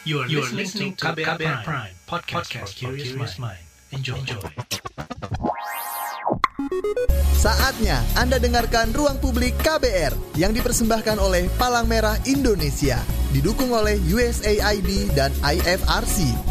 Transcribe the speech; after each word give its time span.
You 0.00 0.24
are, 0.24 0.28
you 0.32 0.40
are 0.40 0.48
listening 0.56 0.96
to 0.96 1.12
KBR, 1.12 1.36
Prime, 1.36 1.60
Prime 1.60 1.92
podcast, 2.08 2.48
podcast 2.48 2.72
for 2.80 2.96
curious 2.96 3.36
mind. 3.36 3.60
Enjoy. 3.92 4.16
Enjoy. 4.16 4.40
Saatnya 7.36 8.00
Anda 8.16 8.40
dengarkan 8.40 8.96
Ruang 8.96 9.20
Publik 9.20 9.60
KBR 9.60 10.40
yang 10.40 10.56
dipersembahkan 10.56 11.20
oleh 11.20 11.52
Palang 11.60 11.84
Merah 11.84 12.16
Indonesia. 12.24 12.96
Didukung 13.28 13.76
oleh 13.76 14.00
USAID 14.00 15.12
dan 15.12 15.36
IFRC. 15.44 16.49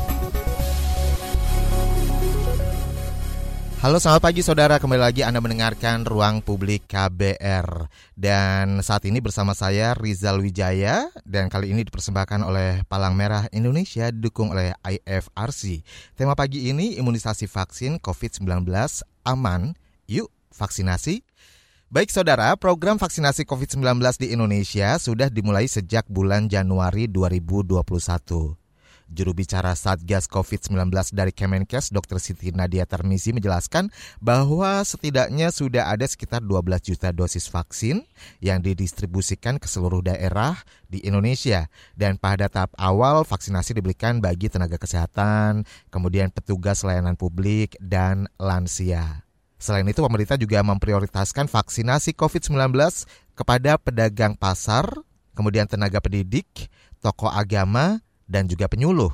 Halo 3.79 3.95
selamat 3.95 4.27
pagi 4.27 4.43
saudara, 4.43 4.75
kembali 4.75 4.99
lagi 4.99 5.23
Anda 5.23 5.39
mendengarkan 5.39 6.03
Ruang 6.03 6.43
Publik 6.43 6.83
KBR 6.91 7.87
Dan 8.11 8.83
saat 8.83 9.07
ini 9.07 9.23
bersama 9.23 9.55
saya 9.55 9.95
Rizal 9.95 10.43
Wijaya. 10.43 11.07
Dan 11.23 11.47
kali 11.47 11.71
ini 11.71 11.87
dipersembahkan 11.87 12.43
oleh 12.43 12.83
Palang 12.91 13.15
Merah 13.15 13.47
Indonesia 13.55 14.11
didukung 14.11 14.51
oleh 14.51 14.75
IFRC 14.83 15.79
Tema 16.19 16.35
pagi 16.35 16.67
ini 16.67 16.99
imunisasi 16.99 17.47
vaksin 17.47 18.03
COVID-19 18.03 18.67
aman, 19.23 19.71
yuk 20.11 20.27
vaksinasi. 20.51 21.23
Baik 21.87 22.11
saudara, 22.11 22.59
program 22.59 22.99
vaksinasi 22.99 23.47
COVID-19 23.47 23.79
di 24.19 24.35
Indonesia 24.35 24.99
sudah 24.99 25.31
dimulai 25.31 25.71
sejak 25.71 26.03
bulan 26.11 26.51
Januari 26.51 27.07
2021 27.07 28.58
Juru 29.09 29.33
bicara 29.33 29.73
Satgas 29.73 30.29
COVID-19 30.29 30.93
dari 31.17 31.33
Kemenkes, 31.33 31.89
Dr. 31.89 32.21
Siti 32.21 32.53
Nadia 32.53 32.85
Termisi 32.85 33.33
menjelaskan 33.33 33.89
bahwa 34.21 34.85
setidaknya 34.85 35.49
sudah 35.49 35.89
ada 35.89 36.05
sekitar 36.05 36.45
12 36.45 36.93
juta 36.93 37.09
dosis 37.09 37.49
vaksin 37.49 38.05
yang 38.37 38.61
didistribusikan 38.61 39.57
ke 39.57 39.65
seluruh 39.65 40.05
daerah 40.05 40.61
di 40.85 41.01
Indonesia. 41.01 41.65
Dan 41.97 42.21
pada 42.21 42.53
tahap 42.53 42.69
awal 42.77 43.25
vaksinasi 43.25 43.81
diberikan 43.81 44.21
bagi 44.21 44.45
tenaga 44.45 44.77
kesehatan, 44.77 45.65
kemudian 45.89 46.29
petugas 46.29 46.85
layanan 46.85 47.17
publik, 47.17 47.73
dan 47.81 48.29
lansia. 48.37 49.25
Selain 49.57 49.83
itu, 49.89 50.05
pemerintah 50.05 50.37
juga 50.37 50.61
memprioritaskan 50.61 51.49
vaksinasi 51.49 52.13
COVID-19 52.13 52.77
kepada 53.33 53.75
pedagang 53.81 54.37
pasar, 54.37 54.85
kemudian 55.33 55.65
tenaga 55.65 55.97
pendidik, 55.97 56.69
tokoh 57.01 57.27
agama, 57.27 57.99
dan 58.29 58.45
juga 58.45 58.69
penyuluh. 58.69 59.09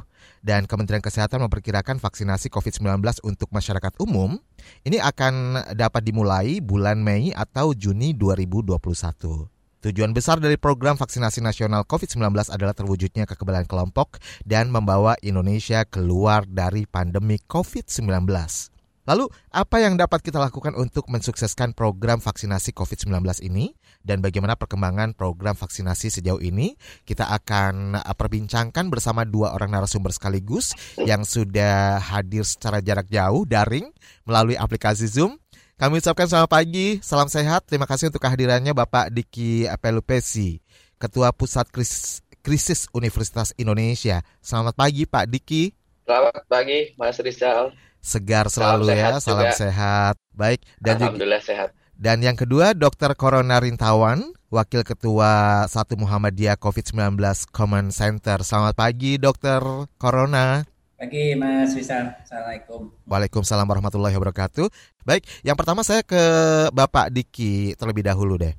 Dan 0.46 0.70
Kementerian 0.70 1.02
Kesehatan 1.02 1.42
memperkirakan 1.48 1.98
vaksinasi 1.98 2.54
COVID-19 2.54 3.02
untuk 3.26 3.50
masyarakat 3.50 3.98
umum 4.04 4.38
ini 4.86 5.02
akan 5.02 5.66
dapat 5.74 6.06
dimulai 6.06 6.62
bulan 6.62 7.02
Mei 7.02 7.34
atau 7.34 7.74
Juni 7.74 8.14
2021. 8.14 9.50
Tujuan 9.86 10.18
besar 10.18 10.42
dari 10.42 10.58
program 10.58 10.98
vaksinasi 10.98 11.46
nasional 11.46 11.86
COVID-19 11.86 12.50
adalah 12.50 12.74
terwujudnya 12.74 13.30
kekebalan 13.30 13.70
kelompok 13.70 14.18
dan 14.42 14.74
membawa 14.74 15.14
Indonesia 15.22 15.86
keluar 15.86 16.42
dari 16.50 16.90
pandemi 16.90 17.38
COVID-19. 17.46 18.75
Lalu, 19.06 19.30
apa 19.54 19.86
yang 19.86 20.02
dapat 20.02 20.26
kita 20.26 20.42
lakukan 20.42 20.74
untuk 20.74 21.06
mensukseskan 21.14 21.78
program 21.78 22.18
vaksinasi 22.18 22.74
COVID-19 22.74 23.22
ini? 23.46 23.78
Dan 24.02 24.18
bagaimana 24.18 24.58
perkembangan 24.58 25.14
program 25.14 25.54
vaksinasi 25.54 26.10
sejauh 26.10 26.42
ini? 26.42 26.74
Kita 27.06 27.30
akan 27.30 28.02
uh, 28.02 28.16
perbincangkan 28.18 28.90
bersama 28.90 29.22
dua 29.22 29.54
orang 29.54 29.78
narasumber 29.78 30.10
sekaligus 30.10 30.74
yang 30.98 31.22
sudah 31.22 32.02
hadir 32.02 32.50
secara 32.50 32.82
jarak 32.82 33.06
jauh, 33.14 33.46
daring, 33.46 33.94
melalui 34.26 34.58
aplikasi 34.58 35.06
Zoom. 35.06 35.38
Kami 35.78 36.02
ucapkan 36.02 36.26
selamat 36.26 36.50
pagi, 36.50 36.98
salam 37.06 37.30
sehat. 37.30 37.70
Terima 37.70 37.86
kasih 37.86 38.10
untuk 38.10 38.26
kehadirannya 38.26 38.74
Bapak 38.74 39.14
Diki 39.14 39.70
Pelupesi, 39.86 40.66
Ketua 40.98 41.30
Pusat 41.30 41.70
Krisis, 41.70 42.26
Krisis 42.42 42.90
Universitas 42.90 43.54
Indonesia. 43.62 44.26
Selamat 44.42 44.74
pagi 44.74 45.06
Pak 45.06 45.30
Diki. 45.30 45.78
Selamat 46.10 46.42
pagi 46.50 46.98
Mas 46.98 47.22
Rizal 47.22 47.70
segar 48.06 48.54
selalu 48.54 48.94
salam 48.94 49.02
ya, 49.02 49.10
salam 49.18 49.50
juga. 49.50 49.58
sehat. 49.58 50.16
Baik 50.38 50.62
dan 50.78 51.02
Alhamdulillah 51.02 51.42
juga, 51.42 51.50
sehat. 51.50 51.70
Dan 51.98 52.22
yang 52.22 52.38
kedua 52.38 52.78
Dr. 52.78 53.18
Corona 53.18 53.58
Rintawan, 53.58 54.36
Wakil 54.54 54.86
Ketua 54.86 55.66
Satu 55.66 55.98
Muhammadiyah 55.98 56.60
COVID-19 56.62 57.18
Common 57.50 57.90
Center. 57.90 58.46
Selamat 58.46 58.78
pagi 58.78 59.18
Dr. 59.18 59.90
Corona. 59.98 60.62
Pagi 60.96 61.36
Mas 61.36 61.76
Wisal. 61.76 62.16
Assalamualaikum. 62.24 62.88
Waalaikumsalam 63.04 63.68
warahmatullahi 63.68 64.16
wabarakatuh. 64.16 64.68
Baik, 65.04 65.28
yang 65.44 65.60
pertama 65.60 65.84
saya 65.84 66.04
ke 66.08 66.24
Bapak 66.72 67.12
Diki 67.12 67.76
terlebih 67.76 68.08
dahulu 68.08 68.40
deh. 68.40 68.56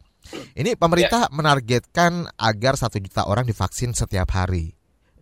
Ini 0.53 0.77
pemerintah 0.77 1.29
ya. 1.29 1.33
menargetkan 1.33 2.29
agar 2.37 2.77
satu 2.77 3.01
juta 3.01 3.25
orang 3.25 3.49
divaksin 3.49 3.97
setiap 3.97 4.27
hari 4.37 4.76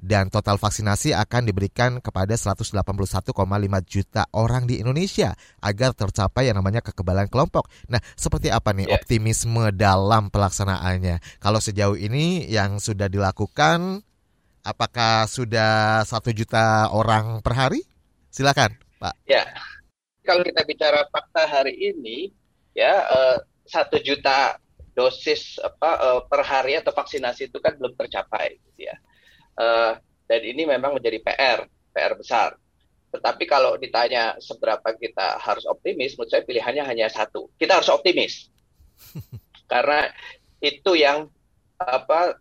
dan 0.04 0.28
total 0.28 0.60
vaksinasi 0.60 1.16
akan 1.16 1.48
diberikan 1.48 1.96
kepada 2.04 2.36
181,5 2.36 3.32
juta 3.88 4.28
orang 4.36 4.68
di 4.68 4.84
Indonesia 4.84 5.32
agar 5.64 5.96
tercapai 5.96 6.52
yang 6.52 6.60
namanya 6.60 6.84
kekebalan 6.84 7.32
kelompok. 7.32 7.72
Nah, 7.88 8.04
seperti 8.12 8.52
apa 8.52 8.76
nih 8.76 8.84
yeah. 8.84 9.00
optimisme 9.00 9.72
dalam 9.72 10.28
pelaksanaannya? 10.28 11.40
Kalau 11.40 11.56
sejauh 11.56 11.96
ini 11.96 12.44
yang 12.52 12.76
sudah 12.76 13.08
dilakukan, 13.08 14.04
apakah 14.60 15.24
sudah 15.24 16.04
satu 16.04 16.36
juta 16.36 16.92
orang 16.92 17.40
per 17.40 17.56
hari? 17.56 17.80
Silakan, 18.28 18.76
Pak. 19.00 19.16
Ya, 19.24 19.48
kalau 20.20 20.44
kita 20.44 20.68
bicara 20.68 21.08
fakta 21.08 21.48
hari 21.48 21.72
ini, 21.80 22.28
ya 22.76 23.08
eh, 23.08 23.36
satu 23.64 23.96
juta 24.04 24.60
dosis 24.94 25.58
apa 25.58 25.90
uh, 25.98 26.20
per 26.22 26.46
hari 26.46 26.78
atau 26.78 26.94
vaksinasi 26.94 27.50
itu 27.50 27.58
kan 27.58 27.74
belum 27.74 27.98
tercapai, 27.98 28.62
gitu 28.62 28.86
ya 28.86 28.94
Uh, 29.54 29.94
dan 30.26 30.40
ini 30.42 30.66
memang 30.66 30.98
menjadi 30.98 31.18
PR, 31.22 31.58
PR 31.94 32.12
besar. 32.18 32.58
Tetapi 33.14 33.44
kalau 33.46 33.78
ditanya 33.78 34.34
seberapa 34.42 34.94
kita 34.98 35.38
harus 35.38 35.62
optimis, 35.70 36.18
menurut 36.18 36.30
saya 36.34 36.42
pilihannya 36.42 36.82
hanya 36.82 37.06
satu. 37.06 37.46
Kita 37.54 37.78
harus 37.78 37.90
optimis. 37.92 38.50
Karena 39.72 40.10
itu 40.58 40.98
yang 40.98 41.30
apa 41.78 42.38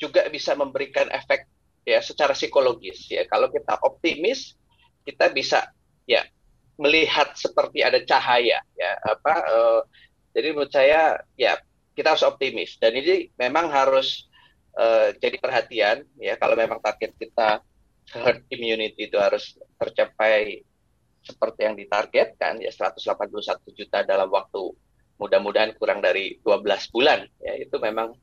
juga 0.00 0.26
bisa 0.32 0.56
memberikan 0.56 1.08
efek 1.12 1.44
ya 1.84 2.00
secara 2.00 2.32
psikologis 2.32 3.12
ya. 3.12 3.28
Kalau 3.28 3.52
kita 3.52 3.76
optimis, 3.84 4.56
kita 5.04 5.28
bisa 5.28 5.68
ya 6.08 6.24
melihat 6.80 7.34
seperti 7.38 7.86
ada 7.86 8.02
cahaya 8.02 8.58
ya 8.74 8.90
apa 9.06 9.34
uh, 9.46 9.80
jadi 10.34 10.50
menurut 10.50 10.72
saya 10.74 11.22
ya 11.38 11.54
kita 11.94 12.14
harus 12.18 12.26
optimis 12.26 12.74
dan 12.82 12.90
ini 12.98 13.30
memang 13.38 13.70
harus 13.70 14.26
uh, 14.78 15.08
jadi 15.18 15.36
perhatian 15.38 15.96
ya. 16.18 16.34
Kalau 16.38 16.54
memang 16.58 16.78
target 16.82 17.14
kita 17.16 17.62
herd 18.14 18.44
immunity 18.52 19.08
itu 19.08 19.16
harus 19.16 19.56
tercapai 19.80 20.62
seperti 21.24 21.60
yang 21.64 21.74
ditargetkan 21.74 22.60
ya 22.60 22.68
181 22.68 23.32
juta 23.72 24.04
dalam 24.04 24.28
waktu 24.28 24.76
mudah-mudahan 25.16 25.72
kurang 25.80 26.04
dari 26.04 26.36
12 26.42 26.94
bulan 26.94 27.24
ya. 27.40 27.54
Itu 27.58 27.78
memang 27.80 28.14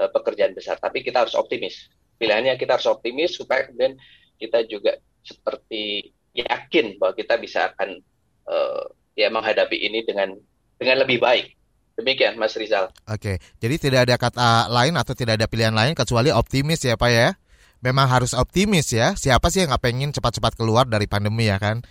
uh, 0.00 0.10
pekerjaan 0.10 0.56
besar. 0.56 0.80
Tapi 0.80 1.04
kita 1.04 1.26
harus 1.26 1.36
optimis. 1.36 1.88
Pilihannya 2.18 2.58
kita 2.58 2.80
harus 2.80 2.88
optimis 2.90 3.38
supaya 3.38 3.70
kemudian 3.70 3.94
kita 4.38 4.66
juga 4.66 4.98
seperti 5.22 6.14
yakin 6.34 6.98
bahwa 6.98 7.14
kita 7.14 7.34
bisa 7.38 7.70
akan 7.74 7.98
uh, 8.46 8.86
ya 9.18 9.28
menghadapi 9.30 9.74
ini 9.74 10.06
dengan 10.06 10.34
dengan 10.78 11.02
lebih 11.02 11.18
baik 11.18 11.57
Demikian 11.98 12.38
Mas 12.38 12.54
Rizal. 12.54 12.94
Oke, 13.10 13.42
jadi 13.58 13.74
tidak 13.74 14.00
ada 14.06 14.14
kata 14.14 14.70
lain 14.70 14.94
atau 14.94 15.18
tidak 15.18 15.42
ada 15.42 15.50
pilihan 15.50 15.74
lain 15.74 15.98
kecuali 15.98 16.30
optimis 16.30 16.86
ya 16.86 16.94
Pak 16.94 17.10
ya? 17.10 17.34
Memang 17.78 18.06
harus 18.10 18.34
optimis 18.38 18.90
ya. 18.90 19.18
Siapa 19.18 19.50
sih 19.50 19.62
yang 19.62 19.74
nggak 19.74 19.82
pengen 19.82 20.10
cepat-cepat 20.14 20.58
keluar 20.58 20.86
dari 20.86 21.10
pandemi 21.10 21.50
ya 21.50 21.58
kan? 21.58 21.82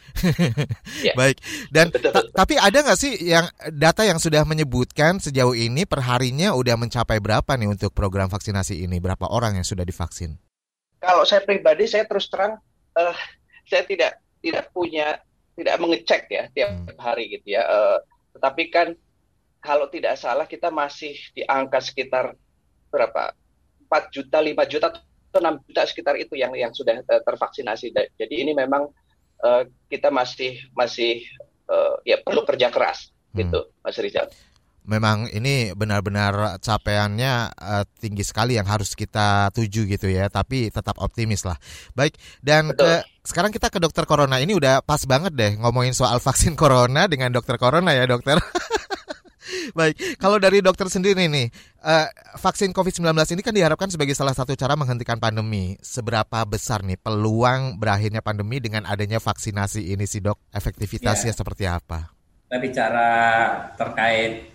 ya. 1.04 1.12
Baik. 1.20 1.40
Dan 1.72 1.92
tapi 2.32 2.60
ada 2.60 2.88
nggak 2.88 3.00
sih 3.00 3.20
yang 3.24 3.48
data 3.76 4.04
yang 4.04 4.20
sudah 4.20 4.48
menyebutkan 4.48 5.20
sejauh 5.20 5.56
ini 5.56 5.84
perharinya 5.84 6.56
udah 6.56 6.76
mencapai 6.80 7.20
berapa 7.20 7.56
nih 7.60 7.72
untuk 7.72 7.92
program 7.92 8.32
vaksinasi 8.32 8.84
ini? 8.84 9.00
Berapa 9.00 9.28
orang 9.32 9.60
yang 9.60 9.68
sudah 9.68 9.88
divaksin? 9.88 10.40
Kalau 11.00 11.24
saya 11.28 11.44
pribadi 11.44 11.88
saya 11.88 12.04
terus 12.04 12.28
terang 12.28 12.60
uh, 12.96 13.18
saya 13.68 13.84
tidak 13.88 14.24
tidak 14.44 14.72
punya 14.76 15.20
tidak 15.56 15.76
mengecek 15.80 16.28
ya 16.32 16.44
tiap 16.52 16.72
hmm. 16.72 17.00
hari 17.00 17.32
gitu 17.32 17.56
ya. 17.56 17.64
Uh, 17.64 18.00
tetapi 18.36 18.64
kan 18.72 18.92
kalau 19.68 19.92
tidak 19.92 20.16
salah 20.16 20.48
kita 20.48 20.72
masih 20.72 21.12
di 21.36 21.44
angka 21.44 21.84
sekitar 21.84 22.32
berapa 22.88 23.36
4 23.92 24.16
juta 24.16 24.40
5 24.40 24.72
juta 24.72 24.88
atau 24.96 25.40
6 25.44 25.68
juta 25.68 25.84
sekitar 25.84 26.16
itu 26.16 26.40
yang 26.40 26.56
yang 26.56 26.72
sudah 26.72 27.04
uh, 27.04 27.20
tervaksinasi 27.28 27.92
jadi 28.16 28.36
ini 28.48 28.56
memang 28.56 28.88
uh, 29.44 29.68
kita 29.92 30.08
masih 30.08 30.56
masih 30.72 31.20
uh, 31.68 32.00
ya 32.08 32.16
perlu 32.24 32.48
kerja 32.48 32.72
keras 32.72 33.12
hmm. 33.36 33.44
gitu 33.44 33.60
Mas 33.84 34.00
Rizal 34.00 34.32
memang 34.88 35.28
ini 35.36 35.76
benar-benar 35.76 36.64
capaiannya 36.64 37.52
uh, 37.60 37.84
tinggi 38.00 38.24
sekali 38.24 38.56
yang 38.56 38.64
harus 38.64 38.96
kita 38.96 39.52
tuju 39.52 39.84
gitu 39.84 40.08
ya, 40.08 40.32
tapi 40.32 40.72
tetap 40.72 40.96
optimis 41.04 41.44
lah. 41.44 41.60
Baik, 41.92 42.16
dan 42.40 42.72
ke 42.72 43.04
sekarang 43.28 43.52
kita 43.52 43.68
ke 43.68 43.84
dokter 43.84 44.08
corona 44.08 44.40
ini 44.40 44.56
udah 44.56 44.80
pas 44.80 45.04
banget 45.04 45.36
deh 45.36 45.52
ngomongin 45.60 45.92
soal 45.92 46.24
vaksin 46.24 46.56
corona 46.56 47.12
dengan 47.12 47.36
dokter 47.36 47.60
corona 47.60 47.92
ya 47.92 48.08
dokter. 48.08 48.40
Baik, 49.72 50.20
kalau 50.20 50.38
dari 50.38 50.60
dokter 50.60 50.88
sendiri 50.92 51.28
nih, 51.28 51.48
uh, 51.84 52.08
vaksin 52.40 52.76
COVID-19 52.76 53.16
ini 53.38 53.42
kan 53.44 53.54
diharapkan 53.56 53.88
sebagai 53.88 54.14
salah 54.14 54.36
satu 54.36 54.54
cara 54.54 54.76
menghentikan 54.76 55.18
pandemi. 55.18 55.80
Seberapa 55.80 56.44
besar 56.44 56.84
nih 56.84 57.00
peluang 57.00 57.80
berakhirnya 57.80 58.20
pandemi 58.20 58.60
dengan 58.60 58.84
adanya 58.84 59.24
vaksinasi 59.24 59.94
ini 59.96 60.04
sih 60.04 60.20
dok? 60.20 60.40
Efektivitasnya 60.52 61.32
ya. 61.32 61.38
seperti 61.38 61.64
apa? 61.68 62.12
Kita 62.48 62.58
bicara 62.60 63.12
terkait 63.76 64.52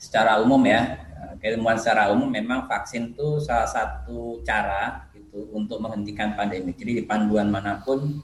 secara 0.00 0.40
umum 0.40 0.60
ya, 0.64 1.00
keilmuan 1.40 1.76
secara 1.76 2.08
umum 2.12 2.28
memang 2.28 2.64
vaksin 2.68 3.12
itu 3.12 3.40
salah 3.40 3.68
satu 3.68 4.40
cara 4.44 5.08
itu 5.16 5.48
untuk 5.52 5.80
menghentikan 5.80 6.36
pandemi. 6.36 6.72
Jadi 6.72 7.00
di 7.00 7.04
panduan 7.04 7.48
mana 7.52 7.80
pun 7.84 8.20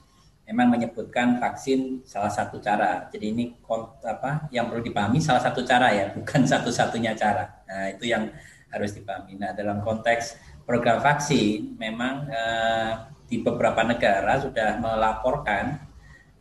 memang 0.51 0.75
menyebutkan 0.75 1.39
vaksin 1.39 2.03
salah 2.03 2.27
satu 2.27 2.59
cara. 2.59 3.07
Jadi 3.07 3.31
ini 3.31 3.55
apa 4.03 4.51
yang 4.51 4.67
perlu 4.67 4.83
dipahami 4.83 5.23
salah 5.23 5.39
satu 5.39 5.63
cara 5.63 5.95
ya, 5.95 6.11
bukan 6.11 6.43
satu-satunya 6.51 7.15
cara. 7.15 7.63
Nah, 7.71 7.87
itu 7.95 8.11
yang 8.11 8.27
harus 8.67 8.91
dipahami. 8.91 9.39
Nah, 9.39 9.55
dalam 9.55 9.79
konteks 9.79 10.35
program 10.67 10.99
vaksin 10.99 11.79
memang 11.79 12.27
eh, 12.27 12.91
di 13.31 13.39
beberapa 13.39 13.79
negara 13.87 14.43
sudah 14.43 14.75
melaporkan 14.75 15.79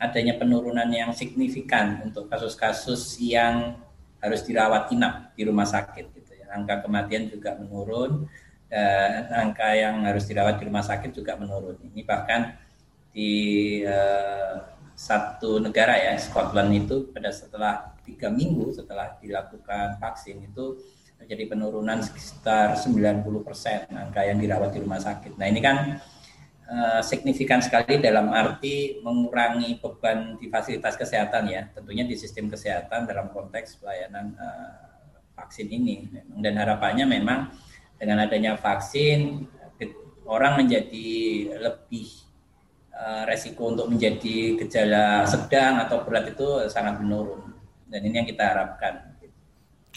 adanya 0.02 0.34
penurunan 0.34 0.90
yang 0.90 1.14
signifikan 1.14 2.02
untuk 2.02 2.26
kasus-kasus 2.26 3.14
yang 3.22 3.78
harus 4.18 4.42
dirawat 4.42 4.90
inap 4.90 5.30
di 5.38 5.46
rumah 5.46 5.70
sakit 5.70 6.10
gitu 6.18 6.32
ya. 6.34 6.50
Angka 6.50 6.82
kematian 6.82 7.30
juga 7.30 7.54
menurun 7.54 8.26
dan 8.66 9.26
angka 9.34 9.74
yang 9.74 10.02
harus 10.02 10.26
dirawat 10.26 10.58
di 10.58 10.66
rumah 10.66 10.82
sakit 10.82 11.14
juga 11.14 11.38
menurun. 11.38 11.78
Ini 11.90 12.02
bahkan 12.02 12.58
di 13.10 13.32
uh, 13.82 14.54
satu 14.94 15.58
negara 15.58 15.96
ya 15.96 16.14
Scotland 16.20 16.70
itu 16.76 17.08
pada 17.10 17.32
setelah 17.32 17.96
tiga 18.04 18.28
minggu 18.28 18.70
setelah 18.76 19.16
dilakukan 19.18 19.96
vaksin 19.96 20.44
itu 20.44 20.76
terjadi 21.20 21.52
penurunan 21.52 22.00
sekitar 22.00 22.76
90 22.80 23.24
persen 23.44 23.84
angka 23.92 24.24
yang 24.24 24.40
dirawat 24.40 24.72
di 24.72 24.80
rumah 24.80 25.00
sakit. 25.00 25.36
Nah 25.36 25.46
ini 25.52 25.60
kan 25.60 26.00
uh, 26.64 27.00
signifikan 27.04 27.60
sekali 27.60 28.00
dalam 28.00 28.32
arti 28.32 29.00
mengurangi 29.04 29.76
beban 29.80 30.40
di 30.40 30.48
fasilitas 30.48 30.96
kesehatan 30.96 31.44
ya, 31.52 31.68
tentunya 31.76 32.08
di 32.08 32.16
sistem 32.16 32.48
kesehatan 32.48 33.04
dalam 33.04 33.28
konteks 33.36 33.80
pelayanan 33.84 34.32
uh, 34.40 35.28
vaksin 35.36 35.68
ini. 35.68 36.08
Dan 36.40 36.56
harapannya 36.56 37.04
memang 37.04 37.52
dengan 38.00 38.24
adanya 38.24 38.56
vaksin 38.56 39.44
orang 40.24 40.64
menjadi 40.64 41.10
lebih 41.58 42.29
resiko 43.24 43.72
untuk 43.72 43.88
menjadi 43.88 44.60
gejala 44.60 45.24
sedang 45.24 45.80
atau 45.80 46.04
berat 46.04 46.30
itu 46.32 46.68
sangat 46.68 47.00
menurun 47.00 47.50
dan 47.90 48.00
ini 48.06 48.14
yang 48.22 48.28
kita 48.28 48.44
harapkan. 48.44 49.10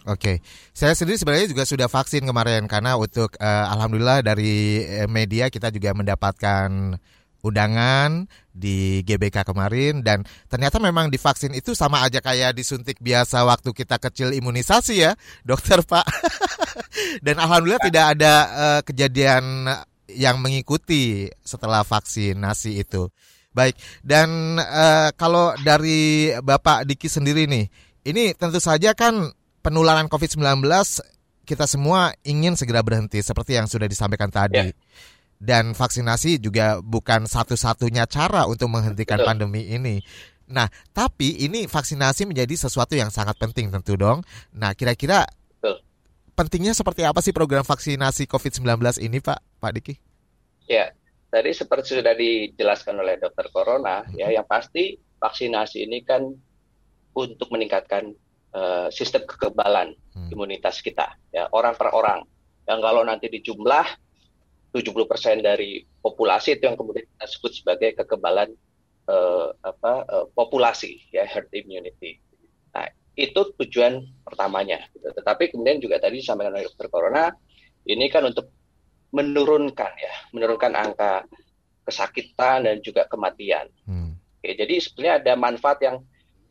Oke, 0.04 0.44
saya 0.76 0.92
sendiri 0.92 1.16
sebenarnya 1.16 1.48
juga 1.48 1.64
sudah 1.64 1.88
vaksin 1.88 2.28
kemarin 2.28 2.68
karena 2.68 3.00
untuk 3.00 3.40
uh, 3.40 3.72
alhamdulillah 3.72 4.20
dari 4.20 4.84
eh, 4.84 5.08
media 5.08 5.48
kita 5.48 5.72
juga 5.72 5.96
mendapatkan 5.96 7.00
undangan 7.40 8.28
di 8.52 9.00
GBK 9.08 9.48
kemarin 9.48 10.04
dan 10.04 10.28
ternyata 10.52 10.80
memang 10.80 11.08
divaksin 11.08 11.56
itu 11.56 11.72
sama 11.72 12.04
aja 12.04 12.20
kayak 12.20 12.56
disuntik 12.56 13.00
biasa 13.00 13.48
waktu 13.48 13.72
kita 13.72 13.96
kecil 13.96 14.36
imunisasi 14.36 15.08
ya, 15.08 15.16
dokter 15.48 15.80
Pak. 15.84 16.04
dan 17.26 17.40
alhamdulillah 17.40 17.84
tidak 17.84 18.06
ada 18.20 18.34
uh, 18.52 18.82
kejadian 18.84 19.72
yang 20.16 20.40
mengikuti 20.40 21.30
setelah 21.42 21.82
vaksinasi 21.84 22.82
itu. 22.82 23.10
Baik, 23.54 23.78
dan 24.02 24.58
uh, 24.58 25.14
kalau 25.14 25.54
dari 25.62 26.34
Bapak 26.42 26.90
Diki 26.90 27.06
sendiri 27.06 27.46
nih, 27.46 27.70
ini 28.10 28.34
tentu 28.34 28.58
saja 28.58 28.98
kan 28.98 29.30
penularan 29.62 30.10
COVID-19 30.10 30.66
kita 31.44 31.68
semua 31.68 32.16
ingin 32.24 32.56
segera 32.56 32.82
berhenti 32.82 33.20
seperti 33.20 33.60
yang 33.60 33.68
sudah 33.68 33.86
disampaikan 33.86 34.32
tadi. 34.32 34.72
Ya. 34.72 34.76
Dan 35.44 35.76
vaksinasi 35.76 36.40
juga 36.40 36.80
bukan 36.80 37.28
satu-satunya 37.28 38.08
cara 38.08 38.48
untuk 38.48 38.72
menghentikan 38.72 39.20
Betul. 39.20 39.28
pandemi 39.28 39.62
ini. 39.76 40.00
Nah, 40.48 40.72
tapi 40.96 41.44
ini 41.44 41.68
vaksinasi 41.68 42.24
menjadi 42.28 42.56
sesuatu 42.56 42.96
yang 42.96 43.12
sangat 43.12 43.36
penting 43.36 43.68
tentu 43.68 44.00
dong. 44.00 44.24
Nah, 44.56 44.72
kira-kira 44.72 45.28
pentingnya 46.34 46.74
seperti 46.74 47.06
apa 47.06 47.22
sih 47.22 47.34
program 47.34 47.62
vaksinasi 47.66 48.26
COVID-19 48.30 49.02
ini, 49.02 49.22
Pak? 49.22 49.40
Pak 49.62 49.72
Diki? 49.78 49.94
Ya, 50.66 50.92
tadi 51.30 51.54
seperti 51.54 51.98
sudah 51.98 52.14
dijelaskan 52.18 53.00
oleh 53.00 53.18
dokter 53.22 53.50
Corona, 53.54 54.06
hmm. 54.06 54.18
ya 54.18 54.34
yang 54.34 54.46
pasti 54.46 54.98
vaksinasi 55.22 55.86
ini 55.86 56.02
kan 56.04 56.26
untuk 57.14 57.48
meningkatkan 57.54 58.12
uh, 58.54 58.90
sistem 58.90 59.24
kekebalan 59.30 59.94
hmm. 60.18 60.30
imunitas 60.34 60.82
kita, 60.82 61.14
ya 61.30 61.48
orang 61.54 61.78
per 61.78 61.94
orang. 61.94 62.26
Yang 62.64 62.80
kalau 62.80 63.02
nanti 63.04 63.28
dijumlah 63.28 63.86
70% 64.74 65.46
dari 65.46 65.86
populasi 66.02 66.58
itu 66.58 66.66
yang 66.66 66.74
kemudian 66.80 67.06
kita 67.06 67.26
sebut 67.30 67.52
sebagai 67.54 67.90
kekebalan 68.02 68.50
uh, 69.06 69.54
apa 69.62 69.94
uh, 70.10 70.26
populasi 70.34 70.98
ya 71.14 71.28
herd 71.30 71.52
immunity. 71.54 72.18
Nah, 72.74 72.90
itu 73.14 73.42
tujuan 73.62 74.02
pertamanya. 74.26 74.82
Gitu. 74.94 75.06
Tetapi 75.14 75.54
kemudian 75.54 75.78
juga 75.78 76.02
tadi 76.02 76.22
disampaikan 76.22 76.58
oleh 76.58 76.66
dokter 76.66 76.88
Corona, 76.90 77.30
ini 77.86 78.10
kan 78.10 78.26
untuk 78.26 78.50
menurunkan 79.14 79.92
ya, 79.94 80.14
menurunkan 80.34 80.74
angka 80.74 81.30
kesakitan 81.86 82.66
dan 82.66 82.82
juga 82.82 83.06
kematian. 83.06 83.70
Hmm. 83.86 84.18
Oke, 84.42 84.58
jadi 84.58 84.76
sebenarnya 84.82 85.16
ada 85.22 85.34
manfaat 85.38 85.80
yang 85.86 86.02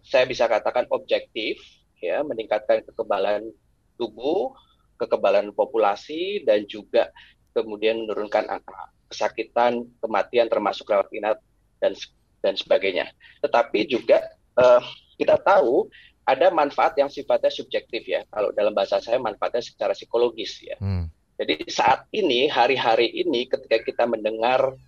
saya 0.02 0.28
bisa 0.28 0.46
katakan 0.46 0.86
objektif, 0.94 1.58
ya, 1.98 2.22
meningkatkan 2.22 2.86
kekebalan 2.86 3.50
tubuh, 3.98 4.54
kekebalan 4.98 5.50
populasi, 5.54 6.46
dan 6.46 6.62
juga 6.70 7.10
kemudian 7.52 8.06
menurunkan 8.06 8.46
angka 8.48 8.92
kesakitan, 9.10 9.84
kematian, 10.00 10.48
termasuk 10.48 10.88
rawat 10.88 11.10
inap 11.12 11.36
dan 11.82 11.92
dan 12.40 12.54
sebagainya. 12.56 13.10
Tetapi 13.44 13.86
juga 13.90 14.24
uh, 14.56 14.80
kita 15.20 15.36
tahu 15.42 15.86
ada 16.22 16.54
manfaat 16.54 16.94
yang 16.98 17.10
sifatnya 17.10 17.50
subjektif 17.50 18.06
ya. 18.06 18.22
Kalau 18.30 18.54
dalam 18.54 18.70
bahasa 18.70 19.02
saya 19.02 19.18
manfaatnya 19.18 19.62
secara 19.62 19.92
psikologis 19.94 20.62
ya. 20.62 20.78
Hmm. 20.78 21.10
Jadi 21.38 21.66
saat 21.66 22.06
ini 22.14 22.46
hari-hari 22.46 23.10
ini 23.10 23.50
ketika 23.50 23.82
kita 23.82 24.04
mendengar 24.06 24.78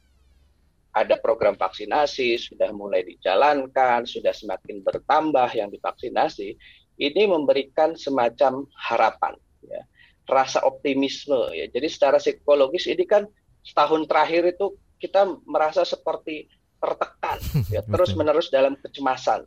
ada 0.95 1.19
program 1.19 1.59
vaksinasi 1.59 2.39
sudah 2.39 2.71
mulai 2.71 3.03
dijalankan, 3.03 4.07
sudah 4.07 4.31
semakin 4.31 4.79
bertambah 4.87 5.51
yang 5.51 5.67
divaksinasi, 5.75 6.55
ini 7.03 7.23
memberikan 7.27 7.99
semacam 7.99 8.63
harapan 8.79 9.35
ya. 9.67 9.83
Rasa 10.31 10.63
optimisme 10.63 11.51
ya. 11.51 11.67
Jadi 11.67 11.91
secara 11.91 12.23
psikologis 12.23 12.87
ini 12.87 13.03
kan 13.03 13.27
setahun 13.67 14.07
terakhir 14.07 14.55
itu 14.55 14.79
kita 15.03 15.27
merasa 15.51 15.83
seperti 15.83 16.47
tertekan 16.79 17.43
ya, 17.75 17.83
terus-menerus 17.83 18.53
dalam 18.55 18.79
kecemasan 18.79 19.43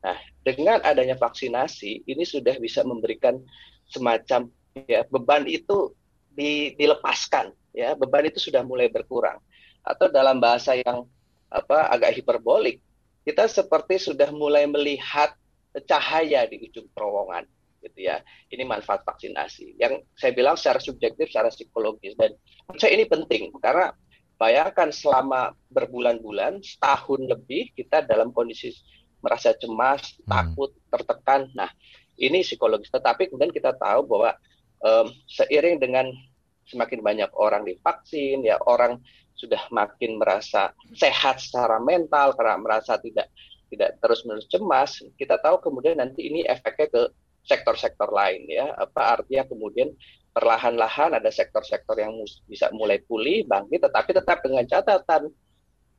Nah, 0.00 0.16
dengan 0.40 0.80
adanya 0.80 1.16
vaksinasi 1.16 2.08
ini 2.08 2.24
sudah 2.24 2.56
bisa 2.56 2.80
memberikan 2.80 3.36
semacam 3.84 4.48
ya 4.88 5.04
beban 5.12 5.44
itu 5.44 5.92
di, 6.32 6.72
dilepaskan 6.78 7.52
ya. 7.76 7.92
Beban 7.98 8.28
itu 8.28 8.40
sudah 8.40 8.64
mulai 8.64 8.88
berkurang. 8.88 9.36
Atau 9.84 10.08
dalam 10.08 10.40
bahasa 10.40 10.76
yang 10.76 11.04
apa 11.50 11.90
agak 11.90 12.14
hiperbolik 12.14 12.78
kita 13.26 13.50
seperti 13.50 14.00
sudah 14.00 14.32
mulai 14.32 14.64
melihat 14.70 15.34
cahaya 15.84 16.46
di 16.48 16.62
ujung 16.64 16.88
terowongan 16.96 17.44
gitu 17.84 18.08
ya. 18.08 18.24
Ini 18.48 18.64
manfaat 18.64 19.04
vaksinasi. 19.04 19.76
Yang 19.76 20.04
saya 20.16 20.32
bilang 20.32 20.56
secara 20.56 20.80
subjektif 20.80 21.28
secara 21.28 21.52
psikologis. 21.52 22.16
Dan 22.16 22.36
saya 22.80 22.96
ini 22.96 23.04
penting 23.04 23.52
karena 23.60 23.92
bayangkan 24.40 24.88
selama 24.88 25.52
berbulan-bulan 25.68 26.64
setahun 26.64 27.20
lebih 27.28 27.72
kita 27.76 28.04
dalam 28.08 28.32
kondisi 28.32 28.72
merasa 29.20 29.54
cemas, 29.56 30.16
hmm. 30.20 30.28
takut, 30.28 30.70
tertekan. 30.88 31.48
Nah, 31.52 31.70
ini 32.20 32.44
psikologis. 32.44 32.92
Tetapi 32.92 33.32
kemudian 33.32 33.52
kita 33.52 33.76
tahu 33.76 34.04
bahwa 34.08 34.36
um, 34.84 35.06
seiring 35.28 35.80
dengan 35.80 36.10
semakin 36.68 37.00
banyak 37.00 37.30
orang 37.36 37.64
divaksin, 37.64 38.44
ya 38.44 38.60
orang 38.68 39.00
sudah 39.34 39.60
makin 39.72 40.20
merasa 40.20 40.76
sehat 40.92 41.40
secara 41.40 41.80
mental 41.80 42.36
karena 42.36 42.60
merasa 42.60 43.00
tidak 43.00 43.32
tidak 43.72 43.96
terus 44.02 44.26
menerus 44.28 44.50
cemas. 44.50 45.00
Kita 45.16 45.40
tahu 45.40 45.62
kemudian 45.64 45.96
nanti 45.96 46.28
ini 46.28 46.44
efeknya 46.44 46.90
ke 46.90 47.02
sektor-sektor 47.48 48.12
lain 48.12 48.44
ya. 48.50 48.76
Apa 48.76 49.18
artinya 49.18 49.48
kemudian 49.48 49.94
perlahan-lahan 50.30 51.16
ada 51.16 51.30
sektor-sektor 51.32 51.96
yang 51.98 52.14
bisa 52.46 52.70
mulai 52.70 53.02
pulih, 53.02 53.42
bangkit, 53.48 53.82
tetapi 53.82 54.10
tetap 54.14 54.44
dengan 54.44 54.62
catatan 54.68 55.32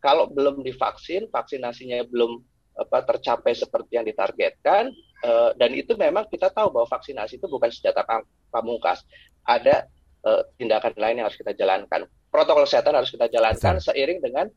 kalau 0.02 0.28
belum 0.28 0.66
divaksin, 0.66 1.30
vaksinasinya 1.30 2.04
belum 2.10 2.42
apa 2.72 3.04
tercapai 3.04 3.52
seperti 3.52 4.00
yang 4.00 4.08
ditargetkan 4.08 4.96
uh, 5.28 5.52
dan 5.60 5.76
itu 5.76 5.94
memang 6.00 6.26
kita 6.32 6.50
tahu 6.50 6.72
bahwa 6.72 6.88
vaksinasi 6.88 7.38
itu 7.38 7.48
bukan 7.52 7.68
senjata 7.68 8.02
pamungkas 8.48 9.04
ada 9.44 9.88
uh, 10.24 10.42
tindakan 10.56 10.96
lain 10.96 11.22
yang 11.22 11.28
harus 11.28 11.40
kita 11.40 11.52
jalankan 11.52 12.08
protokol 12.32 12.64
kesehatan 12.64 12.96
harus 12.96 13.12
kita 13.12 13.28
jalankan 13.28 13.78
Betul. 13.78 13.86
seiring 13.92 14.20
dengan 14.24 14.48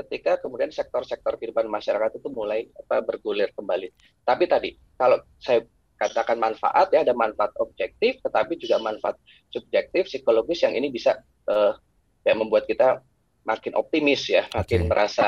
ketika 0.00 0.40
kemudian 0.40 0.72
sektor-sektor 0.72 1.36
kehidupan 1.36 1.68
masyarakat 1.68 2.16
itu 2.16 2.28
mulai 2.32 2.64
apa 2.72 3.04
bergulir 3.04 3.52
kembali 3.52 3.92
tapi 4.24 4.44
tadi 4.48 4.70
kalau 4.96 5.20
saya 5.36 5.60
katakan 6.00 6.40
manfaat 6.40 6.88
ya 6.96 7.04
ada 7.04 7.12
manfaat 7.12 7.52
objektif 7.60 8.16
tetapi 8.24 8.56
juga 8.56 8.80
manfaat 8.80 9.20
subjektif 9.52 10.08
psikologis 10.08 10.64
yang 10.64 10.72
ini 10.72 10.88
bisa 10.88 11.20
uh, 11.44 11.76
ya 12.24 12.32
membuat 12.32 12.64
kita 12.64 13.04
makin 13.44 13.76
optimis 13.76 14.32
ya 14.32 14.48
makin 14.56 14.84
okay. 14.84 14.88
merasa 14.88 15.26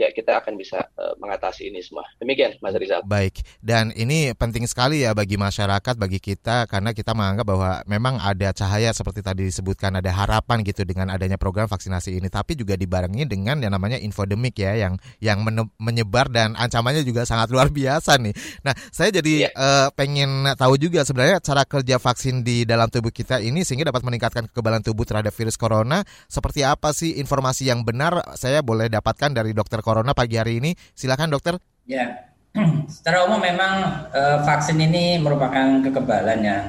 ya 0.00 0.08
kita 0.16 0.40
akan 0.40 0.56
bisa 0.56 0.80
uh, 0.96 1.12
mengatasi 1.20 1.68
ini 1.68 1.84
semua. 1.84 2.08
Demikian 2.16 2.56
Mas 2.64 2.72
Rizal. 2.72 3.04
Baik, 3.04 3.44
dan 3.60 3.92
ini 3.92 4.32
penting 4.32 4.64
sekali 4.64 5.04
ya 5.04 5.12
bagi 5.12 5.36
masyarakat, 5.36 6.00
bagi 6.00 6.16
kita 6.16 6.64
karena 6.64 6.96
kita 6.96 7.12
menganggap 7.12 7.44
bahwa 7.44 7.70
memang 7.84 8.16
ada 8.16 8.56
cahaya 8.56 8.96
seperti 8.96 9.20
tadi 9.20 9.44
disebutkan 9.44 10.00
ada 10.00 10.08
harapan 10.08 10.64
gitu 10.64 10.88
dengan 10.88 11.12
adanya 11.12 11.36
program 11.36 11.68
vaksinasi 11.68 12.16
ini, 12.16 12.32
tapi 12.32 12.56
juga 12.56 12.80
dibarengi 12.80 13.28
dengan 13.28 13.60
yang 13.60 13.76
namanya 13.76 14.00
infodemik 14.00 14.56
ya 14.56 14.80
yang 14.80 14.96
yang 15.20 15.44
menyebar 15.76 16.32
dan 16.32 16.56
ancamannya 16.56 17.04
juga 17.04 17.28
sangat 17.28 17.52
luar 17.52 17.68
biasa 17.78 18.16
nih. 18.16 18.32
Nah, 18.64 18.72
saya 18.88 19.12
jadi. 19.12 19.32
Iya. 19.40 19.50
uh, 19.54 19.88
pengen 19.94 20.48
tahu 20.56 20.80
juga 20.80 21.04
sebenarnya 21.04 21.42
cara 21.42 21.66
kerja 21.66 22.00
vaksin 22.00 22.40
di 22.40 22.64
dalam 22.64 22.88
tubuh 22.88 23.12
kita 23.12 23.42
ini 23.42 23.66
sehingga 23.66 23.90
dapat 23.92 24.00
meningkatkan 24.06 24.48
kekebalan 24.48 24.80
tubuh 24.80 25.04
terhadap 25.04 25.34
virus 25.34 25.60
corona. 25.60 26.06
Seperti 26.30 26.64
apa 26.64 26.94
sih 26.96 27.18
informasi 27.20 27.68
yang 27.68 27.84
benar 27.84 28.22
saya 28.38 28.64
boleh 28.64 28.88
dapatkan 28.88 29.34
dari 29.34 29.52
dokter 29.52 29.82
corona 29.90 30.14
pagi 30.14 30.38
hari 30.38 30.62
ini. 30.62 30.70
Silakan 30.94 31.34
dokter. 31.34 31.58
Ya, 31.90 32.30
secara 32.94 33.26
umum 33.26 33.42
memang 33.42 34.06
uh, 34.14 34.38
vaksin 34.46 34.78
ini 34.78 35.18
merupakan 35.18 35.82
kekebalan 35.82 36.40
yang 36.46 36.66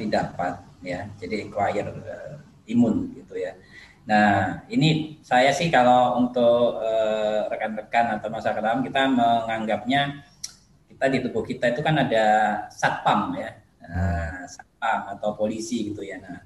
didapat 0.00 0.64
ya, 0.80 1.04
jadi 1.20 1.44
acquired 1.44 1.92
uh, 1.92 2.40
imun 2.64 3.12
gitu 3.12 3.36
ya. 3.36 3.52
Nah, 4.04 4.64
ini 4.68 5.20
saya 5.24 5.48
sih 5.52 5.72
kalau 5.72 6.20
untuk 6.20 6.76
rekan-rekan 7.48 8.20
atau 8.20 8.28
masyarakat 8.28 8.60
awam 8.60 8.84
kita 8.84 9.08
menganggapnya 9.08 10.20
kita 10.92 11.04
di 11.08 11.18
tubuh 11.24 11.40
kita 11.40 11.72
itu 11.72 11.80
kan 11.80 11.96
ada 11.96 12.24
satpam 12.68 13.32
ya, 13.32 13.48
nah, 13.80 14.44
satpam 14.44 15.08
atau 15.16 15.32
polisi 15.32 15.88
gitu 15.88 16.04
ya. 16.04 16.20
Nah, 16.20 16.36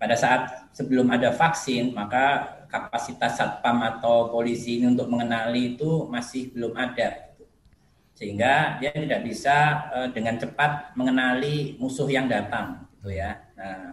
pada 0.00 0.16
saat 0.16 0.72
sebelum 0.72 1.12
ada 1.12 1.28
vaksin 1.28 1.92
maka 1.92 2.56
kapasitas 2.72 3.36
satpam 3.36 3.84
atau 3.84 4.32
polisi 4.32 4.80
ini 4.80 4.88
untuk 4.88 5.12
mengenali 5.12 5.76
itu 5.76 6.08
masih 6.08 6.48
belum 6.56 6.72
ada. 6.72 7.36
Sehingga 8.16 8.80
dia 8.80 8.96
tidak 8.96 9.20
bisa 9.28 9.56
uh, 9.92 10.08
dengan 10.08 10.40
cepat 10.40 10.96
mengenali 10.96 11.76
musuh 11.76 12.08
yang 12.08 12.32
datang 12.32 12.88
gitu 12.96 13.12
ya. 13.12 13.36
Nah 13.60 13.92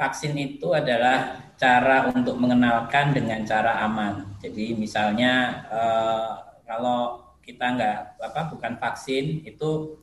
vaksin 0.00 0.32
itu 0.40 0.72
adalah 0.72 1.36
cara 1.60 2.08
untuk 2.08 2.40
mengenalkan 2.40 3.12
dengan 3.12 3.44
cara 3.44 3.84
aman. 3.84 4.24
Jadi 4.40 4.72
misalnya 4.72 5.60
uh, 5.68 6.32
kalau 6.64 7.28
kita 7.44 7.76
nggak 7.76 7.98
apa 8.24 8.40
bukan 8.56 8.72
vaksin 8.80 9.44
itu 9.44 10.00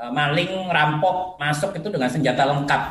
uh, 0.00 0.08
maling 0.08 0.72
rampok 0.72 1.36
masuk 1.36 1.76
itu 1.76 1.92
dengan 1.92 2.08
senjata 2.08 2.48
lengkap 2.48 2.82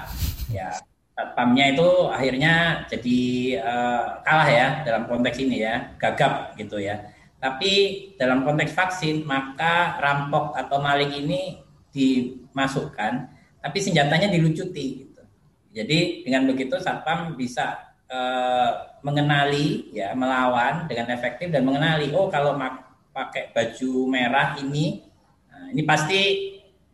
ya 0.51 0.69
satpamnya 1.11 1.75
itu 1.75 1.89
akhirnya 2.07 2.85
jadi 2.87 3.19
uh, 3.61 4.03
kalah 4.23 4.49
ya 4.49 4.67
dalam 4.87 5.05
konteks 5.05 5.37
ini 5.43 5.63
ya, 5.63 5.93
gagap 5.99 6.55
gitu 6.55 6.79
ya. 6.79 7.11
Tapi 7.41 7.73
dalam 8.21 8.45
konteks 8.45 8.73
vaksin 8.77 9.25
maka 9.25 9.97
rampok 9.97 10.53
atau 10.53 10.77
maling 10.77 11.25
ini 11.25 11.61
dimasukkan, 11.89 13.13
tapi 13.59 13.77
senjatanya 13.81 14.29
dilucuti 14.29 15.05
gitu. 15.05 15.21
Jadi 15.71 16.27
dengan 16.27 16.47
begitu 16.51 16.77
satpam 16.77 17.33
bisa 17.35 17.95
uh, 18.11 18.99
mengenali 19.01 19.89
ya, 19.91 20.13
melawan 20.13 20.85
dengan 20.85 21.09
efektif 21.15 21.49
dan 21.49 21.65
mengenali 21.65 22.13
oh 22.13 22.29
kalau 22.29 22.55
pakai 23.11 23.51
baju 23.51 23.91
merah 24.07 24.55
ini, 24.61 25.03
nah, 25.49 25.67
ini 25.73 25.81
pasti 25.83 26.19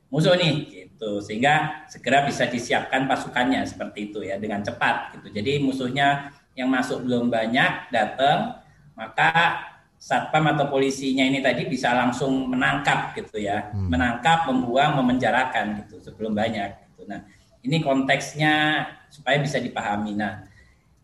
musuh 0.07 0.33
nih 0.39 0.76
gitu. 0.97 1.21
Sehingga 1.21 1.85
segera 1.85 2.25
bisa 2.25 2.49
disiapkan 2.49 3.05
pasukannya 3.05 3.61
seperti 3.69 4.09
itu 4.09 4.25
ya 4.25 4.41
dengan 4.41 4.65
cepat 4.65 5.13
gitu. 5.13 5.29
Jadi 5.29 5.61
musuhnya 5.61 6.33
yang 6.57 6.73
masuk 6.73 7.05
belum 7.05 7.29
banyak 7.29 7.93
datang 7.93 8.57
maka 8.97 9.61
satpam 10.01 10.57
atau 10.57 10.73
polisinya 10.73 11.21
ini 11.21 11.37
tadi 11.37 11.69
bisa 11.69 11.93
langsung 11.93 12.49
menangkap 12.49 13.13
gitu 13.13 13.37
ya. 13.37 13.69
Hmm. 13.69 13.93
menangkap 13.93 14.49
membuang 14.49 14.97
memenjarakan 15.05 15.85
gitu 15.85 16.01
sebelum 16.01 16.33
banyak 16.33 16.73
gitu. 16.89 17.05
Nah 17.05 17.21
ini 17.61 17.77
konteksnya 17.85 18.85
supaya 19.13 19.37
bisa 19.37 19.61
dipahami. 19.61 20.17
Nah 20.17 20.49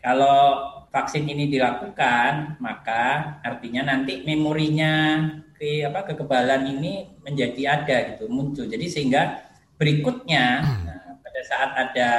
kalau 0.01 0.73
vaksin 0.89 1.29
ini 1.29 1.53
dilakukan 1.53 2.57
maka 2.57 3.38
artinya 3.45 3.93
nanti 3.93 4.25
memorinya 4.25 5.21
ke 5.53 5.85
apa 5.85 6.01
kekebalan 6.09 6.65
ini 6.65 7.13
menjadi 7.21 7.77
ada 7.77 7.97
gitu 8.13 8.25
muncul. 8.29 8.65
Jadi 8.65 8.89
sehingga 8.89 9.52
berikutnya 9.77 10.46
nah, 10.86 11.18
pada 11.20 11.42
saat 11.46 11.72
ada 11.74 12.12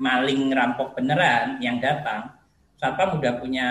maling 0.00 0.48
rampok 0.50 0.96
beneran 0.96 1.60
yang 1.60 1.76
datang 1.76 2.32
satpam 2.80 3.20
udah 3.20 3.36
punya 3.36 3.68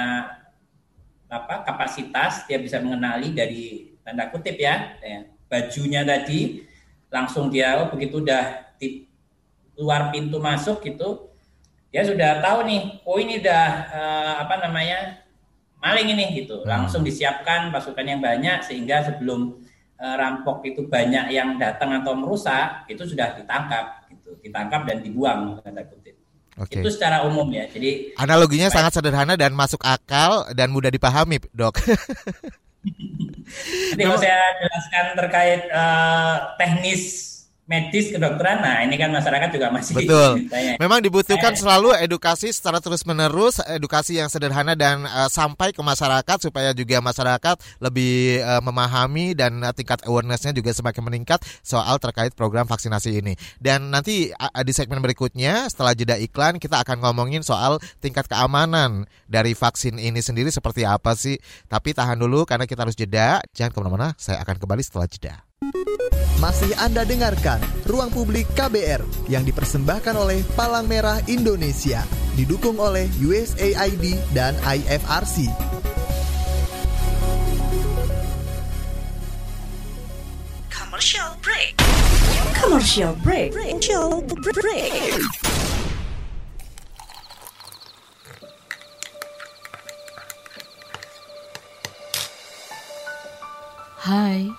apa 1.29 1.65
kapasitas 1.65 2.45
dia 2.45 2.61
bisa 2.61 2.81
mengenali 2.81 3.33
dari 3.33 3.97
tanda 4.05 4.29
kutip 4.29 4.57
ya, 4.57 4.97
ya 5.01 5.25
bajunya 5.49 6.05
tadi 6.05 6.65
langsung 7.09 7.49
dia 7.49 7.81
oh, 7.81 7.89
begitu 7.89 8.21
udah 8.21 8.73
di 8.77 9.05
luar 9.77 10.13
pintu 10.13 10.37
masuk 10.37 10.81
gitu 10.85 11.33
dia 11.89 12.05
sudah 12.05 12.41
tahu 12.41 12.69
nih 12.69 13.01
oh 13.05 13.17
ini 13.17 13.41
udah 13.41 13.65
uh, 13.89 14.33
apa 14.45 14.61
namanya 14.61 15.25
maling 15.81 16.13
ini 16.13 16.45
gitu 16.45 16.61
hmm. 16.61 16.69
langsung 16.69 17.01
disiapkan 17.01 17.73
pasukan 17.73 18.05
yang 18.05 18.21
banyak 18.21 18.61
sehingga 18.61 19.01
sebelum 19.09 19.57
Eh, 19.57 19.68
rampok 19.99 20.63
itu 20.63 20.87
banyak 20.87 21.35
yang 21.35 21.59
datang 21.59 21.91
atau 21.99 22.15
merusak 22.15 22.87
itu 22.87 23.03
sudah 23.03 23.35
ditangkap 23.35 24.07
gitu. 24.07 24.31
Ditangkap 24.39 24.87
dan 24.87 24.97
dibuang 25.03 25.59
tanda 25.59 25.83
kutip. 25.83 26.15
Okay. 26.59 26.83
itu 26.83 26.91
secara 26.91 27.23
umum 27.23 27.47
ya. 27.55 27.63
Jadi 27.71 28.19
analoginya 28.19 28.67
sangat 28.67 28.99
sederhana 28.99 29.39
dan 29.39 29.55
masuk 29.55 29.79
akal 29.79 30.43
dan 30.51 30.67
mudah 30.67 30.91
dipahami 30.91 31.39
dok. 31.55 31.79
Jadi 33.95 34.01
kalau 34.03 34.19
saya 34.19 34.39
jelaskan 34.59 35.05
terkait 35.15 35.61
uh, 35.71 36.35
teknis 36.59 37.03
medis 37.69 38.09
kedokteran 38.09 38.65
nah 38.65 38.81
ini 38.81 38.97
kan 38.97 39.13
masyarakat 39.13 39.49
juga 39.53 39.69
masih 39.69 39.93
betul. 39.93 40.49
tanya. 40.49 40.73
memang 40.81 41.05
dibutuhkan 41.05 41.53
saya, 41.53 41.61
selalu 41.61 41.93
edukasi 42.01 42.49
secara 42.49 42.81
terus 42.81 43.05
menerus 43.05 43.61
edukasi 43.69 44.17
yang 44.17 44.25
sederhana 44.25 44.73
dan 44.73 45.05
uh, 45.05 45.29
sampai 45.29 45.69
ke 45.69 45.81
masyarakat 45.85 46.37
supaya 46.41 46.73
juga 46.73 46.97
masyarakat 46.97 47.55
lebih 47.77 48.41
uh, 48.41 48.61
memahami 48.65 49.37
dan 49.37 49.61
uh, 49.61 49.69
tingkat 49.69 50.01
awarenessnya 50.09 50.57
juga 50.57 50.73
semakin 50.73 51.05
meningkat 51.05 51.45
soal 51.61 52.01
terkait 52.01 52.33
program 52.33 52.65
vaksinasi 52.65 53.21
ini. 53.21 53.37
Dan 53.61 53.93
nanti 53.93 54.33
uh, 54.33 54.63
di 54.65 54.73
segmen 54.73 54.97
berikutnya 54.99 55.69
setelah 55.69 55.93
jeda 55.93 56.17
iklan 56.17 56.57
kita 56.57 56.81
akan 56.81 57.05
ngomongin 57.05 57.45
soal 57.45 57.77
tingkat 58.01 58.25
keamanan 58.25 59.05
dari 59.29 59.53
vaksin 59.53 60.01
ini 60.01 60.19
sendiri 60.25 60.49
seperti 60.49 60.89
apa 60.89 61.13
sih. 61.13 61.37
Tapi 61.69 61.93
tahan 61.93 62.17
dulu 62.17 62.49
karena 62.49 62.65
kita 62.65 62.81
harus 62.87 62.97
jeda. 62.97 63.45
Jangan 63.53 63.71
ke 63.71 63.77
mana-mana 63.77 64.07
saya 64.17 64.41
akan 64.41 64.57
kembali 64.57 64.81
setelah 64.81 65.05
jeda 65.05 65.48
masih 66.39 66.71
Anda 66.79 67.03
dengarkan 67.03 67.59
Ruang 67.83 68.09
Publik 68.15 68.47
KBR 68.55 69.03
yang 69.27 69.43
dipersembahkan 69.43 70.15
oleh 70.15 70.39
Palang 70.55 70.87
Merah 70.87 71.19
Indonesia, 71.27 72.01
didukung 72.39 72.79
oleh 72.79 73.11
USAID 73.19 74.15
dan 74.31 74.55
IFRC. 74.63 75.51
Commercial 80.71 81.35
break. 81.43 81.75
Commercial 82.55 83.13
break. 83.19 83.49
Commercial 83.51 84.23
break. 84.23 85.21
Hai 93.99 94.58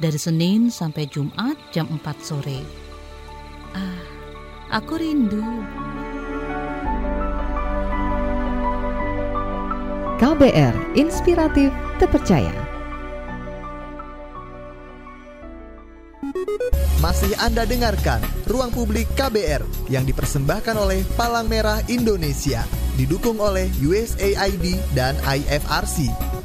dari 0.00 0.18
Senin 0.20 0.68
sampai 0.68 1.08
Jumat 1.08 1.56
jam 1.72 1.88
4 1.88 2.02
sore. 2.20 2.60
Ah, 3.76 4.02
aku 4.80 4.96
rindu. 5.00 5.44
KBR 10.16 10.96
Inspiratif 10.96 11.68
Terpercaya. 12.00 12.52
Masih 17.04 17.26
masih 17.26 17.42
Anda 17.42 17.66
dengarkan 17.66 18.20
Ruang 18.46 18.70
Publik 18.70 19.10
KBR 19.18 19.64
yang 19.90 20.06
dipersembahkan 20.06 20.76
oleh 20.78 21.02
Palang 21.18 21.50
Merah 21.50 21.82
Indonesia, 21.90 22.62
didukung 22.94 23.42
oleh 23.42 23.66
USAID 23.82 24.78
dan 24.94 25.18
IFRC. 25.26 26.35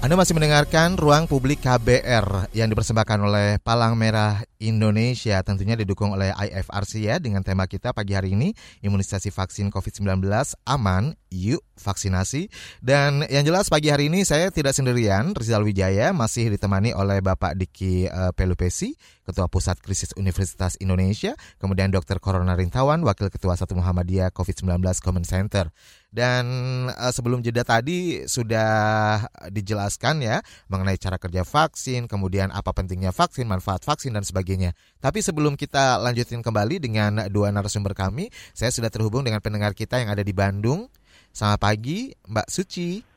Anda 0.00 0.16
masih 0.16 0.32
mendengarkan 0.32 0.96
Ruang 0.96 1.28
Publik 1.28 1.60
KBR 1.60 2.56
yang 2.56 2.72
dipersembahkan 2.72 3.20
oleh 3.20 3.60
Palang 3.60 4.00
Merah 4.00 4.40
Indonesia 4.60 5.40
tentunya 5.40 5.74
didukung 5.74 6.12
oleh 6.12 6.30
IFRC 6.36 7.00
ya 7.00 7.16
dengan 7.16 7.40
tema 7.40 7.64
kita 7.64 7.96
pagi 7.96 8.12
hari 8.12 8.36
ini 8.36 8.52
imunisasi 8.84 9.32
vaksin 9.32 9.72
COVID-19 9.72 10.20
aman 10.68 11.16
yuk 11.32 11.64
vaksinasi 11.80 12.52
dan 12.84 13.24
yang 13.32 13.48
jelas 13.48 13.72
pagi 13.72 13.88
hari 13.88 14.12
ini 14.12 14.28
saya 14.28 14.52
tidak 14.52 14.76
sendirian 14.76 15.32
Rizal 15.32 15.64
Wijaya 15.64 16.12
masih 16.12 16.52
ditemani 16.52 16.92
oleh 16.92 17.24
Bapak 17.24 17.56
Diki 17.56 18.04
uh, 18.10 18.36
Pelupesi 18.36 18.92
Ketua 19.24 19.48
Pusat 19.48 19.80
Krisis 19.80 20.12
Universitas 20.20 20.76
Indonesia 20.76 21.32
kemudian 21.56 21.88
Dr. 21.88 22.20
Corona 22.20 22.52
Rintawan 22.52 23.00
Wakil 23.00 23.32
Ketua 23.32 23.56
Satu 23.56 23.78
Muhammadiyah 23.80 24.28
COVID-19 24.36 24.76
Common 25.00 25.24
Center 25.24 25.72
dan 26.10 26.44
uh, 26.90 27.14
sebelum 27.14 27.38
jeda 27.38 27.62
tadi 27.62 28.26
sudah 28.26 29.22
dijelaskan 29.54 30.26
ya 30.26 30.42
mengenai 30.66 30.98
cara 30.98 31.22
kerja 31.22 31.46
vaksin, 31.46 32.10
kemudian 32.10 32.50
apa 32.50 32.74
pentingnya 32.74 33.14
vaksin, 33.14 33.46
manfaat 33.46 33.86
vaksin 33.86 34.10
dan 34.18 34.26
sebagainya. 34.26 34.49
Tapi 34.98 35.18
sebelum 35.20 35.54
kita 35.54 36.00
lanjutin 36.00 36.40
kembali 36.40 36.80
dengan 36.80 37.28
dua 37.28 37.52
narasumber 37.54 37.92
kami, 37.92 38.32
saya 38.56 38.72
sudah 38.74 38.88
terhubung 38.88 39.22
dengan 39.22 39.38
pendengar 39.44 39.76
kita 39.76 40.00
yang 40.00 40.10
ada 40.10 40.24
di 40.24 40.34
Bandung. 40.34 40.90
Selamat 41.30 41.60
pagi, 41.62 42.10
Mbak 42.26 42.48
Suci. 42.50 43.10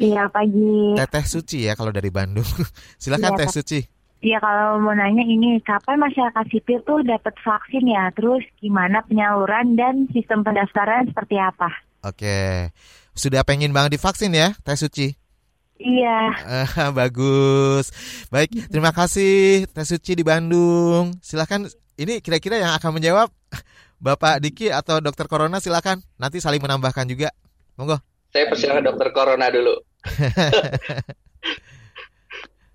Iya 0.00 0.32
pagi. 0.32 0.96
Teteh 0.96 1.24
Suci 1.28 1.68
ya 1.68 1.76
kalau 1.76 1.92
dari 1.92 2.08
Bandung. 2.08 2.48
Silakan 3.02 3.36
Iya, 3.36 3.38
Teh. 3.44 3.48
Suci. 3.52 3.80
Iya 4.20 4.36
kalau 4.40 4.80
mau 4.80 4.92
nanya 4.96 5.24
ini 5.24 5.60
kapan 5.64 6.00
masyarakat 6.00 6.44
sipil 6.52 6.80
tuh 6.88 7.04
dapat 7.04 7.36
vaksin 7.40 7.84
ya? 7.84 8.08
Terus 8.16 8.44
gimana 8.60 9.04
penyaluran 9.04 9.76
dan 9.76 10.08
sistem 10.12 10.40
pendaftaran 10.40 11.08
seperti 11.12 11.36
apa? 11.36 11.68
Oke. 12.04 12.72
Sudah 13.12 13.44
pengen 13.44 13.76
banget 13.76 14.00
divaksin 14.00 14.32
ya, 14.32 14.56
Teh 14.64 14.76
Suci? 14.76 15.12
Iya. 15.80 16.18
Ah, 16.44 16.92
bagus. 17.00 17.88
Baik, 18.28 18.68
terima 18.68 18.92
kasih 18.92 19.64
Teh 19.72 19.88
Suci 19.88 20.12
di 20.12 20.20
Bandung. 20.20 21.16
Silakan 21.24 21.72
ini 21.96 22.20
kira-kira 22.20 22.60
yang 22.60 22.76
akan 22.76 23.00
menjawab 23.00 23.32
Bapak 24.04 24.44
Diki 24.44 24.68
atau 24.68 25.00
Dokter 25.00 25.24
Corona 25.24 25.56
silakan. 25.56 26.04
Nanti 26.20 26.36
saling 26.36 26.60
menambahkan 26.60 27.08
juga. 27.08 27.32
Monggo. 27.80 27.96
Saya 28.30 28.46
persilakan 28.52 28.84
dokter 28.92 29.08
Corona 29.10 29.48
dulu. 29.48 29.74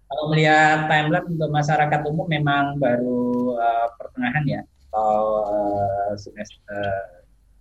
Kalau 0.05 0.25
melihat 0.33 0.89
timeline 0.89 1.27
untuk 1.29 1.49
masyarakat 1.49 2.01
umum 2.09 2.27
memang 2.29 2.77
baru 2.81 3.53
eh, 3.57 3.87
pertengahan 3.97 4.45
ya 4.47 4.61
atau 4.89 5.43
eh, 5.49 6.13
semester 6.17 6.85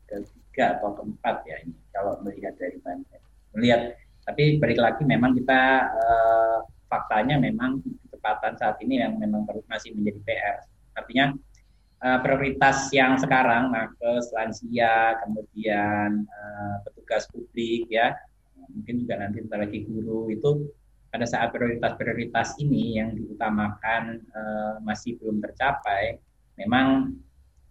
ketiga 0.07 0.79
atau 0.79 0.95
keempat 0.95 1.43
ya 1.51 1.57
ini 1.67 1.75
kalau 1.91 2.15
melihat 2.23 2.55
dari 2.61 2.79
timeline. 2.85 3.25
Melihat 3.59 3.97
tapi 4.25 4.57
balik 4.57 4.81
lagi 4.81 5.05
memang 5.05 5.37
kita 5.37 5.63
eh, 5.89 6.59
faktanya 6.89 7.37
memang 7.37 7.85
kecepatan 8.09 8.57
saat 8.57 8.81
ini 8.81 9.05
yang 9.05 9.21
memang 9.21 9.45
masih 9.69 9.93
menjadi 9.93 10.21
PR. 10.25 10.57
Artinya 10.97 11.37
eh, 12.01 12.19
prioritas 12.25 12.89
yang 12.91 13.21
sekarang 13.21 13.69
nakes, 13.71 14.33
lansia, 14.33 15.21
kemudian 15.25 16.25
eh, 16.25 16.75
petugas 16.89 17.29
publik 17.29 17.85
ya, 17.93 18.17
mungkin 18.73 19.05
juga 19.05 19.21
nanti 19.21 19.45
bentar 19.45 19.61
lagi 19.61 19.85
guru 19.85 20.33
itu 20.33 20.73
pada 21.13 21.31
saat 21.31 21.55
prioritas-prioritas 21.55 22.59
ini 22.59 22.99
yang 22.99 23.13
diutamakan 23.13 24.25
eh, 24.25 24.75
masih 24.83 25.21
belum 25.21 25.45
tercapai, 25.45 26.17
memang 26.57 27.13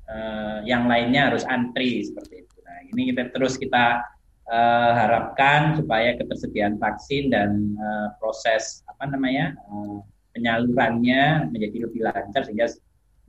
eh, 0.06 0.60
yang 0.70 0.86
lainnya 0.86 1.34
harus 1.34 1.44
antri 1.50 2.06
seperti 2.06 2.46
itu. 2.46 2.58
Nah, 2.62 2.78
ini 2.94 3.10
kita 3.12 3.34
terus 3.34 3.58
kita 3.58 4.13
eh, 4.50 4.92
harapkan 4.96 5.78
supaya 5.80 6.16
ketersediaan 6.20 6.76
vaksin 6.82 7.32
dan 7.32 7.78
eh, 7.78 8.08
proses 8.18 8.84
apa 8.90 9.08
namanya 9.08 9.56
eh, 9.56 9.98
penyalurannya 10.34 11.54
menjadi 11.54 11.78
lebih 11.88 12.02
lancar 12.04 12.42
sehingga 12.44 12.68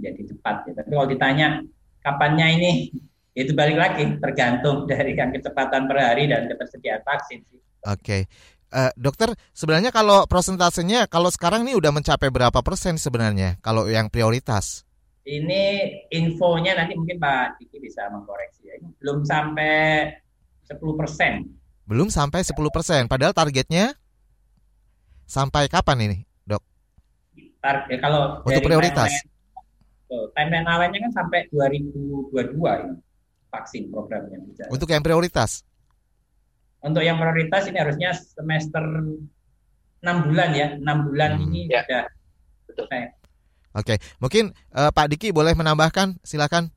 menjadi 0.00 0.22
cepat. 0.34 0.56
Ya. 0.66 0.72
Tapi 0.82 0.90
kalau 0.90 1.08
ditanya 1.08 1.48
kapannya 2.00 2.46
ini, 2.58 2.72
itu 3.34 3.52
balik 3.52 3.78
lagi 3.78 4.08
tergantung 4.18 4.84
dari 4.90 5.14
yang 5.14 5.30
kecepatan 5.30 5.86
per 5.86 5.98
hari 6.00 6.26
dan 6.26 6.48
ketersediaan 6.50 7.02
vaksin. 7.04 7.44
Oke. 7.84 8.26
Eh, 8.74 8.92
dokter, 8.98 9.30
sebenarnya 9.54 9.94
kalau 9.94 10.26
prosentasenya 10.26 11.06
kalau 11.06 11.30
sekarang 11.30 11.62
nih 11.62 11.78
udah 11.78 11.94
mencapai 11.94 12.26
berapa 12.26 12.58
persen 12.58 12.98
sebenarnya 12.98 13.62
kalau 13.62 13.86
yang 13.86 14.10
prioritas? 14.10 14.82
Ini 15.24 15.88
infonya 16.12 16.76
nanti 16.76 16.98
mungkin 16.98 17.16
Pak 17.16 17.62
Diki 17.62 17.78
bisa 17.78 18.10
mengkoreksi 18.10 18.66
ya. 18.66 18.74
Ini 18.82 18.88
belum 18.98 19.22
sampai 19.24 20.10
10 20.64 20.80
persen. 20.96 21.32
Belum 21.84 22.08
sampai 22.08 22.40
10 22.40 22.56
persen. 22.72 23.04
Padahal 23.04 23.36
targetnya 23.36 23.92
sampai 25.24 25.68
kapan 25.68 25.98
ini, 26.10 26.18
dok? 26.42 26.64
Target 27.60 27.98
kalau 28.00 28.40
Untuk 28.44 28.60
dari 28.60 28.66
prioritas. 28.66 29.12
timeline- 30.36 30.68
awalnya 30.68 30.98
kan 31.08 31.12
sampai 31.12 31.48
2022 31.50 32.72
ini 32.86 32.96
vaksin 33.50 33.90
programnya 33.90 34.38
bicara. 34.40 34.68
Untuk 34.70 34.88
yang 34.88 35.02
prioritas? 35.02 35.64
Untuk 36.84 37.00
yang 37.00 37.16
prioritas 37.16 37.64
ini 37.68 37.78
harusnya 37.80 38.12
semester 38.12 38.84
6 40.04 40.16
bulan 40.28 40.48
ya. 40.52 40.68
6 40.76 40.98
bulan 41.08 41.30
Hmm. 41.36 41.44
ini 41.48 41.60
Ya. 41.68 41.80
sudah 41.84 42.04
Betul. 42.68 42.86
Oke, 43.74 43.94
mungkin 44.18 44.54
eh, 44.70 44.90
Pak 44.94 45.06
Diki 45.10 45.34
boleh 45.34 45.54
menambahkan, 45.54 46.18
silakan. 46.22 46.70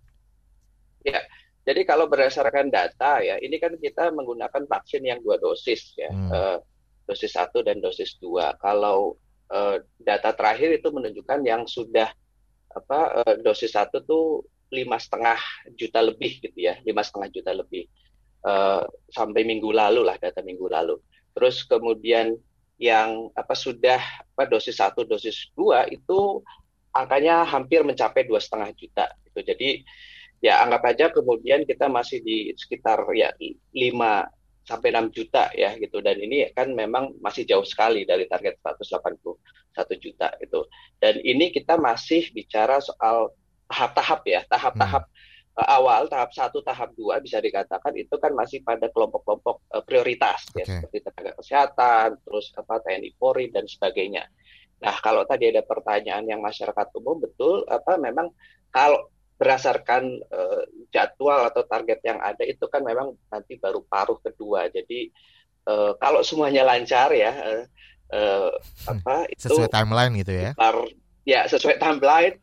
Jadi 1.68 1.84
kalau 1.84 2.08
berdasarkan 2.08 2.72
data 2.72 3.20
ya, 3.20 3.36
ini 3.44 3.60
kan 3.60 3.76
kita 3.76 4.08
menggunakan 4.16 4.64
vaksin 4.72 5.04
yang 5.04 5.20
dua 5.20 5.36
dosis 5.36 5.92
ya, 6.00 6.08
Hmm. 6.08 6.32
Eh, 6.32 6.58
dosis 7.04 7.36
satu 7.36 7.60
dan 7.60 7.84
dosis 7.84 8.16
dua. 8.24 8.56
Kalau 8.64 9.20
eh, 9.52 9.84
data 10.00 10.32
terakhir 10.32 10.80
itu 10.80 10.88
menunjukkan 10.88 11.44
yang 11.44 11.68
sudah 11.68 12.08
apa 12.72 13.00
eh, 13.28 13.36
dosis 13.44 13.76
satu 13.76 14.00
tuh 14.08 14.48
lima 14.72 14.96
setengah 14.96 15.40
juta 15.76 16.00
lebih 16.00 16.40
gitu 16.40 16.60
ya, 16.72 16.80
lima 16.88 17.04
setengah 17.04 17.30
juta 17.32 17.52
lebih 17.52 17.88
Eh, 18.48 18.84
sampai 19.12 19.44
minggu 19.44 19.74
lalu 19.76 20.08
lah 20.08 20.16
data 20.22 20.40
minggu 20.40 20.72
lalu. 20.72 20.96
Terus 21.36 21.68
kemudian 21.68 22.38
yang 22.80 23.34
apa 23.36 23.58
sudah 23.58 23.98
apa 23.98 24.48
dosis 24.48 24.78
satu 24.80 25.04
dosis 25.04 25.50
dua 25.52 25.84
itu 25.92 26.46
angkanya 26.96 27.44
hampir 27.44 27.84
mencapai 27.84 28.24
dua 28.24 28.40
setengah 28.40 28.72
juta 28.78 29.10
gitu. 29.28 29.40
Jadi 29.42 29.82
ya 30.44 30.62
anggap 30.62 30.84
aja 30.86 31.06
kemudian 31.10 31.66
kita 31.66 31.90
masih 31.90 32.22
di 32.22 32.54
sekitar 32.54 33.02
ya 33.18 33.34
5 33.38 33.74
sampai 34.68 34.90
6 34.92 35.16
juta 35.16 35.50
ya 35.56 35.74
gitu 35.80 36.04
dan 36.04 36.20
ini 36.20 36.52
kan 36.52 36.70
memang 36.76 37.16
masih 37.24 37.48
jauh 37.48 37.64
sekali 37.64 38.04
dari 38.04 38.28
target 38.28 38.60
181 38.62 40.02
juta 40.02 40.34
gitu. 40.42 40.66
Dan 40.98 41.22
ini 41.22 41.54
kita 41.54 41.78
masih 41.78 42.34
bicara 42.34 42.82
soal 42.82 43.30
tahap-tahap 43.70 44.22
ya, 44.26 44.42
tahap-tahap 44.50 45.04
eh, 45.60 45.68
awal, 45.70 46.10
tahap 46.10 46.34
satu, 46.34 46.64
tahap 46.66 46.96
dua 46.98 47.22
bisa 47.22 47.38
dikatakan 47.38 47.94
itu 47.94 48.16
kan 48.18 48.34
masih 48.34 48.66
pada 48.66 48.90
kelompok-kelompok 48.90 49.62
eh, 49.78 49.84
prioritas 49.86 50.48
ya 50.58 50.66
Oke. 50.66 50.74
seperti 50.82 50.98
tenaga 51.06 51.32
kesehatan, 51.38 52.08
terus 52.26 52.50
apa 52.58 52.82
TNI 52.82 53.12
Polri 53.20 53.54
dan 53.54 53.70
sebagainya. 53.70 54.26
Nah, 54.78 54.96
kalau 55.02 55.26
tadi 55.26 55.50
ada 55.50 55.66
pertanyaan 55.66 56.26
yang 56.26 56.42
masyarakat 56.42 56.88
umum 57.02 57.18
betul 57.18 57.66
apa 57.66 57.98
memang 57.98 58.30
kalau 58.70 59.10
berdasarkan 59.38 60.04
eh, 60.18 60.64
jadwal 60.90 61.46
atau 61.48 61.64
target 61.70 62.02
yang 62.02 62.18
ada 62.18 62.42
itu 62.44 62.66
kan 62.68 62.82
memang 62.82 63.14
nanti 63.30 63.58
baru 63.62 63.86
paruh 63.86 64.18
kedua. 64.20 64.68
Jadi 64.74 65.10
eh, 65.70 65.92
kalau 66.02 66.26
semuanya 66.26 66.66
lancar 66.66 67.14
ya 67.14 67.32
eh, 67.32 67.64
eh, 68.14 68.52
apa 68.90 69.30
itu 69.30 69.50
Sesuai 69.50 69.70
timeline 69.70 70.14
gitu 70.18 70.34
ya. 70.34 70.52
sekitar 70.58 70.76
ya 71.28 71.42
sesuai 71.46 71.78
timeline 71.78 72.36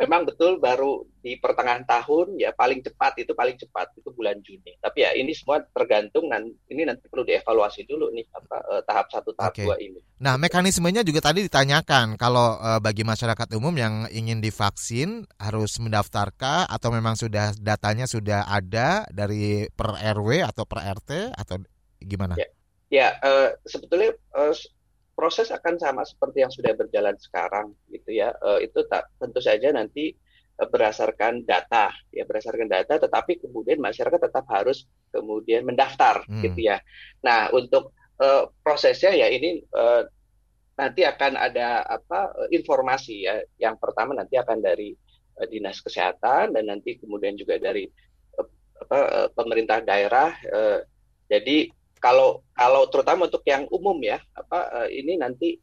memang 0.00 0.24
betul 0.24 0.56
baru 0.56 1.04
di 1.22 1.38
pertengahan 1.38 1.86
tahun 1.86 2.34
ya 2.40 2.50
paling 2.56 2.82
cepat 2.82 3.14
itu 3.22 3.36
paling 3.36 3.54
cepat 3.54 3.92
itu 3.94 4.08
bulan 4.10 4.40
Juni. 4.42 4.74
Tapi 4.80 5.04
ya 5.04 5.10
ini 5.14 5.30
semua 5.36 5.62
tergantung 5.62 6.26
dan 6.32 6.48
ini 6.72 6.82
nanti 6.82 7.06
perlu 7.06 7.22
dievaluasi 7.22 7.86
dulu 7.86 8.10
nih 8.10 8.26
apa 8.32 8.56
eh, 8.72 8.82
tahap 8.88 9.06
satu 9.12 9.30
tahap 9.36 9.54
Oke. 9.54 9.62
dua 9.68 9.76
ini. 9.78 10.00
Nah, 10.18 10.34
mekanismenya 10.40 11.06
juga 11.06 11.22
tadi 11.22 11.44
ditanyakan 11.46 12.16
kalau 12.16 12.58
eh, 12.58 12.80
bagi 12.80 13.04
masyarakat 13.06 13.48
umum 13.54 13.74
yang 13.76 13.94
ingin 14.10 14.42
divaksin 14.42 15.28
harus 15.38 15.78
mendaftarkah 15.78 16.66
atau 16.66 16.88
memang 16.90 17.14
sudah 17.14 17.54
datanya 17.60 18.08
sudah 18.08 18.48
ada 18.48 19.06
dari 19.12 19.68
per 19.70 19.94
RW 19.94 20.42
atau 20.42 20.64
per 20.66 20.82
RT 20.82 21.36
atau 21.36 21.62
gimana? 22.02 22.34
Ya. 22.40 22.48
Ya 22.92 23.08
eh, 23.24 23.56
sebetulnya 23.64 24.12
eh, 24.12 24.54
proses 25.12 25.52
akan 25.52 25.76
sama 25.76 26.02
seperti 26.08 26.42
yang 26.42 26.52
sudah 26.52 26.72
berjalan 26.72 27.16
sekarang 27.20 27.76
gitu 27.92 28.16
ya. 28.16 28.32
Eh, 28.32 28.68
itu 28.68 28.84
tak 28.88 29.12
tentu 29.20 29.38
saja 29.44 29.68
nanti 29.70 30.12
eh, 30.58 30.68
berdasarkan 30.68 31.44
data 31.44 31.92
ya 32.12 32.24
berdasarkan 32.24 32.68
data 32.68 32.96
tetapi 32.96 33.44
kemudian 33.44 33.78
masyarakat 33.80 34.20
tetap 34.20 34.44
harus 34.48 34.88
kemudian 35.12 35.68
mendaftar 35.68 36.24
Hmm. 36.24 36.42
gitu 36.44 36.72
ya. 36.72 36.80
Nah, 37.24 37.52
untuk 37.52 37.92
eh, 38.20 38.44
prosesnya 38.64 39.12
ya 39.12 39.28
ini 39.28 39.60
eh, 39.60 40.02
nanti 40.72 41.04
akan 41.04 41.36
ada 41.36 41.84
apa 41.84 42.32
informasi 42.48 43.28
ya. 43.28 43.44
Yang 43.60 43.76
pertama 43.78 44.16
nanti 44.16 44.40
akan 44.40 44.58
dari 44.64 44.96
dinas 45.48 45.80
kesehatan 45.80 46.52
dan 46.56 46.64
nanti 46.68 46.96
kemudian 47.00 47.36
juga 47.36 47.56
dari 47.56 47.88
apa 48.82 49.28
pemerintah 49.36 49.80
daerah. 49.84 50.32
Jadi 51.28 51.70
kalau 52.02 52.42
kalau 52.50 52.90
terutama 52.90 53.30
untuk 53.30 53.46
yang 53.46 53.70
umum 53.70 53.94
ya 54.02 54.18
apa 54.34 54.58
uh, 54.82 54.88
ini 54.90 55.14
nanti 55.14 55.54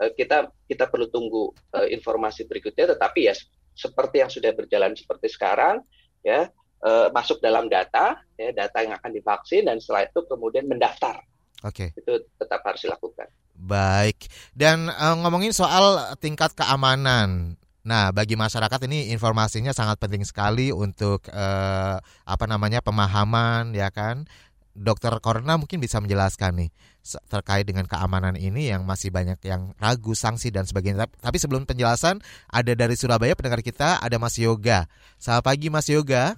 uh, 0.00 0.08
kita 0.16 0.48
kita 0.64 0.88
perlu 0.88 1.12
tunggu 1.12 1.52
uh, 1.76 1.84
informasi 1.92 2.48
berikutnya. 2.48 2.96
Tetapi 2.96 3.20
ya 3.28 3.36
seperti 3.76 4.24
yang 4.24 4.32
sudah 4.32 4.50
berjalan 4.56 4.96
seperti 4.96 5.28
sekarang 5.28 5.84
ya 6.24 6.48
uh, 6.80 7.12
masuk 7.12 7.44
dalam 7.44 7.68
data 7.68 8.16
ya 8.40 8.48
data 8.56 8.80
yang 8.80 8.96
akan 8.96 9.10
divaksin 9.12 9.68
dan 9.68 9.76
setelah 9.76 10.08
itu 10.08 10.24
kemudian 10.24 10.64
mendaftar. 10.64 11.20
Oke. 11.60 11.92
Okay. 11.92 12.00
Itu 12.00 12.24
tetap 12.40 12.64
harus 12.64 12.80
dilakukan. 12.80 13.28
Baik. 13.54 14.26
Dan 14.56 14.88
uh, 14.88 15.14
ngomongin 15.20 15.52
soal 15.52 16.16
tingkat 16.16 16.56
keamanan. 16.56 17.60
Nah, 17.84 18.16
bagi 18.16 18.32
masyarakat 18.32 18.88
ini 18.88 19.12
informasinya 19.12 19.76
sangat 19.76 20.00
penting 20.00 20.24
sekali 20.24 20.72
untuk 20.72 21.28
uh, 21.28 22.00
apa 22.24 22.44
namanya 22.48 22.80
pemahaman 22.80 23.76
ya 23.76 23.92
kan. 23.92 24.24
Dokter 24.74 25.14
Corona 25.22 25.54
mungkin 25.54 25.78
bisa 25.78 26.02
menjelaskan 26.02 26.66
nih 26.66 26.70
terkait 27.30 27.62
dengan 27.62 27.86
keamanan 27.86 28.34
ini 28.34 28.74
yang 28.74 28.82
masih 28.82 29.14
banyak 29.14 29.38
yang 29.46 29.70
ragu, 29.78 30.18
sanksi 30.18 30.50
dan 30.50 30.66
sebagainya. 30.66 31.06
Tapi 31.06 31.38
sebelum 31.38 31.62
penjelasan 31.62 32.18
ada 32.50 32.72
dari 32.74 32.98
Surabaya 32.98 33.38
pendengar 33.38 33.62
kita 33.62 34.02
ada 34.02 34.18
Mas 34.18 34.34
Yoga. 34.34 34.90
Selamat 35.22 35.46
pagi 35.46 35.70
Mas 35.70 35.86
Yoga. 35.86 36.34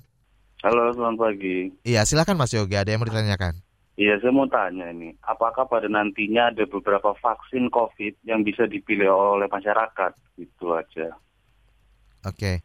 Halo, 0.61 0.93
selamat 0.93 1.17
pagi. 1.17 1.73
Iya, 1.81 2.05
silakan 2.05 2.37
Mas 2.37 2.53
Yoga, 2.53 2.85
ada 2.85 2.93
yang 2.93 3.01
mau 3.01 3.09
ditanyakan. 3.09 3.57
Iya, 3.97 4.21
saya 4.21 4.29
mau 4.29 4.45
tanya 4.45 4.93
ini, 4.93 5.17
apakah 5.25 5.65
pada 5.65 5.89
nantinya 5.89 6.53
ada 6.53 6.69
beberapa 6.69 7.17
vaksin 7.17 7.73
COVID 7.73 8.29
yang 8.29 8.45
bisa 8.45 8.69
dipilih 8.69 9.09
oleh 9.09 9.49
masyarakat? 9.49 10.13
Itu 10.37 10.77
aja. 10.77 11.17
Oke. 12.29 12.37
Okay. 12.37 12.57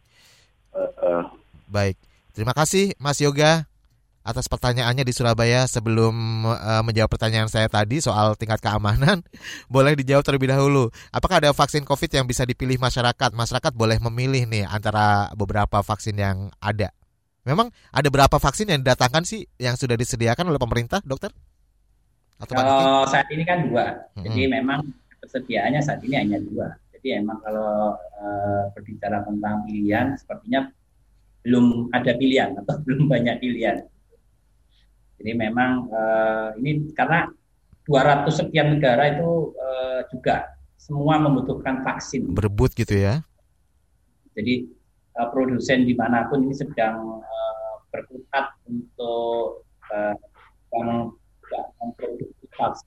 Uh, 0.75 0.91
uh. 0.99 1.23
Baik, 1.71 1.95
terima 2.36 2.51
kasih 2.51 2.91
Mas 2.99 3.23
Yoga 3.23 3.70
atas 4.32 4.48
pertanyaannya 4.48 5.04
di 5.04 5.13
Surabaya. 5.13 5.67
Sebelum 5.67 6.48
uh, 6.48 6.82
menjawab 6.82 7.12
pertanyaan 7.12 7.52
saya 7.52 7.67
tadi 7.67 8.00
soal 8.00 8.34
tingkat 8.39 8.63
keamanan, 8.63 9.22
boleh 9.74 9.94
dijawab 10.00 10.24
terlebih 10.24 10.50
dahulu. 10.50 10.88
Apakah 11.12 11.44
ada 11.44 11.52
vaksin 11.52 11.84
COVID 11.84 12.10
yang 12.10 12.26
bisa 12.26 12.48
dipilih 12.48 12.80
masyarakat? 12.80 13.36
Masyarakat 13.36 13.72
boleh 13.76 14.00
memilih 14.00 14.48
nih 14.48 14.65
antara 14.65 15.30
beberapa 15.36 15.84
vaksin 15.84 16.15
yang 16.15 16.50
ada. 16.63 16.89
Memang 17.41 17.74
ada 17.89 18.10
berapa 18.10 18.38
vaksin 18.38 18.70
yang 18.70 18.80
didatangkan 18.86 19.26
sih 19.26 19.50
yang 19.58 19.74
sudah 19.74 19.98
disediakan 19.98 20.46
oleh 20.50 20.62
pemerintah, 20.62 21.02
dokter? 21.02 21.34
Atau 22.38 22.58
kalau 22.58 23.06
saat 23.06 23.30
ini 23.30 23.46
kan 23.46 23.70
dua, 23.70 24.10
hmm. 24.17 24.26
jadi 24.26 24.41
memang 24.62 24.82
persediaannya 25.22 25.82
saat 25.82 26.02
ini 26.02 26.15
hanya 26.17 26.38
dua. 26.41 26.74
Jadi 26.98 27.17
emang 27.22 27.38
kalau 27.41 27.98
uh, 27.98 28.63
berbicara 28.78 29.26
tentang 29.26 29.65
pilihan, 29.65 30.17
sepertinya 30.17 30.70
belum 31.41 31.89
ada 31.94 32.13
pilihan 32.17 32.58
atau 32.62 32.78
belum 32.86 33.10
banyak 33.10 33.41
pilihan. 33.41 33.86
Jadi 35.21 35.38
memang 35.38 35.86
uh, 35.93 36.49
ini 36.57 36.89
karena 36.97 37.29
200 37.86 38.25
sekian 38.34 38.73
negara 38.73 39.13
itu 39.13 39.53
uh, 39.53 40.01
juga 40.10 40.49
semua 40.81 41.21
membutuhkan 41.21 41.86
vaksin. 41.86 42.34
Berebut 42.34 42.73
gitu 42.73 42.97
ya? 42.97 43.21
Jadi 44.34 44.65
uh, 45.21 45.29
produsen 45.29 45.86
di 45.86 45.93
mana 45.93 46.25
pun 46.25 46.41
ini 46.41 46.57
sedang 46.57 47.21
uh, 47.21 47.73
berkutat 47.93 48.57
untuk 48.65 49.62
uh, 49.93 50.17
yang 50.73 51.13
memproduksi 51.77 52.34
cepat 52.49 52.81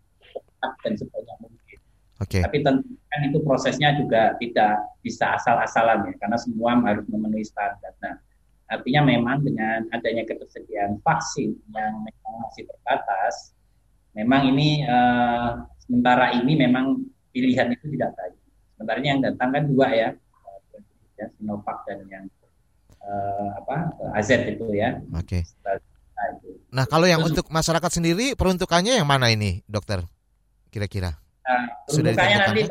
dan 0.83 0.99
sebanyak 0.99 1.37
mungkin. 1.39 1.79
Okay. 2.19 2.43
Tapi 2.43 2.67
tentu 2.67 2.99
kan 3.15 3.21
itu 3.31 3.39
prosesnya 3.47 3.95
juga 3.95 4.35
tidak 4.43 4.75
bisa 5.07 5.39
asal-asalan 5.39 6.11
ya, 6.11 6.15
karena 6.19 6.39
semua 6.41 6.75
harus 6.83 7.07
memenuhi 7.07 7.47
standar. 7.47 7.95
Nah, 8.03 8.19
artinya 8.69 9.03
memang 9.05 9.45
dengan 9.45 9.85
adanya 9.93 10.25
ketersediaan 10.25 11.01
vaksin 11.05 11.53
yang 11.73 11.93
memang 12.01 12.35
masih 12.49 12.65
terbatas, 12.65 13.53
memang 14.17 14.49
ini 14.49 14.85
uh, 14.89 15.65
sementara 15.85 16.33
ini 16.33 16.57
memang 16.57 17.05
pilihan 17.35 17.73
itu 17.75 17.85
tidak 17.99 18.17
banyak. 18.17 18.45
Sementara 18.75 18.97
ini 19.01 19.09
yang 19.11 19.21
datang 19.23 19.49
kan 19.53 19.65
dua 19.69 19.89
ya, 19.93 20.09
ya 21.21 21.27
Sinovac 21.39 21.85
dan 21.87 22.03
yang 22.09 22.25
uh, 23.05 23.49
apa 23.61 23.77
AZ 24.17 24.31
itu 24.33 24.67
ya. 24.73 24.99
Oke. 25.13 25.45
Okay. 25.45 25.83
Nah, 26.75 26.87
kalau 26.87 27.05
yang 27.05 27.21
Terus, 27.23 27.37
untuk 27.37 27.47
masyarakat 27.51 27.91
sendiri 27.91 28.39
peruntukannya 28.39 28.97
yang 28.97 29.07
mana 29.07 29.31
ini, 29.31 29.61
dokter? 29.67 30.03
Kira-kira? 30.71 31.19
Nah, 31.45 31.65
peruntukannya 31.87 32.39
nanti 32.41 32.63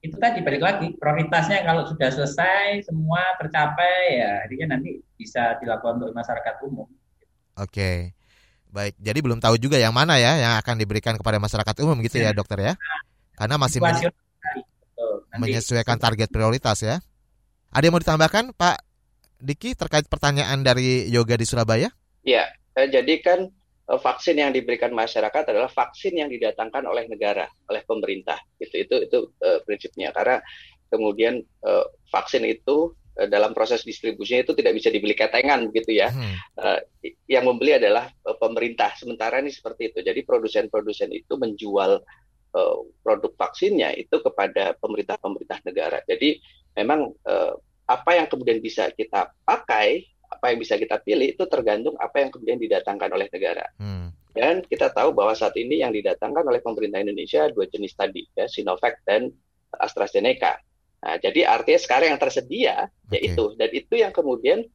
itu 0.00 0.16
tadi 0.16 0.40
balik 0.40 0.64
lagi 0.64 0.96
prioritasnya 0.96 1.60
kalau 1.60 1.84
sudah 1.84 2.08
selesai 2.08 2.88
semua 2.88 3.20
tercapai 3.36 4.16
ya 4.16 4.48
akhirnya 4.48 4.76
nanti 4.76 4.96
bisa 5.20 5.60
dilakukan 5.60 6.00
untuk 6.00 6.16
masyarakat 6.16 6.54
umum. 6.64 6.88
Oke. 7.60 8.16
Baik, 8.70 8.94
jadi 9.02 9.18
belum 9.18 9.42
tahu 9.42 9.58
juga 9.58 9.76
yang 9.76 9.90
mana 9.90 10.16
ya 10.16 10.38
yang 10.38 10.54
akan 10.62 10.78
diberikan 10.78 11.18
kepada 11.18 11.42
masyarakat 11.42 11.74
umum 11.82 11.98
gitu 12.06 12.22
ya, 12.22 12.30
ya 12.30 12.38
dokter 12.38 12.58
ya? 12.62 12.72
Karena 13.34 13.58
masih 13.58 13.82
men 13.82 13.98
menyesuaikan 15.36 15.98
target 15.98 16.30
prioritas 16.30 16.80
ya. 16.80 17.02
Ada 17.74 17.90
yang 17.90 17.94
mau 17.98 18.02
ditambahkan 18.02 18.54
Pak 18.54 18.78
Diki 19.42 19.74
terkait 19.74 20.06
pertanyaan 20.06 20.62
dari 20.62 21.10
Yoga 21.10 21.34
di 21.34 21.44
Surabaya? 21.48 21.90
Ya, 22.22 22.46
jadi 22.76 23.14
kan 23.20 23.50
vaksin 23.98 24.38
yang 24.38 24.54
diberikan 24.54 24.94
masyarakat 24.94 25.50
adalah 25.50 25.66
vaksin 25.66 26.14
yang 26.20 26.30
didatangkan 26.30 26.86
oleh 26.86 27.10
negara, 27.10 27.50
oleh 27.66 27.82
pemerintah. 27.82 28.38
Gitu. 28.60 28.86
Itu 28.86 28.94
itu 29.02 29.18
uh, 29.42 29.58
prinsipnya. 29.66 30.14
Karena 30.14 30.38
kemudian 30.86 31.42
uh, 31.66 31.86
vaksin 32.12 32.46
itu 32.46 32.94
uh, 33.18 33.26
dalam 33.26 33.50
proses 33.50 33.82
distribusinya 33.82 34.46
itu 34.46 34.54
tidak 34.54 34.78
bisa 34.78 34.94
dibeli 34.94 35.18
ketengan 35.18 35.74
gitu 35.74 35.90
ya. 35.90 36.14
Hmm. 36.14 36.38
Uh, 36.54 36.78
yang 37.26 37.48
membeli 37.48 37.80
adalah 37.80 38.06
uh, 38.28 38.36
pemerintah. 38.38 38.94
Sementara 38.94 39.42
ini 39.42 39.50
seperti 39.50 39.90
itu. 39.90 39.98
Jadi 40.06 40.22
produsen-produsen 40.22 41.10
itu 41.10 41.34
menjual 41.34 41.98
uh, 42.54 42.78
produk 43.02 43.32
vaksinnya 43.34 43.96
itu 43.98 44.22
kepada 44.22 44.78
pemerintah-pemerintah 44.78 45.58
negara. 45.66 45.98
Jadi 46.06 46.38
memang 46.78 47.10
uh, 47.26 47.54
apa 47.90 48.10
yang 48.14 48.30
kemudian 48.30 48.62
bisa 48.62 48.86
kita 48.94 49.34
pakai, 49.42 50.06
apa 50.30 50.54
yang 50.54 50.58
bisa 50.62 50.78
kita 50.78 51.02
pilih 51.02 51.34
itu 51.34 51.44
tergantung 51.50 51.98
apa 51.98 52.22
yang 52.22 52.30
kemudian 52.30 52.56
didatangkan 52.62 53.10
oleh 53.10 53.26
negara. 53.28 53.66
Hmm. 53.82 54.14
Dan 54.30 54.62
kita 54.62 54.94
tahu 54.94 55.10
bahwa 55.10 55.34
saat 55.34 55.58
ini 55.58 55.82
yang 55.82 55.90
didatangkan 55.90 56.46
oleh 56.46 56.62
pemerintah 56.62 57.02
Indonesia 57.02 57.50
dua 57.50 57.66
jenis 57.66 57.98
tadi, 57.98 58.22
ya 58.38 58.46
Sinovac 58.46 59.02
dan 59.02 59.26
AstraZeneca. 59.74 60.62
Nah, 61.00 61.16
jadi 61.18 61.50
artinya 61.50 61.80
sekarang 61.80 62.08
yang 62.14 62.20
tersedia 62.20 62.74
okay. 63.08 63.18
yaitu 63.18 63.56
dan 63.58 63.70
itu 63.72 63.94
yang 63.98 64.12
kemudian 64.14 64.68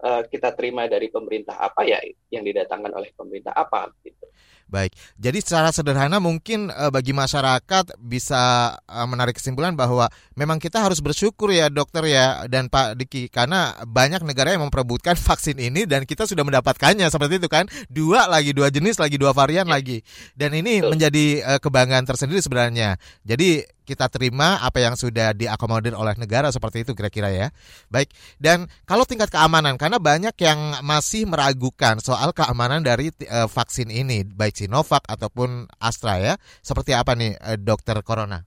uh, 0.00 0.22
kita 0.24 0.54
terima 0.56 0.86
dari 0.86 1.10
pemerintah 1.10 1.58
apa 1.58 1.82
ya 1.84 1.98
yang 2.30 2.46
didatangkan 2.46 2.94
oleh 2.94 3.10
pemerintah 3.12 3.52
apa 3.52 3.92
gitu. 4.00 4.24
Baik, 4.64 4.96
jadi 5.20 5.38
secara 5.38 5.70
sederhana 5.70 6.18
mungkin 6.18 6.72
uh, 6.72 6.88
bagi 6.88 7.12
masyarakat 7.12 7.94
bisa 8.00 8.74
uh, 8.88 9.06
menarik 9.06 9.36
kesimpulan 9.36 9.76
bahwa 9.76 10.08
memang 10.34 10.56
kita 10.56 10.80
harus 10.80 10.98
bersyukur 11.04 11.52
ya 11.52 11.68
dokter 11.68 12.02
ya 12.08 12.48
dan 12.48 12.72
Pak 12.72 12.96
Diki 12.98 13.28
karena 13.28 13.76
banyak 13.84 14.24
negara 14.24 14.56
yang 14.56 14.64
memperebutkan 14.66 15.14
vaksin 15.28 15.60
ini 15.60 15.84
dan 15.84 16.08
kita 16.08 16.24
sudah 16.24 16.42
mendapatkannya 16.42 17.06
seperti 17.12 17.38
itu 17.38 17.48
kan 17.52 17.68
dua 17.92 18.26
lagi 18.26 18.56
dua 18.56 18.72
jenis 18.72 18.96
lagi 18.96 19.20
dua 19.20 19.36
varian 19.36 19.68
ya. 19.68 19.76
lagi 19.76 20.00
dan 20.32 20.56
ini 20.56 20.80
Betul. 20.80 20.90
menjadi 20.96 21.26
uh, 21.44 21.58
kebanggaan 21.60 22.04
tersendiri 22.08 22.40
sebenarnya. 22.40 22.96
Jadi 23.22 23.73
kita 23.84 24.08
terima 24.08 24.58
apa 24.64 24.80
yang 24.80 24.96
sudah 24.96 25.36
diakomodir 25.36 25.92
oleh 25.92 26.16
negara 26.16 26.48
seperti 26.48 26.82
itu 26.82 26.96
kira-kira 26.96 27.28
ya. 27.30 27.48
Baik, 27.92 28.10
dan 28.40 28.66
kalau 28.88 29.04
tingkat 29.04 29.28
keamanan 29.28 29.76
karena 29.76 30.00
banyak 30.00 30.34
yang 30.40 30.80
masih 30.80 31.28
meragukan 31.28 32.00
soal 32.00 32.32
keamanan 32.32 32.80
dari 32.80 33.12
uh, 33.28 33.46
vaksin 33.46 33.92
ini 33.92 34.24
baik 34.24 34.56
Sinovac 34.56 35.04
ataupun 35.04 35.68
Astra 35.78 36.18
ya. 36.18 36.34
Seperti 36.64 36.96
apa 36.96 37.12
nih 37.12 37.36
uh, 37.38 37.60
dokter 37.60 38.00
Corona? 38.00 38.42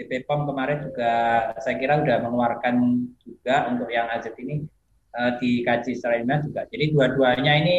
BPOM 0.00 0.48
kemarin 0.48 0.80
juga 0.88 1.12
saya 1.60 1.76
kira 1.76 2.00
sudah 2.00 2.24
mengeluarkan 2.24 3.04
juga 3.20 3.68
untuk 3.68 3.92
yang 3.92 4.08
AZ 4.08 4.32
ini 4.40 4.64
uh, 5.12 5.36
dikaji 5.36 5.92
secara 5.96 6.20
ilmiah 6.20 6.40
juga. 6.40 6.64
Jadi 6.72 6.84
dua-duanya 6.92 7.52
ini 7.60 7.78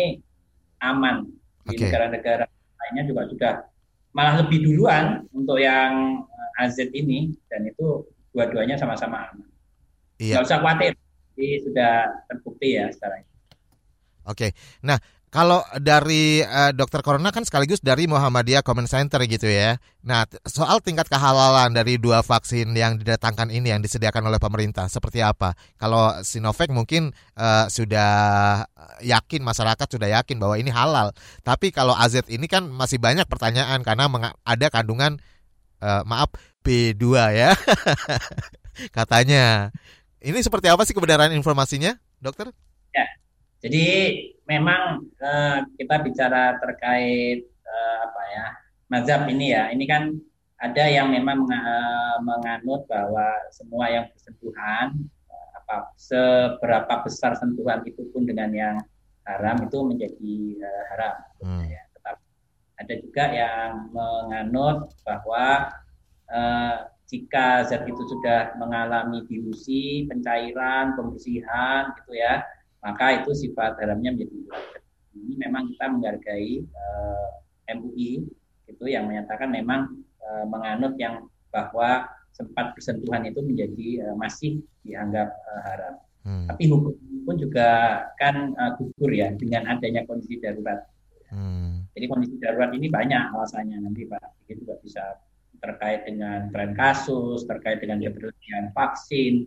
aman 0.82 1.30
di 1.66 1.78
negara-negara 1.78 2.46
lainnya 2.50 3.04
juga 3.06 3.22
sudah 3.30 3.54
malah 4.12 4.44
lebih 4.44 4.66
duluan 4.66 5.24
untuk 5.32 5.62
yang 5.62 6.26
AZ 6.60 6.78
ini 6.92 7.32
dan 7.48 7.68
itu 7.68 8.04
dua-duanya 8.32 8.80
sama-sama 8.80 9.30
aman. 9.32 9.48
Iya. 10.20 10.40
Nggak 10.40 10.46
usah 10.48 10.58
khawatir, 10.60 10.92
ini 11.38 11.50
sudah 11.64 11.94
terbukti 12.30 12.78
ya 12.78 12.88
sekarang. 12.94 13.24
Oke, 14.30 14.54
nah 14.86 15.02
kalau 15.32 15.64
dari 15.80 16.44
uh, 16.44 16.76
dokter 16.76 17.00
Corona 17.00 17.32
kan 17.32 17.48
sekaligus 17.48 17.80
dari 17.80 18.04
Muhammadiyah 18.04 18.68
Common 18.68 18.84
Center 18.84 19.24
gitu 19.24 19.48
ya. 19.48 19.80
Nah, 20.04 20.28
soal 20.44 20.84
tingkat 20.84 21.08
kehalalan 21.08 21.72
dari 21.72 21.96
dua 21.96 22.20
vaksin 22.20 22.68
yang 22.76 23.00
didatangkan 23.00 23.48
ini 23.48 23.72
yang 23.72 23.80
disediakan 23.80 24.28
oleh 24.28 24.44
pemerintah 24.44 24.92
seperti 24.92 25.24
apa? 25.24 25.56
Kalau 25.80 26.20
Sinovac 26.20 26.68
mungkin 26.76 27.16
uh, 27.40 27.72
sudah 27.72 28.12
yakin 29.00 29.40
masyarakat 29.40 29.88
sudah 29.88 30.12
yakin 30.20 30.36
bahwa 30.36 30.60
ini 30.60 30.68
halal. 30.68 31.16
Tapi 31.48 31.72
kalau 31.72 31.96
AZ 31.96 32.28
ini 32.28 32.52
kan 32.52 32.68
masih 32.68 33.00
banyak 33.00 33.24
pertanyaan 33.32 33.88
karena 33.88 34.12
ada 34.44 34.68
kandungan 34.68 35.24
uh, 35.82 36.06
maaf 36.06 36.32
B2 36.62 37.04
ya. 37.34 37.52
Katanya. 38.98 39.74
Ini 40.22 40.38
seperti 40.46 40.70
apa 40.70 40.86
sih 40.86 40.94
kebenaran 40.94 41.34
informasinya, 41.34 41.98
dokter? 42.22 42.54
Ya, 42.94 43.10
jadi 43.62 43.86
memang 44.46 45.06
uh, 45.18 45.58
kita 45.78 46.02
bicara 46.06 46.58
terkait 46.62 47.46
uh, 47.66 47.98
apa 48.06 48.22
ya 48.30 48.46
mazhab 48.90 49.22
ini 49.30 49.54
ya. 49.54 49.74
Ini 49.74 49.86
kan 49.90 50.14
ada 50.62 50.86
yang 50.86 51.10
memang 51.10 51.46
uh, 51.46 52.18
menganut 52.22 52.86
bahwa 52.86 53.34
semua 53.50 53.90
yang 53.90 54.06
bersentuhan 54.14 54.94
uh, 55.30 55.50
apa 55.58 55.94
seberapa 55.98 56.94
besar 57.02 57.34
sentuhan 57.38 57.82
itu 57.86 58.06
pun 58.14 58.26
dengan 58.30 58.54
yang 58.54 58.78
haram 59.26 59.58
itu 59.66 59.78
menjadi 59.86 60.36
uh, 60.62 60.84
haram. 60.94 61.16
Hmm. 61.42 61.66
Ya. 61.66 61.82
Ada 62.82 62.94
juga 62.98 63.24
yang 63.30 63.94
menganut 63.94 64.90
bahwa 65.06 65.70
uh, 66.34 66.76
jika 67.12 67.68
zat 67.68 67.84
itu 67.86 68.02
sudah 68.08 68.56
mengalami 68.58 69.22
dilusi, 69.28 70.08
pencairan, 70.08 70.96
pembersihan 70.96 71.92
gitu 72.02 72.16
ya, 72.16 72.42
maka 72.80 73.22
itu 73.22 73.36
sifat 73.36 73.78
haramnya 73.78 74.16
menjadi 74.16 74.38
wajar. 74.48 74.82
Ini 75.12 75.34
memang 75.44 75.76
kita 75.76 75.86
menghargai 75.92 76.64
eh, 76.64 77.30
MUI 77.76 78.24
itu 78.72 78.86
yang 78.88 79.12
menyatakan 79.12 79.52
memang 79.52 79.92
uh, 80.24 80.48
menganut 80.48 80.96
yang 80.96 81.28
bahwa 81.52 82.08
sempat 82.32 82.72
bersentuhan 82.72 83.28
itu 83.28 83.44
menjadi 83.44 84.08
uh, 84.08 84.16
masih 84.16 84.64
dianggap 84.88 85.28
uh, 85.28 85.62
haram. 85.68 85.94
Hmm. 86.24 86.48
Tapi 86.48 86.72
hukum 86.72 86.96
pun 87.28 87.36
juga 87.36 88.02
kan 88.16 88.56
uh, 88.56 88.72
gugur 88.80 89.12
ya 89.12 89.36
dengan 89.36 89.68
adanya 89.68 90.08
kondisi 90.08 90.40
darurat. 90.40 90.88
Hmm. 91.28 91.81
Jadi 91.92 92.06
kondisi 92.08 92.36
darurat 92.40 92.72
ini 92.72 92.88
banyak 92.88 93.36
alasannya 93.36 93.78
nanti 93.84 94.08
Pak. 94.08 94.48
Ini 94.48 94.54
juga 94.64 94.74
bisa 94.80 95.04
terkait 95.62 96.08
dengan 96.08 96.50
tren 96.50 96.74
kasus, 96.74 97.46
terkait 97.46 97.78
dengan 97.84 98.02
ketersediaan 98.02 98.74
vaksin, 98.74 99.46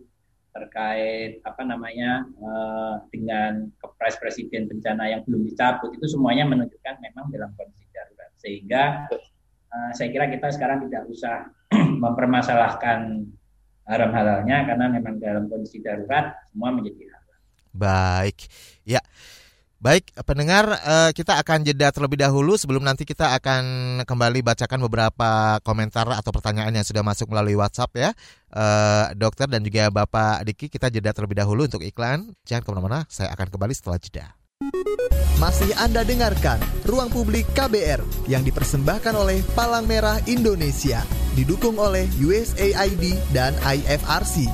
terkait 0.55 1.43
apa 1.43 1.61
namanya 1.67 2.23
uh, 2.39 3.03
dengan 3.11 3.67
kepres 3.83 4.15
presiden 4.23 4.71
bencana 4.71 5.11
yang 5.11 5.21
belum 5.27 5.43
dicabut 5.51 5.91
itu 5.91 6.07
semuanya 6.07 6.47
menunjukkan 6.47 7.03
memang 7.03 7.27
dalam 7.27 7.51
kondisi 7.59 7.83
darurat 7.91 8.31
sehingga 8.39 8.83
uh, 9.11 9.91
saya 9.91 10.07
kira 10.15 10.31
kita 10.31 10.47
sekarang 10.55 10.87
tidak 10.87 11.03
usah 11.11 11.51
mempermasalahkan 12.03 13.27
haram 13.83 14.11
halalnya 14.15 14.63
karena 14.63 14.85
memang 14.87 15.19
dalam 15.19 15.51
kondisi 15.51 15.83
darurat 15.83 16.39
semua 16.49 16.71
menjadi 16.71 17.03
halal. 17.11 17.37
Baik, 17.75 18.47
ya. 18.87 19.03
Baik, 19.85 20.17
pendengar, 20.25 20.65
eh, 20.81 21.13
kita 21.13 21.37
akan 21.37 21.61
jeda 21.61 21.93
terlebih 21.93 22.17
dahulu 22.17 22.57
sebelum 22.57 22.81
nanti 22.81 23.05
kita 23.05 23.37
akan 23.37 23.63
kembali 24.01 24.41
bacakan 24.41 24.81
beberapa 24.89 25.61
komentar 25.61 26.09
atau 26.09 26.33
pertanyaan 26.33 26.73
yang 26.73 26.81
sudah 26.81 27.05
masuk 27.05 27.29
melalui 27.29 27.53
WhatsApp 27.53 27.93
ya. 27.93 28.09
Eh, 28.49 29.05
dokter 29.13 29.45
dan 29.45 29.61
juga 29.61 29.93
Bapak 29.93 30.41
Diki, 30.41 30.73
kita 30.73 30.89
jeda 30.89 31.13
terlebih 31.13 31.37
dahulu 31.37 31.69
untuk 31.69 31.85
iklan. 31.85 32.33
Jangan 32.49 32.65
ke 32.65 32.69
mana-mana, 32.73 33.05
saya 33.13 33.29
akan 33.37 33.45
kembali 33.53 33.77
setelah 33.77 34.01
jeda. 34.01 34.25
Masih 35.37 35.69
Anda 35.77 36.01
dengarkan 36.01 36.57
Ruang 36.89 37.13
Publik 37.13 37.45
KBR 37.53 38.25
yang 38.25 38.41
dipersembahkan 38.41 39.13
oleh 39.13 39.45
Palang 39.53 39.85
Merah 39.85 40.17
Indonesia, 40.25 41.05
didukung 41.37 41.77
oleh 41.77 42.09
USAID 42.17 43.21
dan 43.37 43.53
IFRC. 43.61 44.49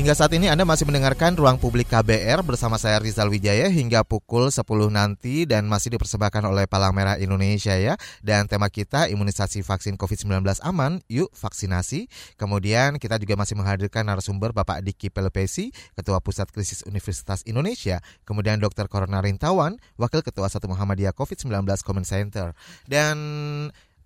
Hingga 0.00 0.16
saat 0.16 0.32
ini 0.32 0.48
Anda 0.48 0.64
masih 0.64 0.88
mendengarkan 0.88 1.36
Ruang 1.36 1.60
Publik 1.60 1.92
KBR 1.92 2.40
bersama 2.40 2.80
saya 2.80 2.96
Rizal 3.04 3.28
Wijaya 3.28 3.68
hingga 3.68 4.00
pukul 4.00 4.48
10 4.48 4.64
nanti 4.88 5.44
dan 5.44 5.68
masih 5.68 5.92
dipersembahkan 5.92 6.40
oleh 6.48 6.64
Palang 6.64 6.96
Merah 6.96 7.20
Indonesia 7.20 7.76
ya. 7.76 8.00
Dan 8.24 8.48
tema 8.48 8.72
kita 8.72 9.12
imunisasi 9.12 9.60
vaksin 9.60 10.00
COVID-19 10.00 10.40
aman, 10.64 11.04
yuk 11.04 11.28
vaksinasi. 11.36 12.08
Kemudian 12.40 12.96
kita 12.96 13.20
juga 13.20 13.36
masih 13.36 13.60
menghadirkan 13.60 14.08
narasumber 14.08 14.56
Bapak 14.56 14.80
Diki 14.80 15.12
Pelepesi, 15.12 15.68
Ketua 15.92 16.24
Pusat 16.24 16.48
Krisis 16.48 16.80
Universitas 16.88 17.44
Indonesia. 17.44 18.00
Kemudian 18.24 18.56
Dr. 18.56 18.88
Corona 18.88 19.20
Rintawan, 19.20 19.76
Wakil 20.00 20.24
Ketua 20.24 20.48
Satu 20.48 20.64
Muhammadiyah 20.72 21.12
COVID-19 21.12 21.60
Comment 21.84 22.08
Center. 22.08 22.56
Dan 22.88 23.20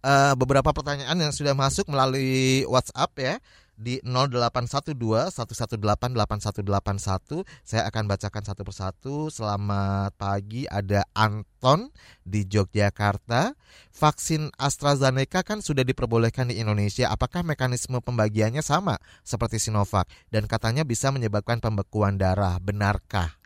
uh, 0.03 0.35
beberapa 0.35 0.75
pertanyaan 0.75 1.15
yang 1.23 1.31
sudah 1.31 1.55
masuk 1.55 1.87
melalui 1.87 2.67
WhatsApp 2.67 3.15
ya 3.15 3.35
di 3.75 3.99
0812 4.07 5.35
118 5.35 5.79
8181. 5.79 7.43
Saya 7.67 7.83
akan 7.91 8.05
bacakan 8.07 8.43
satu 8.47 8.63
persatu. 8.63 9.17
Selamat 9.31 10.15
pagi, 10.15 10.67
ada 10.71 11.03
Anton 11.15 11.91
di 12.23 12.47
Yogyakarta. 12.47 13.55
Vaksin 13.95 14.51
AstraZeneca 14.59 15.43
kan 15.43 15.61
sudah 15.61 15.83
diperbolehkan 15.83 16.51
di 16.51 16.63
Indonesia. 16.63 17.11
Apakah 17.11 17.43
mekanisme 17.43 17.99
pembagiannya 17.99 18.63
sama 18.63 18.99
seperti 19.27 19.59
Sinovac 19.59 20.07
dan 20.31 20.47
katanya 20.47 20.87
bisa 20.87 21.11
menyebabkan 21.11 21.59
pembekuan 21.59 22.19
darah? 22.19 22.59
Benarkah? 22.63 23.39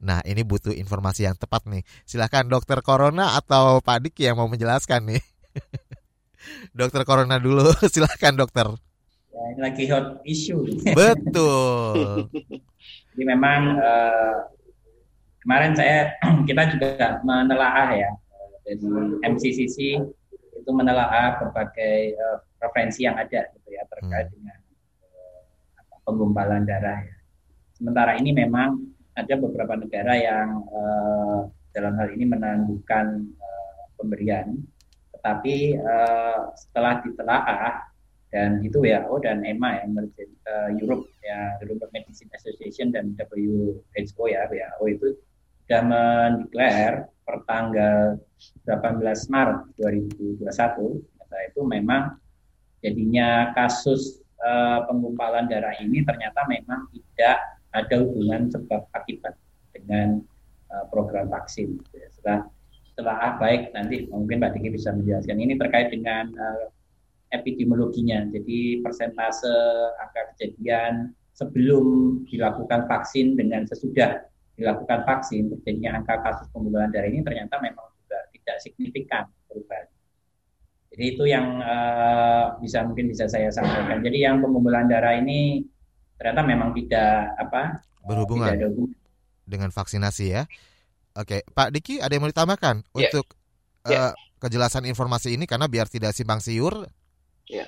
Nah, 0.00 0.24
ini 0.24 0.40
butuh 0.40 0.72
informasi 0.72 1.28
yang 1.28 1.36
tepat 1.36 1.68
nih. 1.68 1.84
Silahkan 2.08 2.48
dokter 2.48 2.80
Corona 2.80 3.36
atau 3.36 3.84
Pak 3.84 4.08
Diki 4.08 4.24
yang 4.24 4.40
mau 4.40 4.48
menjelaskan 4.48 5.04
nih. 5.12 5.22
dokter 6.78 7.04
Corona 7.04 7.36
dulu, 7.36 7.68
silahkan 7.92 8.32
dokter. 8.32 8.89
Ini 9.40 9.60
lagi 9.60 9.84
hot 9.88 10.20
issue. 10.28 10.68
Betul. 10.98 12.28
Jadi 13.16 13.22
memang 13.24 13.80
uh, 13.80 14.52
kemarin 15.40 15.72
saya 15.72 16.12
kita 16.48 16.76
juga 16.76 17.18
menelaah 17.24 17.90
ya 17.96 18.10
dari 18.68 18.84
MCCC 19.24 19.98
itu 20.60 20.70
menelaah 20.70 21.40
berbagai 21.40 22.14
uh, 22.20 22.38
preferensi 22.60 23.08
yang 23.08 23.16
ada 23.16 23.48
gitu 23.56 23.68
ya 23.72 23.82
terkait 23.88 24.28
hmm. 24.28 24.34
dengan 24.36 24.58
uh, 25.08 25.42
penggumpalan 26.04 26.68
darah 26.68 27.00
ya. 27.00 27.16
Sementara 27.80 28.20
ini 28.20 28.36
memang 28.36 28.76
ada 29.16 29.34
beberapa 29.40 29.74
negara 29.74 30.14
yang 30.20 30.48
uh, 30.68 31.48
dalam 31.72 31.96
hal 31.96 32.12
ini 32.12 32.28
menangguhkan 32.28 33.24
uh, 33.40 33.80
pemberian, 33.96 34.60
tetapi 35.16 35.80
uh, 35.80 36.52
setelah 36.52 37.00
ditelaah 37.00 37.89
dan 38.30 38.62
itu 38.62 38.78
WHO 38.78 39.14
dan 39.26 39.42
EMA 39.42 39.82
yang 39.82 39.90
uh, 39.98 40.70
Europe 40.78 41.10
ya 41.26 41.58
European 41.62 41.90
Medicine 41.90 42.30
Association 42.34 42.94
dan 42.94 43.14
WHO 43.18 44.24
ya 44.30 44.46
WHO 44.46 44.84
itu 44.86 45.08
sudah 45.66 45.82
mendeklar 45.86 47.10
per 47.26 47.36
tanggal 47.46 48.18
18 48.66 49.34
Maret 49.34 49.58
2021 49.78 50.46
kata 50.98 51.36
itu 51.46 51.60
memang 51.62 52.18
jadinya 52.82 53.54
kasus 53.54 54.22
uh, 54.42 54.86
penggumpalan 54.86 55.46
darah 55.46 55.74
ini 55.78 56.02
ternyata 56.02 56.42
memang 56.46 56.90
tidak 56.90 57.38
ada 57.70 57.96
hubungan 58.02 58.50
sebab 58.50 58.82
akibat 58.94 59.34
dengan 59.70 60.22
uh, 60.74 60.84
program 60.90 61.30
vaksin. 61.30 61.78
Setelah 62.10 62.50
setelah 62.90 63.16
ah, 63.16 63.32
baik 63.38 63.70
nanti 63.72 64.10
mungkin 64.10 64.42
Mbak 64.42 64.58
Diki 64.58 64.68
bisa 64.74 64.90
menjelaskan 64.90 65.38
ini 65.38 65.54
terkait 65.54 65.88
dengan 65.94 66.34
uh, 66.34 66.66
epidemiologinya. 67.30 68.26
Jadi 68.30 68.82
persentase 68.82 69.50
angka 70.02 70.34
kejadian 70.34 71.14
sebelum 71.32 71.84
dilakukan 72.26 72.84
vaksin 72.90 73.38
dengan 73.38 73.64
sesudah 73.64 74.20
dilakukan 74.60 75.08
vaksin 75.08 75.48
terjadinya 75.48 76.02
angka 76.02 76.20
kasus 76.20 76.46
pembunuhan 76.52 76.92
darah 76.92 77.08
ini 77.08 77.24
ternyata 77.24 77.56
memang 77.64 77.86
juga 78.04 78.18
tidak 78.36 78.56
signifikan 78.60 79.24
perubahan. 79.48 79.88
Jadi 80.90 81.04
itu 81.16 81.24
yang 81.24 81.62
uh, 81.64 82.60
bisa 82.60 82.84
mungkin 82.84 83.08
bisa 83.08 83.24
saya 83.30 83.48
sampaikan. 83.48 84.04
Jadi 84.04 84.26
yang 84.26 84.42
pengumpulan 84.44 84.90
darah 84.90 85.16
ini 85.16 85.64
ternyata 86.20 86.44
memang 86.44 86.76
tidak 86.76 87.32
apa 87.40 87.80
berhubungan 88.04 88.52
tidak 88.52 88.74
dengan 89.48 89.70
vaksinasi 89.72 90.26
ya. 90.28 90.42
Oke, 91.16 91.42
Pak 91.42 91.72
Diki 91.72 91.98
ada 91.98 92.12
yang 92.12 92.22
mau 92.26 92.30
ditambahkan 92.30 92.84
yeah. 92.92 93.00
untuk 93.00 93.26
yeah. 93.88 94.12
Uh, 94.12 94.14
kejelasan 94.40 94.84
informasi 94.88 95.36
ini 95.36 95.48
karena 95.48 95.68
biar 95.68 95.88
tidak 95.88 96.12
simpang 96.16 96.40
siur 96.40 96.84
Ya. 97.50 97.66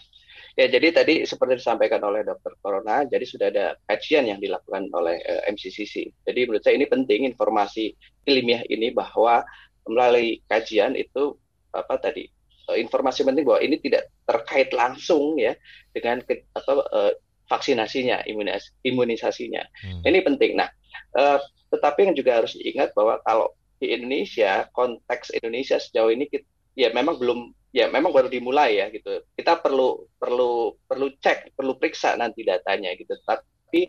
Ya, 0.52 0.68
jadi 0.68 0.92
tadi 0.92 1.14
seperti 1.24 1.64
disampaikan 1.64 2.04
oleh 2.04 2.28
Dokter 2.28 2.52
Corona, 2.60 3.08
jadi 3.08 3.24
sudah 3.24 3.48
ada 3.48 3.72
kajian 3.88 4.28
yang 4.28 4.36
dilakukan 4.36 4.92
oleh 4.92 5.16
uh, 5.24 5.48
eh, 5.48 5.52
MCCC. 5.56 6.12
Jadi 6.28 6.40
menurut 6.44 6.60
saya 6.60 6.76
ini 6.76 6.84
penting 6.84 7.24
informasi 7.24 7.96
ilmiah 8.28 8.60
ini 8.68 8.92
bahwa 8.92 9.40
melalui 9.88 10.44
kajian 10.52 10.92
itu 10.92 11.40
apa 11.72 11.96
tadi 11.96 12.28
uh, 12.68 12.76
informasi 12.76 13.24
penting 13.24 13.48
bahwa 13.48 13.64
ini 13.64 13.80
tidak 13.80 14.12
terkait 14.28 14.68
langsung 14.76 15.40
ya 15.40 15.56
dengan 15.96 16.20
ke, 16.20 16.44
apa 16.52 16.72
uh, 16.92 17.12
vaksinasinya, 17.48 18.28
imunis, 18.28 18.76
imunisasinya. 18.84 19.64
Hmm. 19.80 20.00
Ini 20.04 20.20
penting. 20.20 20.60
Nah, 20.60 20.68
uh, 21.16 21.40
tetapi 21.72 22.12
yang 22.12 22.14
juga 22.16 22.44
harus 22.44 22.52
diingat 22.56 22.92
bahwa 22.92 23.20
kalau 23.24 23.52
di 23.80 23.92
Indonesia 23.92 24.68
konteks 24.76 25.32
Indonesia 25.36 25.80
sejauh 25.80 26.12
ini 26.12 26.28
kita, 26.28 26.46
ya 26.76 26.92
memang 26.92 27.16
belum 27.18 27.56
ya 27.72 27.88
memang 27.88 28.12
baru 28.12 28.28
dimulai 28.28 28.78
ya 28.78 28.92
gitu. 28.92 29.24
Kita 29.32 29.58
perlu 29.58 30.06
perlu 30.20 30.76
perlu 30.84 31.08
cek, 31.18 31.56
perlu 31.56 31.80
periksa 31.80 32.14
nanti 32.20 32.44
datanya 32.44 32.92
gitu. 32.94 33.16
Tapi 33.24 33.88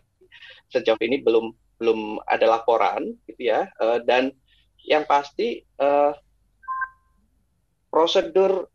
sejauh 0.72 0.98
ini 1.04 1.20
belum 1.20 1.52
belum 1.78 2.24
ada 2.24 2.48
laporan 2.48 3.12
gitu 3.28 3.52
ya. 3.52 3.68
Uh, 3.76 4.00
dan 4.02 4.32
yang 4.84 5.04
pasti 5.04 5.62
uh, 5.78 6.16
prosedur 7.92 8.68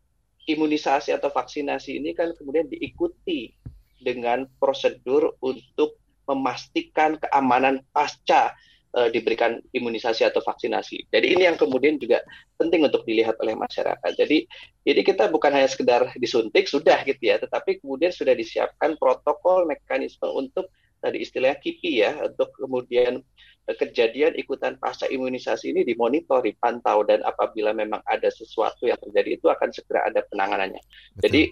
imunisasi 0.48 1.12
atau 1.12 1.28
vaksinasi 1.28 2.00
ini 2.00 2.16
kan 2.16 2.32
kemudian 2.34 2.66
diikuti 2.66 3.52
dengan 4.00 4.48
prosedur 4.56 5.36
untuk 5.44 6.00
memastikan 6.24 7.20
keamanan 7.20 7.84
pasca 7.92 8.54
uh, 8.96 9.08
diberikan 9.10 9.58
imunisasi 9.70 10.26
atau 10.26 10.42
vaksinasi. 10.42 11.10
Jadi 11.10 11.26
ini 11.36 11.46
yang 11.46 11.56
kemudian 11.58 11.98
juga 12.00 12.22
penting 12.58 12.86
untuk 12.86 13.06
dilihat 13.06 13.38
oleh 13.38 13.54
masyarakat. 13.54 14.12
Jadi 14.18 14.46
ini 14.86 15.00
kita 15.04 15.30
bukan 15.30 15.54
hanya 15.54 15.68
sekedar 15.70 16.10
disuntik 16.18 16.66
sudah 16.66 17.02
gitu 17.06 17.22
ya, 17.22 17.38
tetapi 17.38 17.78
kemudian 17.82 18.10
sudah 18.10 18.34
disiapkan 18.34 18.98
protokol 18.98 19.66
mekanisme 19.66 20.26
untuk 20.30 20.68
tadi 21.00 21.24
istilahnya 21.24 21.56
KIPI 21.58 21.92
ya 21.96 22.12
untuk 22.28 22.52
kemudian 22.52 23.24
eh, 23.66 23.76
kejadian 23.76 24.36
ikutan 24.36 24.76
pasca 24.76 25.08
imunisasi 25.08 25.72
ini 25.72 25.80
dimonitor, 25.82 26.44
dipantau 26.44 27.02
dan 27.08 27.24
apabila 27.24 27.72
memang 27.72 28.04
ada 28.04 28.28
sesuatu 28.28 28.84
yang 28.84 29.00
terjadi 29.00 29.40
itu 29.40 29.46
akan 29.48 29.72
segera 29.72 30.04
ada 30.06 30.20
penanganannya. 30.28 30.82
Betul. 31.16 31.22
Jadi 31.24 31.42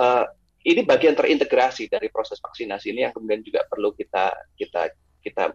uh, 0.00 0.24
ini 0.66 0.82
bagian 0.82 1.14
terintegrasi 1.14 1.86
dari 1.92 2.10
proses 2.10 2.42
vaksinasi 2.42 2.90
ini 2.90 3.06
yang 3.06 3.12
kemudian 3.14 3.44
juga 3.44 3.62
perlu 3.68 3.94
kita 3.94 4.34
kita 4.58 4.90
kita 5.22 5.54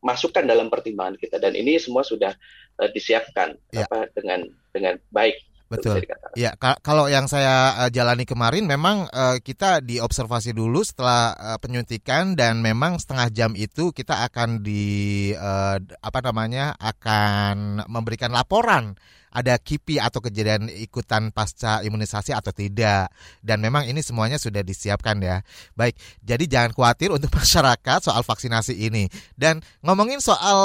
masukkan 0.00 0.44
dalam 0.44 0.72
pertimbangan 0.72 1.16
kita 1.20 1.36
dan 1.36 1.52
ini 1.52 1.76
semua 1.76 2.00
sudah 2.00 2.32
uh, 2.80 2.88
disiapkan 2.92 3.56
ya. 3.72 3.84
apa 3.84 4.08
dengan 4.16 4.48
dengan 4.72 4.96
baik 5.12 5.50
Betul. 5.70 6.02
Ya, 6.34 6.58
kalau 6.58 7.06
yang 7.06 7.30
saya 7.30 7.86
uh, 7.86 7.90
jalani 7.94 8.26
kemarin 8.26 8.66
memang 8.66 9.06
uh, 9.06 9.38
kita 9.38 9.78
diobservasi 9.78 10.50
dulu 10.50 10.82
setelah 10.82 11.30
uh, 11.38 11.58
penyuntikan 11.62 12.34
dan 12.34 12.58
memang 12.58 12.98
setengah 12.98 13.30
jam 13.30 13.50
itu 13.54 13.94
kita 13.94 14.26
akan 14.26 14.66
di 14.66 15.30
uh, 15.30 15.78
apa 15.78 16.18
namanya 16.26 16.74
akan 16.74 17.86
memberikan 17.86 18.34
laporan 18.34 18.98
ada 19.30 19.56
KIPI 19.56 20.02
atau 20.02 20.18
kejadian 20.18 20.66
ikutan 20.68 21.30
pasca 21.30 21.80
imunisasi 21.86 22.34
atau 22.34 22.50
tidak. 22.50 23.10
Dan 23.40 23.62
memang 23.62 23.86
ini 23.86 24.02
semuanya 24.02 24.36
sudah 24.36 24.60
disiapkan 24.66 25.16
ya. 25.22 25.46
Baik, 25.78 25.94
jadi 26.22 26.44
jangan 26.46 26.70
khawatir 26.74 27.14
untuk 27.14 27.30
masyarakat 27.40 27.98
soal 28.02 28.22
vaksinasi 28.26 28.74
ini. 28.74 29.06
Dan 29.38 29.62
ngomongin 29.86 30.18
soal 30.18 30.58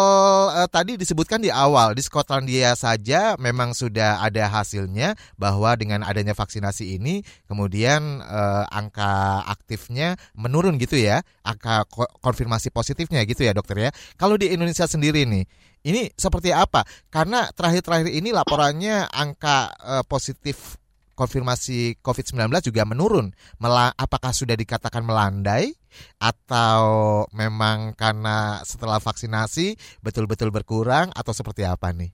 uh, 0.52 0.68
tadi 0.70 0.98
disebutkan 0.98 1.40
di 1.40 1.54
awal 1.54 1.94
di 1.94 2.02
Skotlandia 2.02 2.74
saja 2.74 3.38
memang 3.38 3.78
sudah 3.78 4.26
ada 4.26 4.50
hasilnya 4.50 5.14
bahwa 5.38 5.78
dengan 5.78 6.02
adanya 6.02 6.34
vaksinasi 6.34 6.98
ini 6.98 7.22
kemudian 7.46 8.26
uh, 8.26 8.66
angka 8.74 9.46
aktifnya 9.46 10.18
menurun 10.34 10.82
gitu 10.82 10.98
ya, 10.98 11.22
angka 11.46 11.86
konfirmasi 12.22 12.74
positifnya 12.74 13.22
gitu 13.30 13.46
ya 13.46 13.54
dokter 13.54 13.78
ya. 13.78 13.90
Kalau 14.18 14.36
di 14.36 14.50
Indonesia 14.50 14.90
sendiri 14.90 15.24
nih 15.30 15.46
ini 15.86 16.10
seperti 16.18 16.50
apa? 16.50 16.82
Karena 17.14 17.46
terakhir-terakhir 17.54 18.10
ini 18.10 18.34
laporannya 18.34 19.06
angka 19.06 19.70
uh, 19.78 20.04
positif 20.10 20.82
konfirmasi 21.14 22.02
COVID-19 22.02 22.50
juga 22.66 22.84
menurun. 22.84 23.32
Mela 23.62 23.94
apakah 23.94 24.34
sudah 24.34 24.58
dikatakan 24.58 25.06
melandai 25.06 25.78
atau 26.20 27.24
memang 27.32 27.94
karena 27.96 28.60
setelah 28.66 28.98
vaksinasi 29.00 29.78
betul-betul 30.04 30.52
berkurang 30.52 31.14
atau 31.16 31.32
seperti 31.32 31.64
apa 31.64 31.94
nih 31.94 32.12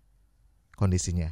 kondisinya? 0.75 1.31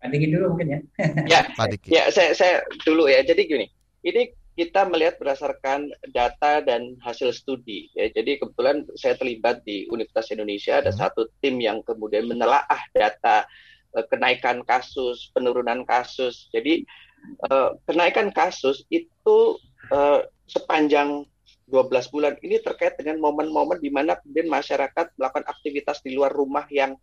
Pak 0.00 0.16
dulu 0.16 0.56
mungkin 0.56 0.66
ya. 0.72 0.80
ya, 1.28 1.40
ya 1.84 2.02
saya, 2.08 2.32
saya 2.32 2.54
dulu 2.88 3.04
ya. 3.04 3.20
Jadi 3.20 3.44
gini, 3.44 3.66
ini 4.00 4.32
kita 4.60 4.84
melihat 4.92 5.16
berdasarkan 5.16 5.88
data 6.12 6.60
dan 6.60 6.92
hasil 7.00 7.32
studi. 7.32 7.88
Ya. 7.96 8.12
Jadi 8.12 8.36
kebetulan 8.36 8.84
saya 8.92 9.16
terlibat 9.16 9.64
di 9.64 9.88
Universitas 9.88 10.28
Indonesia 10.36 10.84
ada 10.84 10.92
hmm. 10.92 11.00
satu 11.00 11.32
tim 11.40 11.56
yang 11.64 11.80
kemudian 11.80 12.28
menelaah 12.28 12.84
data 12.92 13.48
uh, 13.96 14.04
kenaikan 14.12 14.60
kasus, 14.68 15.32
penurunan 15.32 15.88
kasus. 15.88 16.52
Jadi 16.52 16.84
uh, 17.48 17.72
kenaikan 17.88 18.28
kasus 18.36 18.84
itu 18.92 19.56
uh, 19.88 20.28
sepanjang 20.44 21.24
12 21.72 22.12
bulan 22.12 22.36
ini 22.44 22.60
terkait 22.60 23.00
dengan 23.00 23.16
momen-momen 23.16 23.80
di 23.80 23.88
mana 23.88 24.20
kemudian 24.20 24.52
masyarakat 24.52 25.16
melakukan 25.16 25.48
aktivitas 25.48 26.04
di 26.04 26.12
luar 26.12 26.36
rumah 26.36 26.68
yang 26.68 27.00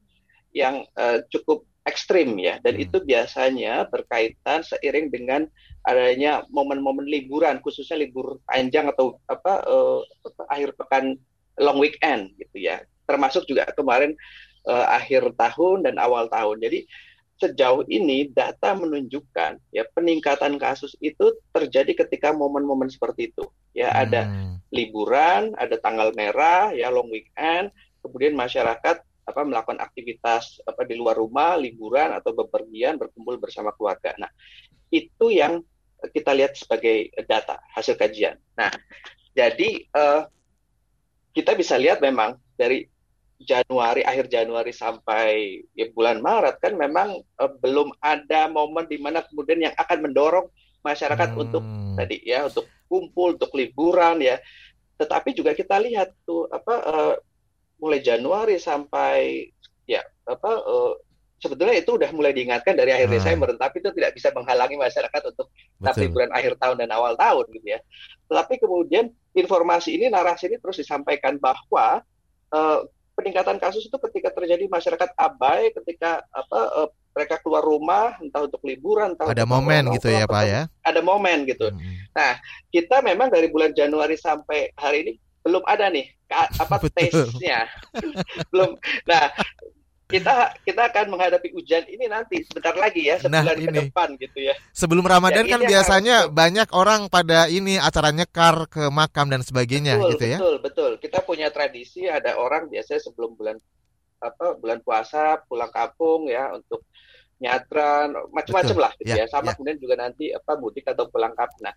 yang 0.52 0.84
cukup 1.30 1.68
ekstrim 1.88 2.36
ya. 2.38 2.60
Dan 2.60 2.78
hmm. 2.78 2.84
itu 2.84 2.98
biasanya 3.02 3.88
berkaitan 3.88 4.62
seiring 4.62 5.08
dengan 5.08 5.48
adanya 5.88 6.44
momen-momen 6.52 7.08
liburan 7.08 7.64
khususnya 7.64 7.96
libur 8.04 8.44
panjang 8.44 8.92
atau 8.92 9.16
apa 9.32 9.64
uh, 9.64 10.04
akhir 10.52 10.76
pekan 10.76 11.16
long 11.58 11.80
weekend 11.80 12.36
gitu 12.36 12.68
ya. 12.68 12.84
Termasuk 13.08 13.48
juga 13.48 13.66
kemarin 13.72 14.14
uh, 14.68 14.86
akhir 14.92 15.32
tahun 15.40 15.88
dan 15.88 15.96
awal 15.96 16.28
tahun. 16.28 16.60
Jadi 16.60 16.84
sejauh 17.38 17.86
ini 17.88 18.34
data 18.34 18.74
menunjukkan 18.74 19.62
ya 19.70 19.86
peningkatan 19.94 20.58
kasus 20.58 20.98
itu 21.00 21.38
terjadi 21.54 22.04
ketika 22.06 22.36
momen-momen 22.36 22.92
seperti 22.92 23.32
itu. 23.32 23.48
Ya 23.72 23.96
hmm. 23.96 24.04
ada 24.04 24.22
liburan 24.76 25.56
ada 25.56 25.80
tanggal 25.80 26.12
merah 26.14 26.76
ya 26.76 26.92
long 26.92 27.08
weekend. 27.08 27.72
Kemudian 28.04 28.36
masyarakat 28.36 29.04
apa 29.28 29.44
melakukan 29.44 29.84
aktivitas 29.84 30.64
apa 30.64 30.88
di 30.88 30.96
luar 30.96 31.20
rumah, 31.20 31.60
liburan 31.60 32.16
atau 32.16 32.32
bepergian, 32.32 32.96
berkumpul 32.96 33.36
bersama 33.36 33.76
keluarga. 33.76 34.16
Nah, 34.16 34.32
itu 34.88 35.28
yang 35.36 35.60
kita 36.16 36.32
lihat 36.32 36.56
sebagai 36.56 37.12
data 37.28 37.60
hasil 37.76 38.00
kajian. 38.00 38.40
Nah, 38.56 38.72
jadi 39.36 39.84
uh, 39.92 40.32
kita 41.36 41.54
bisa 41.60 41.76
lihat 41.76 42.00
memang 42.00 42.40
dari 42.56 42.88
Januari 43.38 44.02
akhir 44.02 44.34
Januari 44.34 44.74
sampai 44.74 45.62
ya, 45.78 45.86
bulan 45.94 46.24
Maret 46.24 46.58
kan 46.58 46.74
memang 46.74 47.22
uh, 47.38 47.52
belum 47.62 47.94
ada 48.02 48.50
momen 48.50 48.90
di 48.90 48.98
mana 48.98 49.22
kemudian 49.22 49.70
yang 49.70 49.76
akan 49.78 50.10
mendorong 50.10 50.48
masyarakat 50.82 51.30
hmm. 51.36 51.44
untuk 51.46 51.64
tadi 51.94 52.18
ya 52.26 52.50
untuk 52.50 52.66
kumpul 52.90 53.38
untuk 53.38 53.54
liburan 53.54 54.18
ya 54.26 54.42
tetapi 54.98 55.38
juga 55.38 55.54
kita 55.54 55.78
lihat 55.78 56.18
tuh 56.26 56.50
apa 56.50 56.76
uh, 56.82 57.14
mulai 57.78 58.00
Januari 58.02 58.58
sampai 58.58 59.50
ya 59.88 60.04
apa 60.28 60.52
uh, 60.66 60.94
sebetulnya 61.38 61.78
itu 61.78 61.94
udah 61.94 62.10
mulai 62.14 62.34
diingatkan 62.34 62.74
dari 62.74 62.94
akhir 62.94 63.10
hmm. 63.14 63.18
Desember, 63.22 63.50
tapi 63.54 63.78
itu 63.80 63.90
tidak 63.94 64.12
bisa 64.18 64.34
menghalangi 64.34 64.78
masyarakat 64.78 65.22
untuk 65.34 65.48
tapi 65.78 66.10
bulan 66.10 66.34
akhir 66.34 66.58
tahun 66.58 66.82
dan 66.82 66.90
awal 66.90 67.14
tahun 67.14 67.46
gitu 67.54 67.78
ya. 67.78 67.80
Tetapi 68.26 68.54
kemudian 68.58 69.14
informasi 69.38 69.94
ini, 70.02 70.10
narasi 70.10 70.50
ini 70.50 70.58
terus 70.58 70.82
disampaikan 70.82 71.38
bahwa 71.38 72.02
uh, 72.52 72.80
peningkatan 73.14 73.62
kasus 73.62 73.86
itu 73.86 73.98
ketika 74.10 74.34
terjadi 74.34 74.66
masyarakat 74.66 75.10
abai, 75.14 75.70
ketika 75.78 76.26
apa 76.34 76.60
uh, 76.74 76.90
mereka 77.14 77.42
keluar 77.42 77.66
rumah, 77.66 78.18
entah 78.22 78.46
untuk 78.46 78.62
liburan, 78.66 79.14
entah 79.14 79.30
ada 79.30 79.46
untuk 79.46 79.58
momen 79.58 79.84
gitu 79.94 80.10
ya 80.10 80.26
Pak 80.26 80.44
ya. 80.46 80.62
Ada 80.86 81.02
momen 81.06 81.50
gitu. 81.50 81.70
Hmm. 81.70 81.96
Nah 82.18 82.42
kita 82.74 83.06
memang 83.06 83.30
dari 83.30 83.50
bulan 83.50 83.74
Januari 83.78 84.18
sampai 84.18 84.74
hari 84.78 84.98
ini 85.06 85.14
belum 85.48 85.64
ada 85.64 85.88
nih 85.88 86.12
apa 86.32 86.76
tesnya 86.96 87.72
belum 88.52 88.76
nah 89.08 89.32
kita 90.08 90.56
kita 90.64 90.88
akan 90.88 91.12
menghadapi 91.12 91.52
hujan 91.52 91.84
ini 91.92 92.08
nanti 92.08 92.40
sebentar 92.48 92.72
lagi 92.80 93.12
ya 93.12 93.20
sebulan 93.20 93.44
nah, 93.44 93.60
ini. 93.60 93.68
ke 93.68 93.72
depan 93.92 94.10
gitu 94.16 94.40
ya. 94.40 94.56
Sebelum 94.72 95.04
Ramadan 95.04 95.44
kan 95.52 95.60
biasanya 95.68 96.32
harus... 96.32 96.32
banyak 96.32 96.70
orang 96.72 97.12
pada 97.12 97.52
ini 97.52 97.76
acara 97.76 98.16
nyekar 98.16 98.72
ke 98.72 98.88
makam 98.88 99.28
dan 99.28 99.44
sebagainya 99.44 100.00
betul, 100.00 100.12
gitu 100.16 100.26
ya. 100.32 100.38
Betul, 100.40 100.56
betul. 100.64 100.92
Kita 101.04 101.20
punya 101.28 101.52
tradisi 101.52 102.08
ada 102.08 102.40
orang 102.40 102.72
biasanya 102.72 103.04
sebelum 103.04 103.36
bulan 103.36 103.60
apa 104.24 104.56
bulan 104.58 104.80
puasa 104.80 105.44
pulang 105.44 105.70
kampung 105.76 106.32
ya 106.32 106.56
untuk 106.56 106.88
nyadran 107.38 108.16
macam-macam 108.32 108.78
lah 108.88 108.92
gitu 109.04 109.12
ya. 109.12 109.24
ya. 109.24 109.26
Sama 109.28 109.52
ya. 109.52 109.60
kemudian 109.60 109.78
juga 109.84 109.96
nanti 110.00 110.32
apa 110.32 110.56
mudik 110.56 110.88
atau 110.88 111.12
pulang 111.12 111.36
kampung. 111.36 111.68
Nah, 111.68 111.76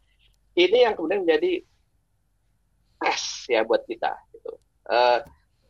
ini 0.55 0.87
yang 0.87 0.95
kemudian 0.95 1.27
menjadi 1.27 1.67
tes 3.01 3.49
ya 3.49 3.65
buat 3.65 3.83
kita 3.89 4.13
gitu. 4.37 4.53
Uh, 4.87 5.19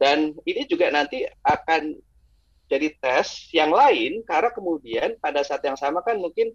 dan 0.01 0.35
ini 0.49 0.65
juga 0.67 0.91
nanti 0.91 1.25
akan 1.45 1.97
jadi 2.71 2.89
tes 3.03 3.51
yang 3.51 3.71
lain 3.75 4.23
karena 4.27 4.51
kemudian 4.55 5.19
pada 5.19 5.43
saat 5.43 5.61
yang 5.67 5.77
sama 5.77 6.01
kan 6.07 6.19
mungkin 6.19 6.55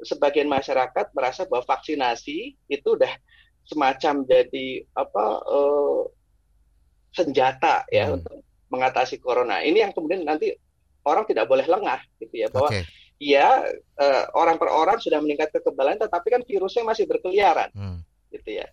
sebagian 0.00 0.48
masyarakat 0.48 1.12
merasa 1.12 1.44
bahwa 1.44 1.64
vaksinasi 1.68 2.56
itu 2.68 2.88
udah 2.96 3.12
semacam 3.68 4.24
jadi 4.24 4.88
apa 4.96 5.24
uh, 5.44 6.08
senjata 7.12 7.84
ya 7.92 8.08
hmm. 8.08 8.16
untuk 8.20 8.36
mengatasi 8.72 9.20
corona. 9.20 9.60
Ini 9.60 9.88
yang 9.88 9.92
kemudian 9.92 10.24
nanti 10.24 10.54
orang 11.04 11.24
tidak 11.28 11.46
boleh 11.48 11.66
lengah 11.66 12.00
gitu 12.20 12.34
ya 12.34 12.48
bahwa 12.48 12.70
okay. 12.72 12.84
ya 13.20 13.64
uh, 14.00 14.24
orang 14.36 14.56
per 14.56 14.68
orang 14.72 14.98
sudah 15.00 15.20
meningkat 15.20 15.52
kekebalan 15.52 16.00
tetapi 16.00 16.26
kan 16.28 16.42
virusnya 16.44 16.84
masih 16.84 17.04
berkeliaran 17.08 17.68
hmm. 17.72 18.00
gitu 18.32 18.60
ya 18.60 18.66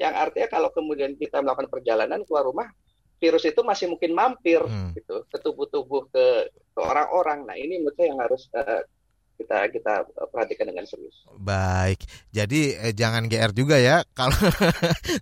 yang 0.00 0.16
artinya 0.16 0.48
kalau 0.48 0.72
kemudian 0.72 1.12
kita 1.14 1.44
melakukan 1.44 1.68
perjalanan 1.68 2.24
keluar 2.24 2.48
rumah 2.48 2.68
virus 3.20 3.44
itu 3.44 3.60
masih 3.60 3.92
mungkin 3.92 4.16
mampir 4.16 4.64
hmm. 4.64 4.96
gitu 4.96 5.28
ke 5.28 5.36
tubuh-tubuh 5.44 6.08
ke, 6.08 6.48
orang-orang 6.80 7.44
nah 7.44 7.52
ini 7.52 7.84
menurut 7.84 7.94
saya 8.00 8.08
yang 8.08 8.20
harus 8.24 8.48
uh, 8.56 8.80
kita 9.40 9.72
kita 9.72 9.92
eh, 10.04 10.28
perhatikan 10.28 10.68
dengan 10.68 10.84
serius. 10.84 11.24
Baik, 11.40 12.04
jadi 12.28 12.90
eh, 12.90 12.92
jangan 12.92 13.24
GR 13.24 13.56
juga 13.56 13.80
ya. 13.80 14.04
Kalau 14.18 14.36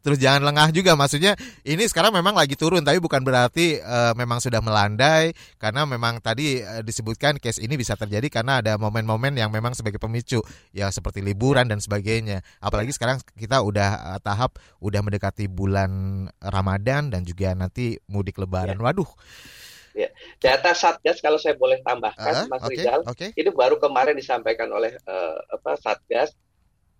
terus 0.02 0.18
jangan 0.18 0.42
lengah 0.50 0.74
juga. 0.74 0.98
Maksudnya 0.98 1.38
ini 1.62 1.86
sekarang 1.86 2.10
memang 2.10 2.34
lagi 2.34 2.58
turun, 2.58 2.82
tapi 2.82 2.98
bukan 2.98 3.22
berarti 3.22 3.78
eh, 3.78 4.12
memang 4.18 4.42
sudah 4.42 4.58
melandai. 4.58 5.30
Karena 5.62 5.86
memang 5.86 6.18
tadi 6.18 6.58
eh, 6.58 6.82
disebutkan 6.82 7.38
case 7.38 7.62
ini 7.62 7.78
bisa 7.78 7.94
terjadi 7.94 8.26
karena 8.26 8.58
ada 8.58 8.74
momen-momen 8.74 9.38
yang 9.38 9.54
memang 9.54 9.78
sebagai 9.78 10.02
pemicu, 10.02 10.42
ya 10.74 10.90
seperti 10.90 11.22
liburan 11.22 11.70
dan 11.70 11.78
sebagainya. 11.78 12.42
Apalagi 12.58 12.90
sekarang 12.90 13.22
kita 13.38 13.62
udah 13.62 14.18
eh, 14.18 14.20
tahap 14.20 14.58
udah 14.82 15.00
mendekati 15.00 15.46
bulan 15.46 16.26
Ramadan 16.42 17.14
dan 17.14 17.22
juga 17.22 17.54
nanti 17.54 17.94
mudik 18.10 18.42
Lebaran. 18.42 18.78
Waduh. 18.82 19.08
Ya, 19.92 20.08
data 20.38 20.72
Satgas 20.72 21.18
kalau 21.18 21.36
saya 21.36 21.54
boleh 21.54 21.80
tambahkan, 21.80 22.34
Ah, 22.34 22.46
Mas 22.46 22.62
oke, 22.62 22.72
Rizal, 22.72 23.00
oke. 23.04 23.26
ini 23.32 23.50
baru 23.50 23.76
kemarin 23.76 24.14
disampaikan 24.14 24.68
oleh 24.68 24.92
eh, 24.94 25.36
apa 25.48 25.76
Satgas. 25.76 26.32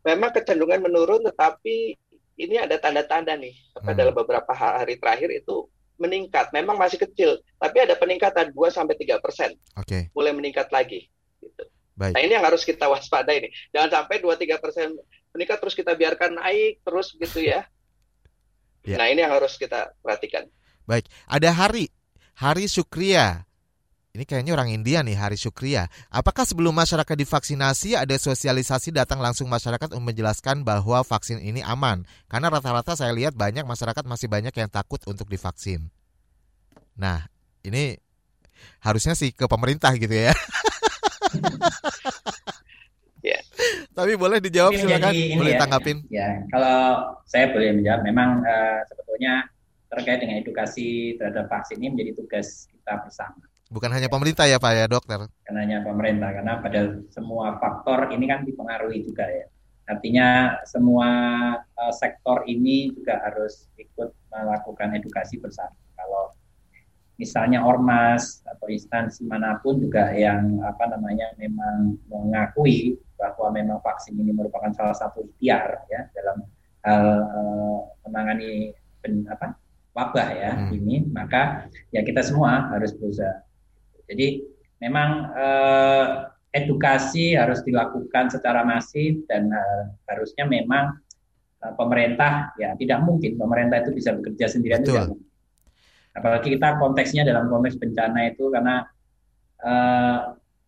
Memang 0.03 0.30
kecenderungan 0.30 0.80
menurun, 0.80 1.26
tetapi 1.26 1.93
ini 2.39 2.55
ada 2.57 2.78
tanda-tanda 2.78 3.34
nih. 3.34 3.53
Apa, 3.74 3.93
Hmm. 3.93 3.99
Dalam 3.99 4.14
beberapa 4.14 4.53
hari 4.55 4.95
terakhir 4.97 5.28
itu 5.34 5.66
meningkat. 5.99 6.55
Memang 6.55 6.78
masih 6.78 6.97
kecil, 6.97 7.43
tapi 7.59 7.82
ada 7.82 7.99
peningkatan 7.99 8.55
2 8.55 8.70
sampai 8.70 8.95
3 8.95 9.18
persen. 9.18 9.53
Oke, 9.74 10.09
Mulai 10.14 10.32
meningkat 10.32 10.70
lagi. 10.70 11.11
Gitu. 11.39 11.64
baik. 11.93 12.14
Nah 12.14 12.22
ini 12.22 12.32
yang 12.39 12.47
harus 12.47 12.62
kita 12.62 12.86
waspadai 12.86 13.43
nih. 13.43 13.51
Jangan 13.74 13.91
sampai 13.91 14.22
2-3 14.22 14.55
persen 14.57 14.95
meningkat 15.34 15.59
terus 15.59 15.74
kita 15.74 15.99
biarkan 15.99 16.39
naik 16.39 16.78
terus 16.82 17.11
gitu 17.12 17.43
ya. 17.43 17.66
Ya. 18.86 18.97
Nah 18.97 19.11
ini 19.11 19.20
yang 19.20 19.34
harus 19.34 19.59
kita 19.59 19.93
perhatikan. 20.01 20.47
Baik, 20.86 21.11
ada 21.26 21.51
hari 21.53 21.91
Hari 22.39 22.70
Syukriya. 22.70 23.43
Ini 24.14 24.22
kayaknya 24.22 24.55
orang 24.55 24.70
India 24.70 25.03
nih 25.03 25.18
Hari 25.18 25.34
Syukriya. 25.34 25.91
Apakah 26.07 26.47
sebelum 26.47 26.70
masyarakat 26.70 27.18
divaksinasi 27.18 27.99
ada 27.99 28.14
sosialisasi 28.14 28.95
datang 28.95 29.18
langsung 29.18 29.51
masyarakat 29.51 29.91
untuk 29.91 30.07
menjelaskan 30.07 30.62
bahwa 30.62 31.03
vaksin 31.03 31.43
ini 31.43 31.66
aman? 31.66 32.07
Karena 32.30 32.47
rata-rata 32.47 32.95
saya 32.95 33.11
lihat 33.11 33.34
banyak 33.34 33.66
masyarakat 33.66 34.07
masih 34.07 34.30
banyak 34.30 34.55
yang 34.55 34.70
takut 34.70 35.03
untuk 35.11 35.26
divaksin. 35.26 35.91
Nah, 36.95 37.26
ini 37.66 37.99
harusnya 38.86 39.18
sih 39.18 39.34
ke 39.34 39.51
pemerintah 39.51 39.91
gitu 39.99 40.14
ya. 40.14 40.32
Ya. 43.18 43.43
Tapi 43.93 44.14
boleh 44.14 44.39
dijawab 44.39 44.78
silakan, 44.78 45.11
boleh 45.11 45.53
ya, 45.53 45.59
tanggapin. 45.59 45.99
Ya, 46.07 46.39
kalau 46.55 47.03
saya 47.26 47.51
boleh 47.51 47.74
menjawab, 47.74 48.07
memang 48.07 48.41
eh, 48.47 48.78
sebetulnya 48.86 49.43
terkait 49.89 50.20
dengan 50.20 50.41
edukasi 50.41 51.16
terhadap 51.16 51.49
vaksin 51.49 51.80
ini 51.80 51.97
menjadi 51.97 52.12
tugas 52.20 52.68
kita 52.68 53.01
bersama. 53.01 53.41
Bukan 53.68 53.93
hanya 53.93 54.09
pemerintah 54.09 54.49
ya 54.49 54.57
Pak 54.57 54.72
ya 54.72 54.86
dokter. 54.89 55.28
Karena 55.45 55.61
hanya 55.61 55.78
pemerintah, 55.84 56.32
karena 56.32 56.55
pada 56.61 56.80
semua 57.12 57.61
faktor 57.61 58.09
ini 58.16 58.24
kan 58.24 58.41
dipengaruhi 58.45 59.05
juga 59.05 59.28
ya. 59.28 59.45
Artinya 59.89 60.61
semua 60.68 61.09
eh, 61.57 61.95
sektor 61.97 62.45
ini 62.49 62.93
juga 62.93 63.20
harus 63.24 63.68
ikut 63.76 64.12
melakukan 64.32 64.97
edukasi 64.97 65.41
bersama. 65.41 65.76
Kalau 65.97 66.32
misalnya 67.20 67.61
ormas 67.64 68.41
atau 68.45 68.68
instansi 68.72 69.24
mana 69.28 69.61
pun 69.61 69.80
juga 69.80 70.12
yang 70.16 70.64
apa 70.64 70.89
namanya 70.89 71.32
memang 71.36 71.99
mengakui 72.09 72.97
bahwa 73.18 73.53
memang 73.53 73.78
vaksin 73.82 74.14
ini 74.16 74.30
merupakan 74.32 74.70
salah 74.72 74.95
satu 74.95 75.26
ikhtiar 75.26 75.84
ya 75.93 76.09
dalam 76.16 76.45
hal 76.89 77.05
eh, 77.20 77.78
menangani 78.09 78.53
pen- 79.05 79.28
apa 79.28 79.67
wabah 79.99 80.28
ya 80.30 80.51
Hmm. 80.55 80.70
ini 80.78 81.03
maka 81.11 81.66
ya 81.90 82.07
kita 82.07 82.22
semua 82.22 82.70
harus 82.70 82.94
berusaha. 82.94 83.42
Jadi 84.07 84.46
memang 84.78 85.34
eh, 85.34 86.07
edukasi 86.55 87.34
harus 87.34 87.66
dilakukan 87.66 88.30
secara 88.30 88.62
masif 88.62 89.26
dan 89.26 89.51
eh, 89.51 89.82
harusnya 90.07 90.46
memang 90.46 90.94
eh, 91.66 91.74
pemerintah 91.74 92.55
ya 92.62 92.78
tidak 92.78 93.03
mungkin 93.03 93.34
pemerintah 93.34 93.82
itu 93.82 93.90
bisa 93.90 94.14
bekerja 94.14 94.46
sendirian 94.46 94.86
Betul. 94.86 94.94
tidak 94.94 95.07
mungkin. 95.11 95.26
Apalagi 96.14 96.49
kita 96.55 96.68
konteksnya 96.78 97.22
dalam 97.26 97.51
konteks 97.51 97.74
bencana 97.82 98.30
itu 98.30 98.55
karena 98.55 98.86
eh, 99.66 100.18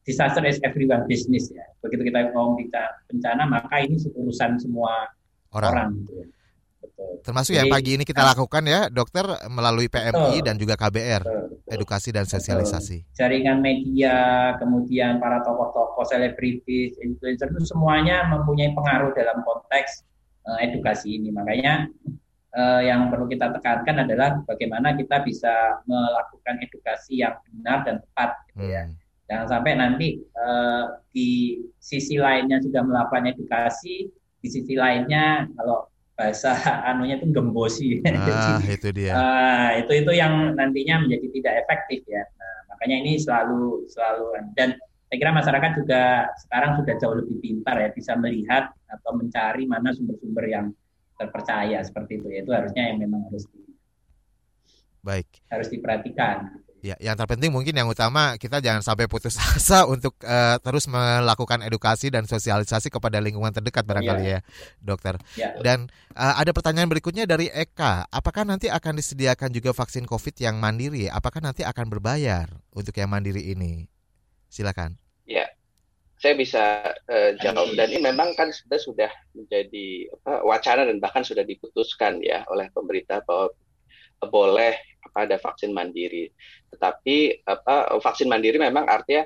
disaster 0.03 0.43
is 0.43 0.59
everyone 0.67 1.07
business 1.07 1.55
ya. 1.55 1.63
Begitu 1.87 2.11
kita 2.11 2.35
ngomong 2.35 2.67
kita 2.67 2.83
bencana 3.07 3.47
maka 3.47 3.79
ini 3.79 3.95
urusan 4.11 4.59
semua 4.59 5.07
Orang. 5.55 5.71
orang. 5.71 5.89
gitu 6.03 6.13
ya. 6.19 6.27
Termasuk 7.21 7.53
Jadi, 7.53 7.61
yang 7.61 7.69
pagi 7.69 7.91
ini 8.01 8.05
kita 8.09 8.23
lakukan 8.33 8.65
ya, 8.65 8.89
dokter 8.89 9.25
melalui 9.53 9.93
PMI 9.93 10.41
Betul. 10.41 10.47
dan 10.47 10.55
juga 10.57 10.75
KBR, 10.81 11.23
betul, 11.23 11.75
edukasi 11.77 12.09
dan 12.17 12.25
sosialisasi. 12.25 13.13
jaringan 13.13 13.61
media, 13.61 14.17
kemudian 14.57 15.21
para 15.21 15.45
tokoh-tokoh, 15.45 16.05
selebritis, 16.09 16.97
influencer 17.01 17.53
itu 17.53 17.69
semuanya 17.69 18.25
mempunyai 18.33 18.73
pengaruh 18.73 19.13
dalam 19.13 19.45
konteks 19.45 20.05
eh, 20.49 20.59
edukasi 20.73 21.21
ini. 21.21 21.29
Makanya 21.29 21.93
eh, 22.57 22.81
yang 22.89 23.13
perlu 23.13 23.29
kita 23.29 23.53
tekankan 23.53 24.09
adalah 24.09 24.41
bagaimana 24.49 24.97
kita 24.97 25.21
bisa 25.21 25.85
melakukan 25.85 26.57
edukasi 26.65 27.21
yang 27.21 27.37
benar 27.53 27.85
dan 27.85 28.01
tepat. 28.01 28.31
Gitu 28.57 28.65
ya. 28.65 28.83
Hmm. 28.89 28.97
Jangan 29.29 29.47
sampai 29.47 29.73
nanti 29.77 30.09
eh, 30.25 30.85
di 31.13 31.61
sisi 31.77 32.17
lainnya 32.17 32.65
sudah 32.65 32.81
melakukan 32.81 33.29
edukasi, 33.29 34.09
di 34.41 34.49
sisi 34.49 34.73
lainnya 34.73 35.45
kalau 35.53 35.85
bahasa 36.21 36.53
anunya 36.93 37.17
itu 37.17 37.33
gembosi. 37.33 37.89
Ah, 38.05 38.61
Jadi, 38.61 38.77
itu 38.77 38.89
dia. 38.93 39.13
Ah, 39.17 39.69
itu 39.81 39.93
itu 40.05 40.13
yang 40.13 40.53
nantinya 40.53 41.01
menjadi 41.09 41.27
tidak 41.33 41.55
efektif 41.65 42.05
ya. 42.05 42.21
Nah, 42.37 42.57
makanya 42.77 42.97
ini 43.01 43.13
selalu 43.17 43.89
selalu 43.89 44.53
dan 44.53 44.77
saya 45.09 45.17
kira 45.19 45.33
masyarakat 45.35 45.71
juga 45.81 46.03
sekarang 46.47 46.71
sudah 46.79 46.95
jauh 47.01 47.17
lebih 47.19 47.37
pintar 47.43 47.81
ya 47.81 47.89
bisa 47.91 48.13
melihat 48.21 48.71
atau 48.87 49.11
mencari 49.17 49.65
mana 49.67 49.91
sumber-sumber 49.91 50.45
yang 50.47 50.67
terpercaya 51.19 51.81
seperti 51.83 52.21
itu. 52.21 52.29
Ya, 52.31 52.39
Itu 52.45 52.53
harusnya 52.53 52.83
yang 52.93 52.99
memang 53.03 53.27
harus 53.33 53.49
di- 53.49 53.73
Baik. 55.01 55.27
harus 55.49 55.69
diperhatikan. 55.73 56.61
Ya, 56.81 56.97
yang 56.97 57.13
terpenting 57.13 57.53
mungkin 57.53 57.77
yang 57.77 57.85
utama 57.93 58.41
kita 58.41 58.65
jangan 58.65 58.81
sampai 58.81 59.05
putus 59.05 59.37
asa 59.57 59.85
untuk 59.85 60.17
eh, 60.25 60.57
terus 60.65 60.89
melakukan 60.89 61.61
edukasi 61.61 62.09
dan 62.09 62.25
sosialisasi 62.25 62.89
kepada 62.89 63.21
lingkungan 63.21 63.53
terdekat 63.53 63.85
barangkali 63.85 64.25
ya, 64.25 64.41
dokter. 64.81 65.21
Ya. 65.37 65.53
Dan 65.61 65.93
eh, 66.17 66.35
ada 66.41 66.57
pertanyaan 66.57 66.89
berikutnya 66.89 67.29
dari 67.29 67.53
Eka, 67.53 68.09
apakah 68.09 68.49
nanti 68.49 68.73
akan 68.73 68.97
disediakan 68.97 69.53
juga 69.53 69.77
vaksin 69.77 70.09
COVID 70.09 70.41
yang 70.41 70.57
mandiri? 70.57 71.13
Apakah 71.13 71.45
nanti 71.45 71.69
akan 71.69 71.93
berbayar 71.93 72.49
untuk 72.73 72.97
yang 72.97 73.13
mandiri 73.13 73.53
ini? 73.53 73.85
Silakan. 74.49 74.97
Ya, 75.29 75.47
saya 76.21 76.33
bisa 76.37 76.97
eh, 77.09 77.37
jawab 77.41 77.77
dan 77.77 77.93
ini 77.93 78.09
memang 78.09 78.37
kan 78.37 78.53
sudah 78.53 78.81
sudah 78.81 79.13
menjadi 79.33 80.09
apa, 80.21 80.45
wacana 80.49 80.85
dan 80.85 81.01
bahkan 81.01 81.25
sudah 81.25 81.45
diputuskan 81.45 82.25
ya 82.25 82.45
oleh 82.49 82.73
pemerintah 82.73 83.25
bahwa 83.25 83.53
boleh 84.29 84.75
apa, 85.01 85.19
ada 85.25 85.37
vaksin 85.41 85.73
mandiri. 85.73 86.29
Tetapi 86.69 87.47
apa 87.49 87.97
vaksin 88.01 88.29
mandiri 88.29 88.61
memang 88.61 88.85
artinya 88.85 89.25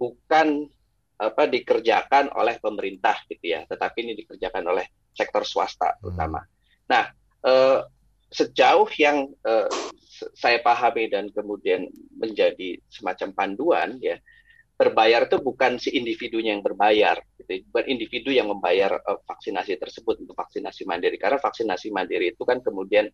bukan 0.00 0.66
apa 1.22 1.46
dikerjakan 1.46 2.34
oleh 2.34 2.58
pemerintah 2.58 3.14
gitu 3.30 3.54
ya, 3.54 3.62
tetapi 3.68 4.02
ini 4.02 4.12
dikerjakan 4.18 4.64
oleh 4.74 4.86
sektor 5.14 5.46
swasta 5.46 5.94
terutama. 6.02 6.42
Nah, 6.90 7.04
eh, 7.46 7.78
sejauh 8.32 8.88
yang 8.98 9.30
eh, 9.44 9.68
saya 10.32 10.58
pahami 10.64 11.12
dan 11.12 11.28
kemudian 11.30 11.86
menjadi 12.16 12.78
semacam 12.88 13.28
panduan 13.36 13.98
ya 14.00 14.16
berbayar 14.82 15.30
itu 15.30 15.38
bukan 15.38 15.78
si 15.78 15.94
individunya 15.94 16.58
yang 16.58 16.66
berbayar, 16.66 17.22
gitu. 17.38 17.62
bukan 17.70 17.86
individu 17.86 18.34
yang 18.34 18.50
membayar 18.50 18.98
eh, 18.98 19.18
vaksinasi 19.22 19.78
tersebut 19.78 20.26
untuk 20.26 20.34
vaksinasi 20.34 20.82
mandiri. 20.82 21.14
Karena 21.22 21.38
vaksinasi 21.38 21.94
mandiri 21.94 22.34
itu 22.34 22.42
kan 22.42 22.58
kemudian 22.58 23.06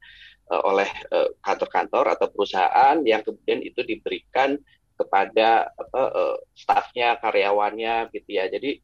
eh, 0.49 0.62
oleh 0.64 0.89
eh, 0.89 1.29
kantor-kantor 1.45 2.16
atau 2.16 2.27
perusahaan 2.33 2.97
yang 3.05 3.21
kemudian 3.21 3.61
itu 3.61 3.85
diberikan 3.85 4.57
kepada 4.97 5.69
apa 5.77 6.03
eh, 6.16 6.37
stafnya, 6.57 7.21
karyawannya, 7.21 8.09
gitu 8.16 8.31
ya. 8.33 8.49
Jadi 8.49 8.81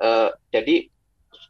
eh, 0.00 0.30
jadi 0.48 0.76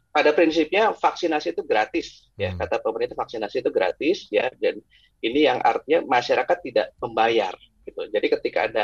pada 0.09 0.35
prinsipnya 0.35 0.91
vaksinasi 0.91 1.55
itu 1.55 1.63
gratis, 1.63 2.27
ya 2.35 2.51
Hmm. 2.51 2.59
kata 2.59 2.81
pemerintah 2.81 3.15
vaksinasi 3.15 3.61
itu 3.63 3.71
gratis, 3.71 4.25
ya 4.33 4.49
dan 4.57 4.81
ini 5.21 5.45
yang 5.45 5.61
artinya 5.61 6.03
masyarakat 6.03 6.57
tidak 6.65 6.87
membayar, 6.99 7.53
gitu. 7.85 8.09
Jadi 8.09 8.27
ketika 8.27 8.59
ada 8.67 8.83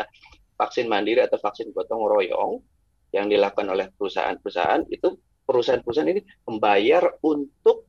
vaksin 0.56 0.88
mandiri 0.88 1.24
atau 1.24 1.40
vaksin 1.40 1.72
gotong 1.76 2.04
royong 2.04 2.64
yang 3.12 3.32
dilakukan 3.32 3.68
oleh 3.72 3.92
perusahaan-perusahaan 3.96 4.88
itu 4.92 5.16
perusahaan-perusahaan 5.46 6.10
ini 6.12 6.22
membayar 6.48 7.06
untuk 7.24 7.86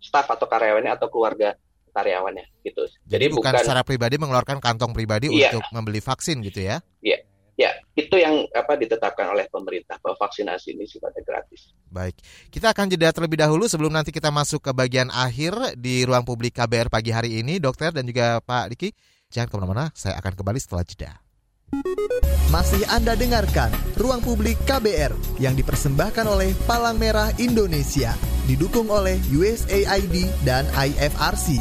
staf 0.00 0.28
atau 0.32 0.46
karyawannya 0.48 0.92
atau 0.92 1.08
keluarga 1.08 1.56
karyawannya 1.94 2.44
gitu. 2.66 2.84
Jadi, 3.06 3.30
bukan, 3.30 3.54
bukan 3.54 3.64
secara 3.64 3.82
pribadi 3.86 4.18
mengeluarkan 4.18 4.58
kantong 4.58 4.92
pribadi 4.92 5.30
Iya. 5.30 5.54
untuk 5.54 5.64
membeli 5.72 6.00
vaksin 6.02 6.42
gitu 6.42 6.60
ya? 6.64 6.82
ya 7.54 7.70
itu 7.94 8.18
yang 8.18 8.50
apa 8.50 8.74
ditetapkan 8.74 9.30
oleh 9.30 9.46
pemerintah 9.46 9.94
bahwa 10.02 10.18
vaksinasi 10.18 10.74
ini 10.74 10.90
sifatnya 10.90 11.22
gratis. 11.22 11.70
Baik, 11.86 12.18
kita 12.50 12.74
akan 12.74 12.90
jeda 12.90 13.14
terlebih 13.14 13.38
dahulu 13.38 13.70
sebelum 13.70 13.94
nanti 13.94 14.10
kita 14.10 14.34
masuk 14.34 14.58
ke 14.58 14.70
bagian 14.74 15.06
akhir 15.14 15.78
di 15.78 16.02
ruang 16.02 16.26
publik 16.26 16.58
KBR 16.58 16.90
pagi 16.90 17.14
hari 17.14 17.38
ini, 17.38 17.62
dokter 17.62 17.94
dan 17.94 18.02
juga 18.02 18.42
Pak 18.42 18.74
Diki. 18.74 18.90
Jangan 19.30 19.46
ke 19.50 19.54
mana-mana, 19.54 19.84
saya 19.94 20.18
akan 20.18 20.34
kembali 20.34 20.58
setelah 20.58 20.82
jeda. 20.82 21.23
Masih 22.54 22.86
Anda 22.86 23.18
dengarkan 23.18 23.74
Ruang 23.98 24.22
Publik 24.22 24.54
KBR 24.62 25.10
yang 25.42 25.58
dipersembahkan 25.58 26.22
oleh 26.22 26.54
Palang 26.70 27.02
Merah 27.02 27.34
Indonesia, 27.42 28.14
didukung 28.46 28.86
oleh 28.94 29.18
USAID 29.34 30.30
dan 30.46 30.70
IFRC. 30.70 31.58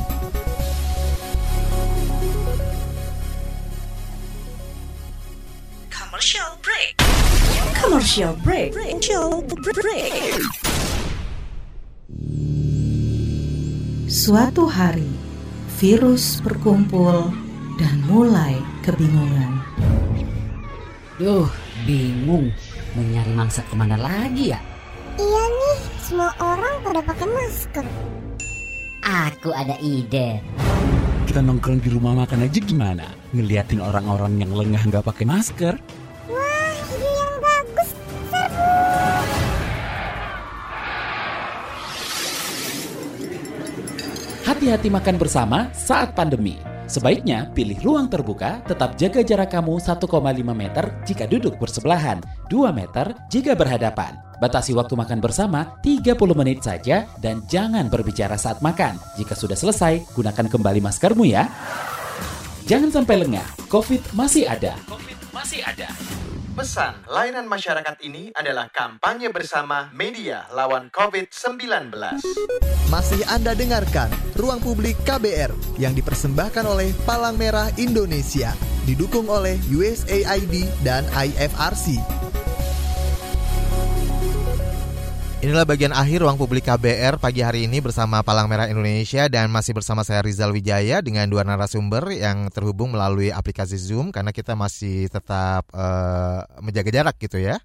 Commercial 5.90 6.52
break. 6.62 6.94
Commercial 7.74 8.34
break. 8.46 8.70
Commercial 8.78 9.42
break. 9.74 10.38
Suatu 14.14 14.70
hari, 14.70 15.10
virus 15.82 16.38
berkumpul 16.46 17.43
dan 17.84 18.00
mulai 18.08 18.56
kebingungan. 18.80 19.60
Duh, 21.20 21.52
bingung. 21.84 22.48
Mau 22.96 23.04
nyari 23.04 23.36
mangsa 23.36 23.60
ke 23.68 23.76
mana 23.76 24.00
lagi 24.00 24.56
ya? 24.56 24.60
Iya 25.20 25.44
nih, 25.52 25.80
semua 26.00 26.32
orang 26.40 26.80
pada 26.80 27.04
pakai 27.04 27.28
masker. 27.28 27.86
Aku 29.04 29.52
ada 29.52 29.76
ide. 29.84 30.40
Kita 31.28 31.44
nongkrong 31.44 31.84
di 31.84 31.92
rumah 31.92 32.24
makan 32.24 32.48
aja 32.48 32.60
gimana? 32.64 33.04
Ngeliatin 33.36 33.84
orang-orang 33.84 34.40
yang 34.40 34.56
lengah 34.56 34.80
nggak 34.88 35.04
pakai 35.04 35.28
masker? 35.28 35.76
Wah, 36.32 36.72
ide 36.88 37.10
yang 37.12 37.36
bagus. 37.44 37.90
Serbu. 38.32 38.70
Hati-hati 44.48 44.88
makan 44.88 45.16
bersama 45.20 45.68
saat 45.76 46.16
pandemi. 46.16 46.73
Sebaiknya 46.94 47.50
pilih 47.58 47.82
ruang 47.82 48.06
terbuka, 48.06 48.62
tetap 48.70 48.94
jaga 49.02 49.26
jarak 49.26 49.50
kamu 49.50 49.82
1,5 49.82 50.06
meter 50.54 50.86
jika 51.10 51.26
duduk 51.26 51.58
bersebelahan, 51.58 52.22
2 52.54 52.70
meter 52.70 53.18
jika 53.34 53.58
berhadapan. 53.58 54.22
Batasi 54.38 54.78
waktu 54.78 54.94
makan 54.94 55.18
bersama 55.18 55.74
30 55.82 56.14
menit 56.38 56.62
saja 56.62 57.10
dan 57.18 57.42
jangan 57.50 57.90
berbicara 57.90 58.38
saat 58.38 58.62
makan. 58.62 59.02
Jika 59.18 59.34
sudah 59.34 59.58
selesai, 59.58 60.06
gunakan 60.14 60.46
kembali 60.46 60.86
maskermu 60.86 61.26
ya. 61.26 61.50
Jangan 62.70 62.94
sampai 62.94 63.26
lengah, 63.26 63.48
COVID 63.74 64.14
masih 64.14 64.46
ada. 64.46 64.78
COVID 64.86 65.34
masih 65.34 65.66
ada. 65.66 65.90
Pesan 66.54 66.94
layanan 67.10 67.50
masyarakat 67.50 67.98
ini 68.06 68.30
adalah 68.38 68.70
kampanye 68.70 69.34
bersama 69.34 69.90
media 69.90 70.46
lawan 70.54 70.94
COVID-19. 70.94 71.90
Masih 72.94 73.26
Anda 73.26 73.58
dengarkan 73.58 74.14
Ruang 74.38 74.62
Publik 74.62 74.94
KBR 75.02 75.50
yang 75.82 75.98
dipersembahkan 75.98 76.62
oleh 76.70 76.94
Palang 77.10 77.42
Merah 77.42 77.74
Indonesia, 77.82 78.54
didukung 78.86 79.34
oleh 79.34 79.58
USAID 79.66 80.70
dan 80.86 81.10
IFRC. 81.18 81.98
Inilah 85.44 85.68
bagian 85.68 85.92
akhir 85.92 86.24
ruang 86.24 86.40
publik 86.40 86.64
KBR 86.72 87.20
pagi 87.20 87.44
hari 87.44 87.68
ini 87.68 87.84
bersama 87.84 88.24
Palang 88.24 88.48
Merah 88.48 88.72
Indonesia 88.72 89.28
dan 89.28 89.52
masih 89.52 89.76
bersama 89.76 90.00
saya 90.08 90.24
Rizal 90.24 90.56
Wijaya 90.56 91.04
dengan 91.04 91.28
dua 91.28 91.44
narasumber 91.44 92.16
yang 92.16 92.48
terhubung 92.48 92.96
melalui 92.96 93.28
aplikasi 93.28 93.76
Zoom 93.76 94.16
karena 94.16 94.32
kita 94.32 94.56
masih 94.56 95.12
tetap 95.12 95.68
uh, 95.76 96.48
menjaga 96.64 96.96
jarak 96.96 97.20
gitu 97.20 97.44
ya. 97.44 97.60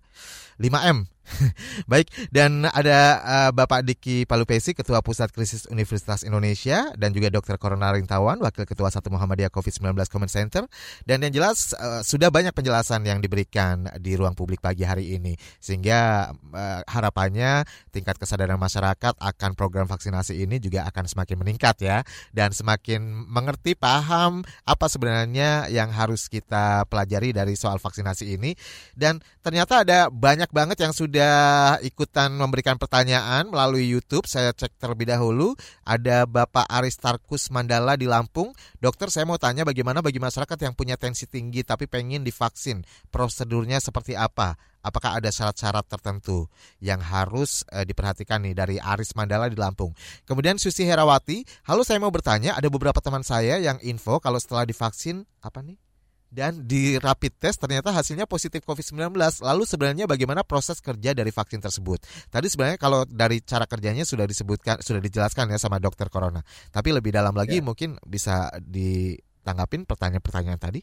5M. 0.58 1.06
Baik, 1.90 2.08
dan 2.32 2.66
ada 2.68 3.20
uh, 3.20 3.50
Bapak 3.52 3.84
Diki 3.84 4.24
Palupesi, 4.24 4.72
Ketua 4.72 5.04
Pusat 5.04 5.30
Krisis 5.32 5.68
Universitas 5.68 6.24
Indonesia, 6.24 6.90
dan 6.96 7.12
juga 7.12 7.28
Dr. 7.28 7.60
Corona 7.60 7.92
Rintawan, 7.92 8.40
Wakil 8.40 8.64
Ketua 8.64 8.88
Satu 8.88 9.12
Muhammadiyah 9.12 9.52
COVID-19 9.52 9.94
Comment 10.08 10.30
Center. 10.30 10.64
Dan 11.04 11.24
yang 11.24 11.32
jelas 11.32 11.76
uh, 11.76 12.00
sudah 12.00 12.32
banyak 12.32 12.52
penjelasan 12.56 13.04
yang 13.04 13.20
diberikan 13.20 13.86
di 14.00 14.16
ruang 14.16 14.32
publik 14.34 14.64
pagi 14.64 14.84
hari 14.84 15.16
ini, 15.16 15.36
sehingga 15.60 16.32
uh, 16.32 16.80
harapannya 16.88 17.64
tingkat 17.92 18.16
kesadaran 18.16 18.58
masyarakat 18.58 19.14
akan 19.18 19.50
program 19.54 19.86
vaksinasi 19.86 20.38
ini 20.42 20.58
juga 20.58 20.88
akan 20.88 21.06
semakin 21.06 21.36
meningkat 21.38 21.76
ya, 21.84 21.98
dan 22.32 22.52
semakin 22.52 23.04
mengerti 23.28 23.76
paham 23.76 24.42
apa 24.64 24.86
sebenarnya 24.88 25.68
yang 25.68 25.92
harus 25.92 26.26
kita 26.30 26.88
pelajari 26.88 27.36
dari 27.36 27.54
soal 27.54 27.76
vaksinasi 27.76 28.38
ini. 28.38 28.56
Dan 28.96 29.20
ternyata 29.44 29.84
ada 29.84 30.08
banyak 30.08 30.50
banget 30.50 30.80
yang 30.82 30.92
sudah 30.92 31.17
sudah 31.18 31.82
ikutan 31.82 32.30
memberikan 32.30 32.78
pertanyaan 32.78 33.50
melalui 33.50 33.90
YouTube. 33.90 34.30
Saya 34.30 34.54
cek 34.54 34.78
terlebih 34.78 35.10
dahulu. 35.10 35.58
Ada 35.82 36.30
Bapak 36.30 36.62
Aristarkus 36.70 37.50
Mandala 37.50 37.98
di 37.98 38.06
Lampung. 38.06 38.54
Dokter, 38.78 39.10
saya 39.10 39.26
mau 39.26 39.34
tanya 39.34 39.66
bagaimana 39.66 39.98
bagi 39.98 40.22
masyarakat 40.22 40.54
yang 40.62 40.78
punya 40.78 40.94
tensi 40.94 41.26
tinggi 41.26 41.66
tapi 41.66 41.90
pengen 41.90 42.22
divaksin. 42.22 42.86
Prosedurnya 43.10 43.82
seperti 43.82 44.14
apa? 44.14 44.54
Apakah 44.78 45.18
ada 45.18 45.34
syarat-syarat 45.34 45.90
tertentu 45.90 46.46
yang 46.78 47.02
harus 47.02 47.66
eh, 47.74 47.82
diperhatikan 47.82 48.38
nih 48.46 48.54
dari 48.54 48.78
Aris 48.78 49.18
Mandala 49.18 49.50
di 49.50 49.58
Lampung? 49.58 49.90
Kemudian 50.22 50.54
Susi 50.54 50.86
Herawati, 50.86 51.42
halo 51.66 51.82
saya 51.82 51.98
mau 51.98 52.14
bertanya, 52.14 52.54
ada 52.54 52.70
beberapa 52.70 53.02
teman 53.02 53.26
saya 53.26 53.58
yang 53.58 53.82
info 53.82 54.22
kalau 54.22 54.38
setelah 54.38 54.62
divaksin 54.62 55.26
apa 55.42 55.66
nih? 55.66 55.87
Dan 56.28 56.68
di 56.68 57.00
rapid 57.00 57.40
test 57.40 57.56
ternyata 57.56 57.88
hasilnya 57.88 58.28
positif 58.28 58.60
COVID-19. 58.64 59.16
Lalu 59.40 59.64
sebenarnya 59.64 60.04
bagaimana 60.04 60.44
proses 60.44 60.78
kerja 60.84 61.16
dari 61.16 61.32
vaksin 61.32 61.60
tersebut? 61.64 62.04
Tadi 62.28 62.46
sebenarnya 62.52 62.78
kalau 62.78 63.08
dari 63.08 63.40
cara 63.40 63.64
kerjanya 63.64 64.04
sudah 64.04 64.28
disebutkan, 64.28 64.84
sudah 64.84 65.00
dijelaskan 65.00 65.48
ya 65.48 65.58
sama 65.58 65.80
dokter 65.80 66.12
Corona. 66.12 66.44
Tapi 66.68 66.92
lebih 66.92 67.16
dalam 67.16 67.32
lagi 67.32 67.60
ya. 67.60 67.64
mungkin 67.64 67.96
bisa 68.04 68.52
ditanggapin 68.60 69.88
pertanyaan-pertanyaan 69.88 70.60
tadi. 70.60 70.80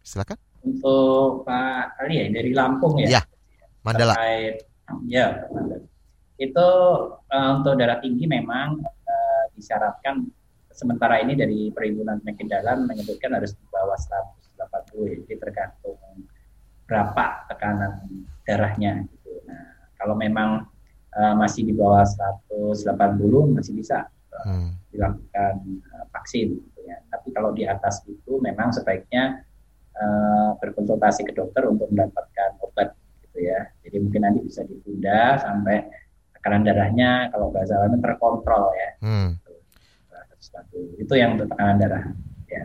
Silakan. 0.00 0.38
Untuk 0.62 1.42
Pak 1.44 1.98
Ali 2.00 2.22
ya 2.22 2.26
dari 2.30 2.50
Lampung 2.54 3.02
ya. 3.02 3.18
Ya. 3.18 3.22
Mandala. 3.82 4.14
Terkait, 4.14 4.56
ya, 5.10 5.26
Mandala. 5.50 5.82
Itu 6.38 6.68
uh, 7.18 7.50
untuk 7.58 7.74
darah 7.74 7.98
tinggi 7.98 8.30
memang 8.30 8.78
uh, 8.86 9.42
disyaratkan 9.58 10.22
sementara 10.70 11.18
ini 11.18 11.34
dari 11.34 11.74
Perhimpunan 11.74 12.22
Penyakit 12.22 12.46
Dalam 12.46 12.86
menyebutkan 12.86 13.34
harus 13.34 13.58
di 13.58 13.66
bawah 13.74 13.98
100 13.98 14.37
80 14.68 15.24
jadi 15.24 15.34
tergantung 15.40 15.98
berapa 16.88 17.44
tekanan 17.52 18.00
darahnya 18.48 19.04
gitu. 19.04 19.44
Nah, 19.44 19.92
kalau 20.00 20.16
memang 20.16 20.64
uh, 21.12 21.34
masih 21.36 21.68
di 21.68 21.76
bawah 21.76 22.00
180 22.00 22.96
masih 23.52 23.76
bisa 23.76 24.08
uh, 24.08 24.44
hmm. 24.48 24.70
dilakukan 24.96 25.54
uh, 25.92 26.04
vaksin 26.16 26.56
gitu 26.56 26.80
ya. 26.88 26.96
Tapi 27.12 27.28
kalau 27.36 27.52
di 27.52 27.68
atas 27.68 28.00
itu 28.08 28.40
memang 28.40 28.72
sebaiknya 28.72 29.44
uh, 30.00 30.56
berkonsultasi 30.56 31.28
ke 31.28 31.36
dokter 31.36 31.68
untuk 31.68 31.92
mendapatkan 31.92 32.56
obat 32.64 32.96
gitu 33.28 33.44
ya. 33.44 33.68
Jadi 33.84 33.96
mungkin 34.00 34.24
nanti 34.24 34.40
bisa 34.40 34.64
ditunda 34.64 35.36
sampai 35.44 35.84
tekanan 36.40 36.64
darahnya 36.64 37.28
kalau 37.36 37.52
nggak 37.52 37.68
salah 37.68 37.92
terkontrol 37.92 38.72
ya. 38.72 38.90
Hmm. 39.04 39.30
Itu 40.96 41.12
yang 41.20 41.36
untuk 41.36 41.52
tekanan 41.52 41.76
darah. 41.76 42.04
Ya 42.48 42.64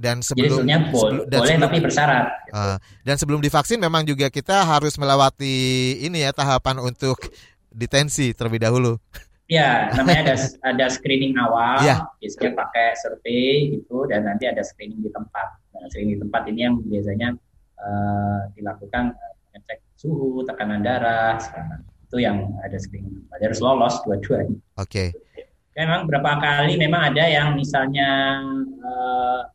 dan 0.00 0.24
sebelum, 0.24 0.64
Jadi 0.64 0.88
sebelum 0.96 1.28
dan 1.28 1.38
boleh 1.44 1.48
sebelum, 1.52 1.66
tapi 1.68 1.78
bersyarat. 1.84 2.26
Uh, 2.48 2.76
dan 3.04 3.16
sebelum 3.20 3.40
divaksin 3.44 3.76
memang 3.76 4.08
juga 4.08 4.32
kita 4.32 4.64
harus 4.64 4.96
melewati 4.96 5.56
ini 6.00 6.24
ya 6.24 6.32
tahapan 6.32 6.80
untuk 6.80 7.20
detensi 7.68 8.32
terlebih 8.32 8.64
dahulu. 8.64 8.96
Ya, 9.44 9.92
namanya 9.92 10.32
ada 10.32 10.36
ada 10.72 10.86
screening 10.88 11.36
awal, 11.36 11.84
ya. 11.84 12.00
biasanya 12.16 12.56
pakai 12.56 12.96
survei 12.96 13.76
itu 13.76 13.96
dan 14.08 14.24
nanti 14.24 14.48
ada 14.48 14.64
screening 14.64 15.04
di 15.04 15.12
tempat. 15.12 15.60
Nah, 15.76 15.84
screening 15.92 16.16
di 16.16 16.20
tempat 16.24 16.42
ini 16.48 16.60
yang 16.64 16.74
biasanya 16.80 17.28
uh, 17.76 18.40
dilakukan 18.56 19.12
uh, 19.12 19.34
ngecek 19.52 19.84
suhu, 20.00 20.40
tekanan 20.48 20.80
darah, 20.80 21.36
sekarang 21.36 21.84
itu 22.08 22.16
yang 22.24 22.48
ada 22.64 22.78
screening. 22.80 23.20
Ada 23.36 23.52
harus 23.52 23.60
lolos 23.60 24.00
dua-duanya. 24.08 24.56
Oke. 24.80 25.12
Okay. 25.12 25.48
Memang 25.76 26.08
berapa 26.08 26.42
kali 26.42 26.74
memang 26.74 27.14
ada 27.14 27.24
yang 27.30 27.54
misalnya 27.54 28.42
uh, 28.82 29.46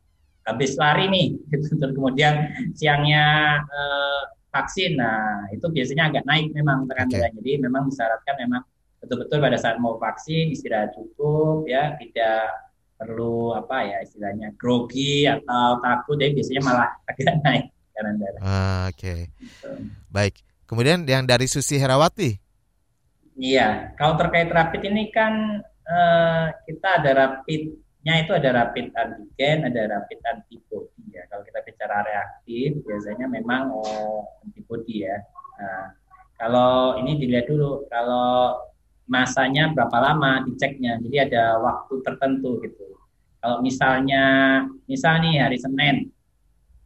habis 0.46 0.78
lari 0.78 1.10
nih 1.10 1.26
gitu. 1.52 1.76
terus 1.76 1.92
kemudian 1.92 2.54
siangnya 2.72 3.58
eh, 3.60 4.22
vaksin 4.54 4.96
nah 4.96 5.50
itu 5.52 5.66
biasanya 5.68 6.08
agak 6.14 6.24
naik 6.24 6.54
memang 6.54 6.86
tekanan 6.88 7.12
okay. 7.12 7.34
jadi 7.42 7.52
memang 7.60 7.92
disyaratkan 7.92 8.36
memang 8.40 8.62
betul-betul 9.02 9.38
pada 9.42 9.58
saat 9.60 9.76
mau 9.76 10.00
vaksin 10.00 10.54
istirahat 10.54 10.96
cukup 10.96 11.68
ya 11.68 11.98
tidak 12.00 12.48
perlu 12.96 13.52
apa 13.52 13.84
ya 13.84 13.98
istilahnya 14.00 14.56
grogi 14.56 15.28
atau 15.28 15.84
takut 15.84 16.16
jadi 16.16 16.32
biasanya 16.32 16.62
malah 16.64 16.88
agak 17.12 17.34
naik 17.44 17.66
tekanan 17.92 18.14
darah. 18.20 18.40
Ah, 18.40 18.82
Oke, 18.88 19.00
okay. 19.00 19.20
gitu. 19.40 19.70
baik. 20.12 20.34
Kemudian 20.66 21.08
yang 21.08 21.24
dari 21.24 21.46
Susi 21.48 21.80
Herawati. 21.80 22.36
Iya, 23.36 23.92
kalau 24.00 24.16
terkait 24.16 24.48
rapid 24.48 24.82
ini 24.88 25.12
kan 25.12 25.60
uh, 25.64 26.46
kita 26.64 26.88
ada 27.00 27.10
rapid 27.12 27.76
nya 28.06 28.22
itu 28.22 28.30
ada 28.38 28.54
rapid 28.54 28.94
antigen, 28.94 29.66
ada 29.66 29.82
rapid 29.98 30.22
antibody 30.22 31.10
ya. 31.10 31.26
Kalau 31.26 31.42
kita 31.42 31.58
bicara 31.66 32.06
reaktif, 32.06 32.78
biasanya 32.86 33.26
memang 33.26 33.74
oh, 33.74 34.30
antibody 34.46 35.10
ya. 35.10 35.18
Nah, 35.58 35.90
kalau 36.38 37.02
ini 37.02 37.18
dilihat 37.18 37.50
dulu, 37.50 37.82
kalau 37.90 38.62
masanya 39.10 39.74
berapa 39.74 39.98
lama 39.98 40.46
diceknya, 40.46 41.02
jadi 41.02 41.26
ada 41.26 41.44
waktu 41.58 41.98
tertentu 42.06 42.62
gitu. 42.62 42.94
Kalau 43.42 43.58
misalnya, 43.58 44.22
misal 44.86 45.18
nih 45.26 45.42
hari 45.42 45.58
Senin, 45.58 46.06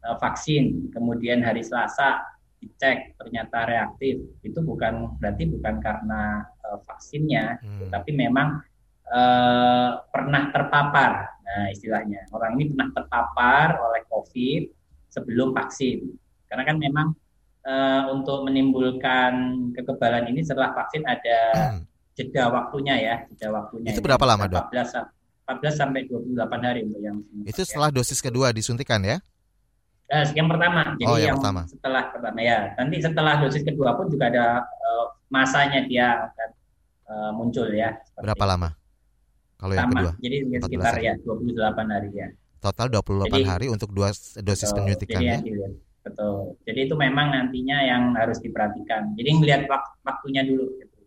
uh, 0.01 0.17
vaksin, 0.17 0.89
kemudian 0.89 1.45
hari 1.45 1.61
Selasa 1.61 2.25
dicek 2.65 3.13
ternyata 3.21 3.69
reaktif, 3.69 4.25
itu 4.41 4.59
bukan 4.65 5.21
berarti 5.21 5.53
bukan 5.53 5.85
karena 5.85 6.49
uh, 6.65 6.81
vaksinnya, 6.81 7.61
hmm. 7.61 7.93
tapi 7.93 8.17
memang 8.17 8.65
uh, 9.11 9.89
pernah 10.09 10.49
terpapar. 10.55 11.11
Nah, 11.43 11.67
istilahnya 11.75 12.31
orang 12.31 12.57
ini 12.57 12.71
pernah 12.71 12.89
terpapar 12.95 13.67
oleh 13.83 14.07
COVID 14.07 14.63
sebelum 15.11 15.51
vaksin. 15.51 16.07
Karena 16.47 16.63
kan 16.63 16.77
memang 16.79 17.15
uh, 17.67 18.03
untuk 18.15 18.47
menimbulkan 18.47 19.33
kekebalan 19.75 20.31
ini 20.31 20.47
setelah 20.47 20.71
vaksin 20.75 21.03
ada 21.07 21.39
hmm. 21.75 21.81
jeda 22.15 22.51
waktunya 22.55 22.95
ya, 22.99 23.15
jeda 23.35 23.51
waktunya. 23.51 23.91
Itu 23.91 24.03
berapa 24.03 24.23
ya, 24.23 24.31
lama, 24.31 24.45
Dok? 24.47 24.65
14 24.71 25.21
14 25.51 25.75
sampai 25.75 26.07
28 26.07 26.39
hari 26.63 26.81
untuk 26.87 27.03
yang 27.03 27.19
Itu 27.43 27.67
setelah 27.67 27.91
dosis 27.91 28.23
kedua 28.23 28.55
disuntikan 28.55 29.03
ya? 29.03 29.19
Nah, 30.11 30.27
yang 30.35 30.47
pertama. 30.47 30.95
Jadi 30.99 31.07
oh, 31.11 31.19
yang, 31.19 31.35
yang 31.35 31.37
pertama. 31.43 31.63
setelah 31.67 32.03
pertama 32.11 32.39
ya. 32.43 32.59
Nanti 32.79 32.97
setelah 33.03 33.35
dosis 33.43 33.63
kedua 33.63 33.95
pun 33.99 34.07
juga 34.11 34.31
ada 34.31 34.63
uh, 34.63 35.07
masanya 35.31 35.87
dia 35.87 36.31
akan 36.31 36.49
uh, 37.11 37.31
muncul 37.35 37.67
ya. 37.71 37.95
Berapa 38.19 38.43
itu. 38.47 38.51
lama? 38.51 38.69
Kalau 39.61 39.75
yang 39.77 39.93
kedua? 39.93 40.13
Jadi 40.17 40.37
sekitar 40.57 40.95
hari. 40.97 41.09
ya 41.13 41.15
28 41.21 41.95
hari 41.95 42.09
ya. 42.17 42.29
Total 42.61 42.87
28 42.89 43.29
jadi, 43.29 43.43
hari 43.45 43.67
untuk 43.69 43.89
dua 43.93 44.09
dosis 44.17 44.69
betul, 44.73 44.77
penyuntikan 44.85 45.21
ya. 45.21 45.39
ya 45.41 45.69
betul. 46.01 46.57
Jadi 46.65 46.81
itu 46.89 46.95
memang 46.97 47.27
nantinya 47.33 47.79
yang 47.85 48.03
harus 48.17 48.41
diperhatikan. 48.41 49.13
Jadi 49.17 49.29
melihat 49.37 49.63
wak 49.69 50.01
waktunya 50.05 50.45
dulu. 50.49 50.65
Gitu. 50.81 50.99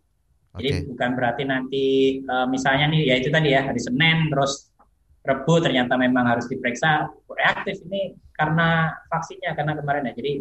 Jadi 0.54 0.70
okay. 0.70 0.82
bukan 0.86 1.10
berarti 1.18 1.42
nanti 1.42 1.84
uh, 2.30 2.46
misalnya 2.46 2.86
nih 2.94 3.02
ya 3.10 3.14
itu 3.18 3.28
tadi 3.34 3.48
ya 3.50 3.66
hari 3.66 3.80
Senin 3.82 4.30
terus 4.30 4.70
Rebu 5.24 5.56
ternyata 5.58 5.96
memang 5.98 6.30
harus 6.30 6.46
diperiksa 6.46 7.10
reaktif 7.32 7.80
ini 7.90 8.14
karena 8.36 8.92
vaksinnya 9.08 9.56
karena 9.56 9.72
kemarin 9.74 10.06
ya 10.06 10.14
jadi 10.14 10.32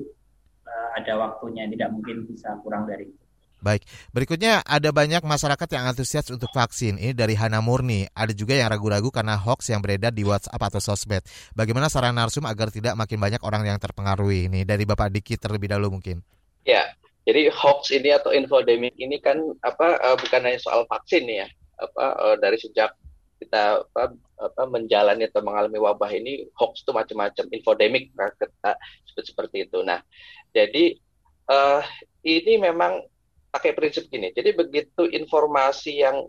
uh, 0.69 0.89
ada 1.01 1.13
waktunya 1.17 1.65
tidak 1.71 1.89
mungkin 1.97 2.29
bisa 2.29 2.61
kurang 2.61 2.85
dari 2.85 3.09
itu. 3.09 3.22
Baik, 3.63 3.87
berikutnya 4.11 4.59
ada 4.67 4.91
banyak 4.91 5.23
masyarakat 5.23 5.69
yang 5.71 5.87
antusias 5.87 6.27
untuk 6.27 6.51
vaksin. 6.51 6.99
Ini 6.99 7.15
dari 7.15 7.31
Hana 7.31 7.63
Murni. 7.63 8.03
Ada 8.11 8.35
juga 8.35 8.59
yang 8.59 8.67
ragu-ragu 8.67 9.07
karena 9.07 9.39
hoax 9.39 9.71
yang 9.71 9.79
beredar 9.79 10.11
di 10.11 10.27
WhatsApp 10.27 10.59
atau 10.59 10.83
sosmed. 10.83 11.23
Bagaimana 11.55 11.87
saran 11.87 12.11
narsum 12.11 12.43
agar 12.43 12.75
tidak 12.75 12.99
makin 12.99 13.23
banyak 13.23 13.39
orang 13.39 13.63
yang 13.63 13.79
terpengaruhi? 13.79 14.51
Ini 14.51 14.67
dari 14.67 14.83
Bapak 14.83 15.15
Diki 15.15 15.39
terlebih 15.39 15.71
dahulu 15.71 15.95
mungkin. 15.95 16.19
Ya, 16.67 16.91
jadi 17.23 17.47
hoax 17.55 17.95
ini 17.95 18.11
atau 18.11 18.35
infodemic 18.35 18.99
ini 18.99 19.15
kan 19.23 19.39
apa 19.63 19.95
uh, 20.11 20.19
bukan 20.19 20.43
hanya 20.43 20.59
soal 20.59 20.83
vaksin 20.83 21.23
ya. 21.23 21.47
Apa 21.79 22.19
uh, 22.19 22.35
dari 22.35 22.59
sejak 22.59 22.91
kita 23.39 23.79
apa, 23.79 24.11
apa 24.43 24.63
menjalani 24.67 25.23
atau 25.31 25.39
mengalami 25.39 25.79
wabah 25.79 26.11
ini 26.11 26.51
hoax 26.59 26.83
itu 26.83 26.91
macam-macam 26.91 27.47
infodemic 27.55 28.11
kita 28.11 28.75
sebut 29.07 29.23
seperti 29.23 29.71
itu. 29.71 29.79
Nah, 29.87 30.03
jadi 30.51 30.99
uh, 31.47 31.79
ini 32.27 32.59
memang 32.59 33.12
pakai 33.53 33.77
prinsip 33.77 34.09
gini. 34.09 34.33
Jadi 34.33 34.57
begitu 34.57 35.05
informasi 35.05 36.01
yang 36.01 36.25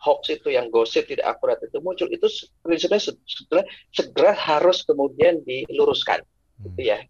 hoax 0.00 0.32
itu 0.32 0.48
yang 0.52 0.72
gosip 0.72 1.04
tidak 1.04 1.36
akurat 1.36 1.60
itu 1.60 1.76
muncul 1.84 2.08
itu 2.08 2.24
prinsipnya 2.64 3.00
sebetulnya 3.00 3.68
segera 3.92 4.32
harus 4.32 4.80
kemudian 4.88 5.44
diluruskan, 5.44 6.24
gitu 6.64 6.80
ya. 6.80 7.04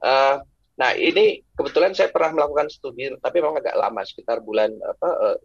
Uh, 0.00 0.40
Nah 0.74 0.90
ini 0.98 1.38
kebetulan 1.54 1.94
saya 1.94 2.10
pernah 2.10 2.34
melakukan 2.34 2.66
studi, 2.66 3.06
tapi 3.22 3.38
memang 3.38 3.62
agak 3.62 3.78
lama, 3.78 4.02
sekitar 4.02 4.42
bulan 4.42 4.74
apa 4.82 5.06
uh, 5.06 5.38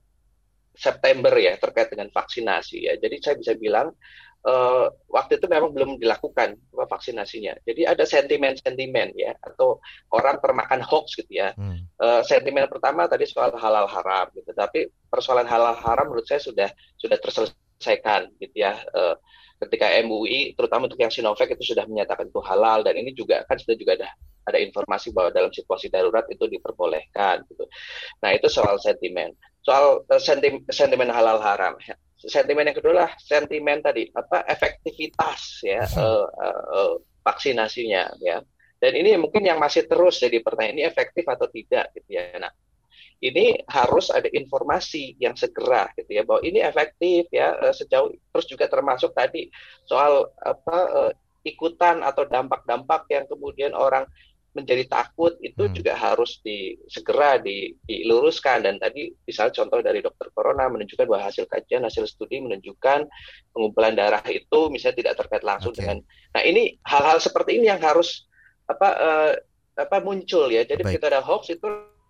September 0.73 1.33
ya 1.37 1.53
terkait 1.61 1.93
dengan 1.93 2.09
vaksinasi 2.09 2.89
ya. 2.89 2.93
Jadi 2.97 3.15
saya 3.21 3.35
bisa 3.37 3.53
bilang 3.53 3.93
uh, 4.45 4.87
waktu 5.11 5.41
itu 5.41 5.45
memang 5.49 5.71
belum 5.75 5.89
dilakukan 5.99 6.55
vaksinasinya. 6.71 7.59
Jadi 7.65 7.81
ada 7.83 8.03
sentimen-sentimen 8.07 9.15
ya 9.17 9.35
atau 9.43 9.83
orang 10.13 10.39
termakan 10.39 10.79
hoax 10.83 11.19
gitu 11.19 11.41
ya. 11.43 11.51
Hmm. 11.57 11.83
Uh, 11.99 12.21
sentimen 12.23 12.69
pertama 12.71 13.09
tadi 13.09 13.27
soal 13.27 13.51
halal 13.57 13.89
haram 13.89 14.31
gitu. 14.35 14.51
Tapi 14.55 14.87
persoalan 15.09 15.47
halal 15.47 15.75
haram 15.75 16.11
menurut 16.11 16.27
saya 16.27 16.39
sudah 16.39 16.69
sudah 16.95 17.17
terselesaikan 17.19 18.31
gitu 18.39 18.55
ya. 18.55 18.79
Uh, 18.95 19.15
ketika 19.59 19.91
MUI 20.07 20.55
terutama 20.55 20.87
untuk 20.87 21.03
yang 21.03 21.11
Sinovac 21.11 21.51
itu 21.51 21.75
sudah 21.75 21.83
menyatakan 21.83 22.31
itu 22.31 22.39
halal 22.39 22.79
dan 22.79 22.95
ini 22.95 23.11
juga 23.11 23.43
kan 23.43 23.59
sudah 23.59 23.75
juga 23.75 23.99
ada 23.99 24.07
ada 24.47 24.57
informasi 24.57 25.13
bahwa 25.13 25.29
dalam 25.29 25.51
situasi 25.53 25.93
darurat 25.93 26.25
itu 26.31 26.41
diperbolehkan 26.49 27.45
gitu. 27.51 27.69
Nah, 28.23 28.33
itu 28.33 28.49
soal 28.49 28.81
sentimen. 28.81 29.35
Soal 29.61 30.01
uh, 30.09 30.17
sentim, 30.17 30.65
sentimen 30.73 31.11
halal 31.13 31.37
haram. 31.37 31.77
Sentimen 32.19 32.67
yang 32.67 32.75
kedua 32.75 33.07
lah 33.07 33.11
sentimen 33.15 33.79
tadi 33.79 34.11
apa 34.11 34.43
efektivitas 34.43 35.63
ya 35.63 35.87
uh, 35.87 36.27
uh, 36.27 36.63
uh, 36.67 36.93
vaksinasinya 37.23 38.19
ya. 38.19 38.43
Dan 38.79 38.95
ini 38.95 39.15
mungkin 39.19 39.43
yang 39.43 39.59
masih 39.59 39.87
terus 39.87 40.19
jadi 40.19 40.39
pertanyaan 40.39 40.79
ini 40.79 40.85
efektif 40.87 41.27
atau 41.27 41.47
tidak 41.51 41.91
gitu 41.95 42.15
ya. 42.15 42.31
Nah, 42.39 42.51
ini 43.19 43.59
harus 43.67 44.07
ada 44.11 44.27
informasi 44.31 45.19
yang 45.19 45.35
segera 45.35 45.91
gitu 45.99 46.15
ya 46.15 46.23
bahwa 46.23 46.39
ini 46.43 46.63
efektif 46.63 47.27
ya 47.31 47.55
sejauh 47.75 48.11
terus 48.31 48.47
juga 48.47 48.71
termasuk 48.71 49.11
tadi 49.11 49.51
soal 49.83 50.31
apa 50.39 51.11
ikutan 51.43 52.03
atau 52.03 52.23
dampak-dampak 52.27 53.07
yang 53.11 53.27
kemudian 53.27 53.75
orang 53.75 54.07
menjadi 54.63 54.83
takut 54.87 55.35
itu 55.39 55.63
hmm. 55.67 55.73
juga 55.75 55.93
harus 55.95 56.39
di, 56.43 56.75
segera 56.87 57.39
di, 57.39 57.73
diluruskan 57.87 58.65
dan 58.65 58.75
tadi 58.77 59.11
misalnya 59.25 59.63
contoh 59.63 59.79
dari 59.79 59.99
dokter 60.03 60.27
corona 60.31 60.67
menunjukkan 60.67 61.07
bahwa 61.07 61.27
hasil 61.27 61.47
kajian 61.47 61.83
hasil 61.83 62.05
studi 62.05 62.43
menunjukkan 62.43 63.07
pengumpulan 63.51 63.95
darah 63.95 64.23
itu 64.27 64.69
misalnya 64.69 64.97
tidak 65.05 65.15
terkait 65.25 65.43
langsung 65.43 65.71
okay. 65.71 65.83
dengan 65.85 65.97
nah 66.35 66.41
ini 66.43 66.77
hal-hal 66.85 67.17
seperti 67.17 67.59
ini 67.59 67.71
yang 67.71 67.81
harus 67.81 68.27
apa 68.69 68.89
uh, 68.99 69.31
apa 69.79 69.97
muncul 70.03 70.51
ya 70.51 70.67
jadi 70.67 70.83
Baik. 70.83 70.99
begitu 70.99 71.05
ada 71.07 71.23
hoax 71.23 71.49
itu 71.49 71.67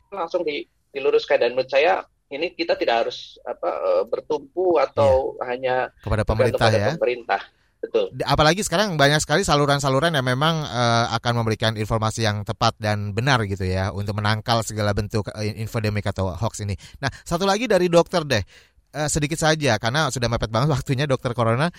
langsung 0.10 0.42
di, 0.42 0.66
diluruskan 0.92 1.38
dan 1.40 1.54
menurut 1.54 1.70
saya 1.70 2.02
ini 2.30 2.54
kita 2.54 2.78
tidak 2.78 3.06
harus 3.06 3.42
apa 3.46 3.70
uh, 3.70 4.04
bertumpu 4.06 4.78
atau 4.78 5.38
yeah. 5.38 5.46
hanya 5.50 5.76
kepada 6.02 6.24
pemerintah 6.26 6.70
ya 6.70 6.94
pemerintah 6.98 7.42
Betul. 7.80 8.12
Apalagi 8.28 8.60
sekarang 8.60 9.00
banyak 9.00 9.24
sekali 9.24 9.48
saluran-saluran 9.48 10.12
yang 10.12 10.28
memang 10.28 10.68
uh, 10.68 11.16
akan 11.16 11.44
memberikan 11.44 11.80
informasi 11.80 12.28
yang 12.28 12.44
tepat 12.44 12.76
dan 12.76 13.16
benar 13.16 13.40
gitu 13.48 13.64
ya 13.64 13.96
untuk 13.96 14.20
menangkal 14.20 14.60
segala 14.68 14.92
bentuk 14.92 15.32
uh, 15.32 15.44
infodemik 15.44 16.04
atau 16.12 16.36
hoax 16.36 16.60
ini. 16.68 16.76
Nah, 17.00 17.08
satu 17.24 17.48
lagi 17.48 17.72
dari 17.72 17.88
dokter 17.88 18.28
deh. 18.28 18.44
Uh, 18.90 19.08
sedikit 19.08 19.38
saja 19.38 19.78
karena 19.80 20.12
sudah 20.12 20.28
mepet 20.28 20.52
banget 20.52 20.70
waktunya 20.76 21.08
dokter 21.08 21.32
corona. 21.32 21.72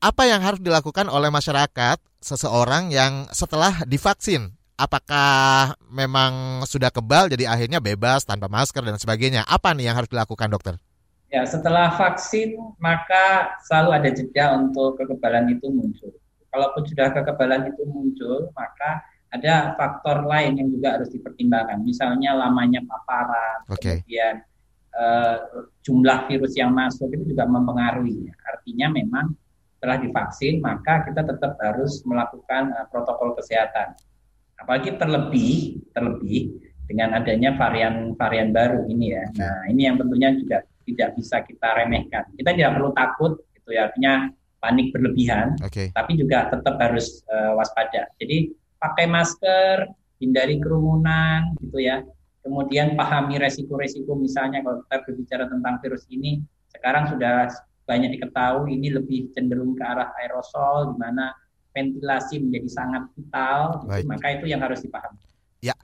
Apa 0.00 0.24
yang 0.24 0.40
harus 0.40 0.60
dilakukan 0.60 1.08
oleh 1.12 1.28
masyarakat 1.28 2.00
seseorang 2.20 2.88
yang 2.88 3.28
setelah 3.32 3.84
divaksin? 3.84 4.56
Apakah 4.76 5.72
memang 5.88 6.64
sudah 6.68 6.92
kebal 6.92 7.32
jadi 7.32 7.48
akhirnya 7.48 7.80
bebas 7.80 8.28
tanpa 8.28 8.48
masker 8.48 8.84
dan 8.84 9.00
sebagainya? 9.00 9.44
Apa 9.48 9.72
nih 9.72 9.88
yang 9.88 9.96
harus 9.96 10.08
dilakukan 10.12 10.52
dokter? 10.52 10.76
Ya, 11.26 11.42
setelah 11.42 11.90
vaksin 11.98 12.54
maka 12.78 13.58
selalu 13.66 13.90
ada 13.98 14.10
jeda 14.14 14.44
untuk 14.54 14.94
kekebalan 15.02 15.50
itu 15.58 15.66
muncul. 15.68 16.14
Kalaupun 16.54 16.86
sudah 16.86 17.10
kekebalan 17.10 17.74
itu 17.74 17.82
muncul, 17.84 18.48
maka 18.54 19.02
ada 19.34 19.74
faktor 19.74 20.22
lain 20.22 20.56
yang 20.62 20.68
juga 20.70 20.96
harus 20.96 21.10
dipertimbangkan. 21.10 21.82
Misalnya 21.82 22.38
lamanya 22.38 22.80
paparan, 22.86 23.66
okay. 23.66 24.00
kemudian 24.00 24.46
uh, 24.94 25.66
jumlah 25.82 26.30
virus 26.30 26.54
yang 26.54 26.70
masuk 26.70 27.10
itu 27.10 27.34
juga 27.34 27.44
mempengaruhi. 27.44 28.30
Artinya 28.46 28.94
memang 28.94 29.34
setelah 29.76 30.00
divaksin 30.00 30.62
maka 30.64 31.04
kita 31.04 31.26
tetap 31.26 31.58
harus 31.60 32.00
melakukan 32.06 32.72
uh, 32.72 32.86
protokol 32.88 33.34
kesehatan. 33.34 33.98
Apalagi 34.56 34.96
terlebih 34.96 35.84
terlebih 35.92 36.56
dengan 36.86 37.18
adanya 37.18 37.52
varian-varian 37.58 38.54
baru 38.54 38.86
ini 38.88 39.12
ya. 39.12 39.24
Nah, 39.36 39.58
ini 39.68 39.90
yang 39.90 39.98
tentunya 39.98 40.32
juga 40.32 40.62
tidak 40.86 41.18
bisa 41.18 41.42
kita 41.42 41.68
remehkan. 41.82 42.24
Kita 42.38 42.54
tidak 42.54 42.78
perlu 42.78 42.90
takut, 42.94 43.32
gitu 43.58 43.74
ya, 43.74 43.90
artinya 43.90 44.30
panik 44.62 44.94
berlebihan, 44.94 45.58
okay. 45.60 45.92
tapi 45.92 46.16
juga 46.16 46.48
tetap 46.48 46.78
harus 46.80 47.20
uh, 47.28 47.58
waspada. 47.58 48.08
Jadi 48.16 48.54
pakai 48.80 49.06
masker, 49.10 49.90
hindari 50.22 50.56
kerumunan, 50.62 51.52
gitu 51.60 51.82
ya. 51.82 52.00
Kemudian 52.46 52.94
pahami 52.94 53.42
resiko-resiko, 53.42 54.14
misalnya 54.14 54.62
kalau 54.62 54.80
kita 54.86 54.96
berbicara 55.02 55.44
tentang 55.50 55.74
virus 55.82 56.06
ini, 56.08 56.40
sekarang 56.70 57.10
sudah 57.10 57.50
banyak 57.86 58.18
diketahui 58.18 58.74
ini 58.74 58.94
lebih 58.94 59.34
cenderung 59.34 59.74
ke 59.74 59.82
arah 59.82 60.14
aerosol, 60.22 60.94
di 60.94 60.96
mana 61.02 61.34
ventilasi 61.74 62.40
menjadi 62.40 62.68
sangat 62.70 63.02
vital, 63.12 63.84
gitu. 63.84 64.06
maka 64.08 64.26
itu 64.38 64.46
yang 64.48 64.62
harus 64.62 64.80
dipahami. 64.80 65.20
Ya, 65.66 65.74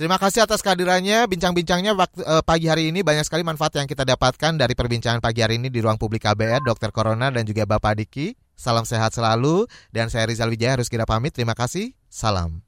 terima 0.00 0.16
kasih 0.16 0.48
atas 0.48 0.64
kehadirannya, 0.64 1.28
bincang-bincangnya 1.28 1.92
waktu 1.92 2.24
uh, 2.24 2.40
pagi 2.40 2.72
hari 2.72 2.88
ini 2.88 3.04
banyak 3.04 3.28
sekali 3.28 3.44
manfaat 3.44 3.76
yang 3.76 3.84
kita 3.84 4.08
dapatkan 4.08 4.56
dari 4.56 4.72
perbincangan 4.72 5.20
pagi 5.20 5.44
hari 5.44 5.60
ini 5.60 5.68
di 5.68 5.84
ruang 5.84 6.00
publik 6.00 6.24
KBR, 6.24 6.64
Dokter 6.64 6.88
Corona 6.88 7.28
dan 7.28 7.44
juga 7.44 7.68
Bapak 7.68 8.00
Diki. 8.00 8.32
Salam 8.56 8.88
sehat 8.88 9.12
selalu 9.12 9.68
dan 9.92 10.08
saya 10.08 10.24
Rizal 10.24 10.48
Wijaya 10.48 10.80
harus 10.80 10.88
kira 10.88 11.04
pamit. 11.04 11.36
Terima 11.36 11.52
kasih. 11.52 11.92
Salam. 12.08 12.64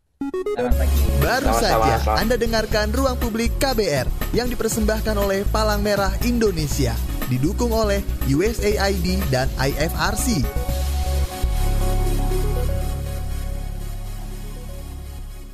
Baru 1.24 1.48
saja 1.56 2.04
Anda 2.20 2.36
dengarkan 2.36 2.92
Ruang 2.92 3.16
Publik 3.16 3.56
KBR 3.56 4.36
yang 4.36 4.52
dipersembahkan 4.52 5.16
oleh 5.16 5.48
Palang 5.48 5.80
Merah 5.80 6.12
Indonesia, 6.28 6.92
didukung 7.32 7.72
oleh 7.72 8.04
USAID 8.28 9.24
dan 9.32 9.48
IFRC. 9.56 10.44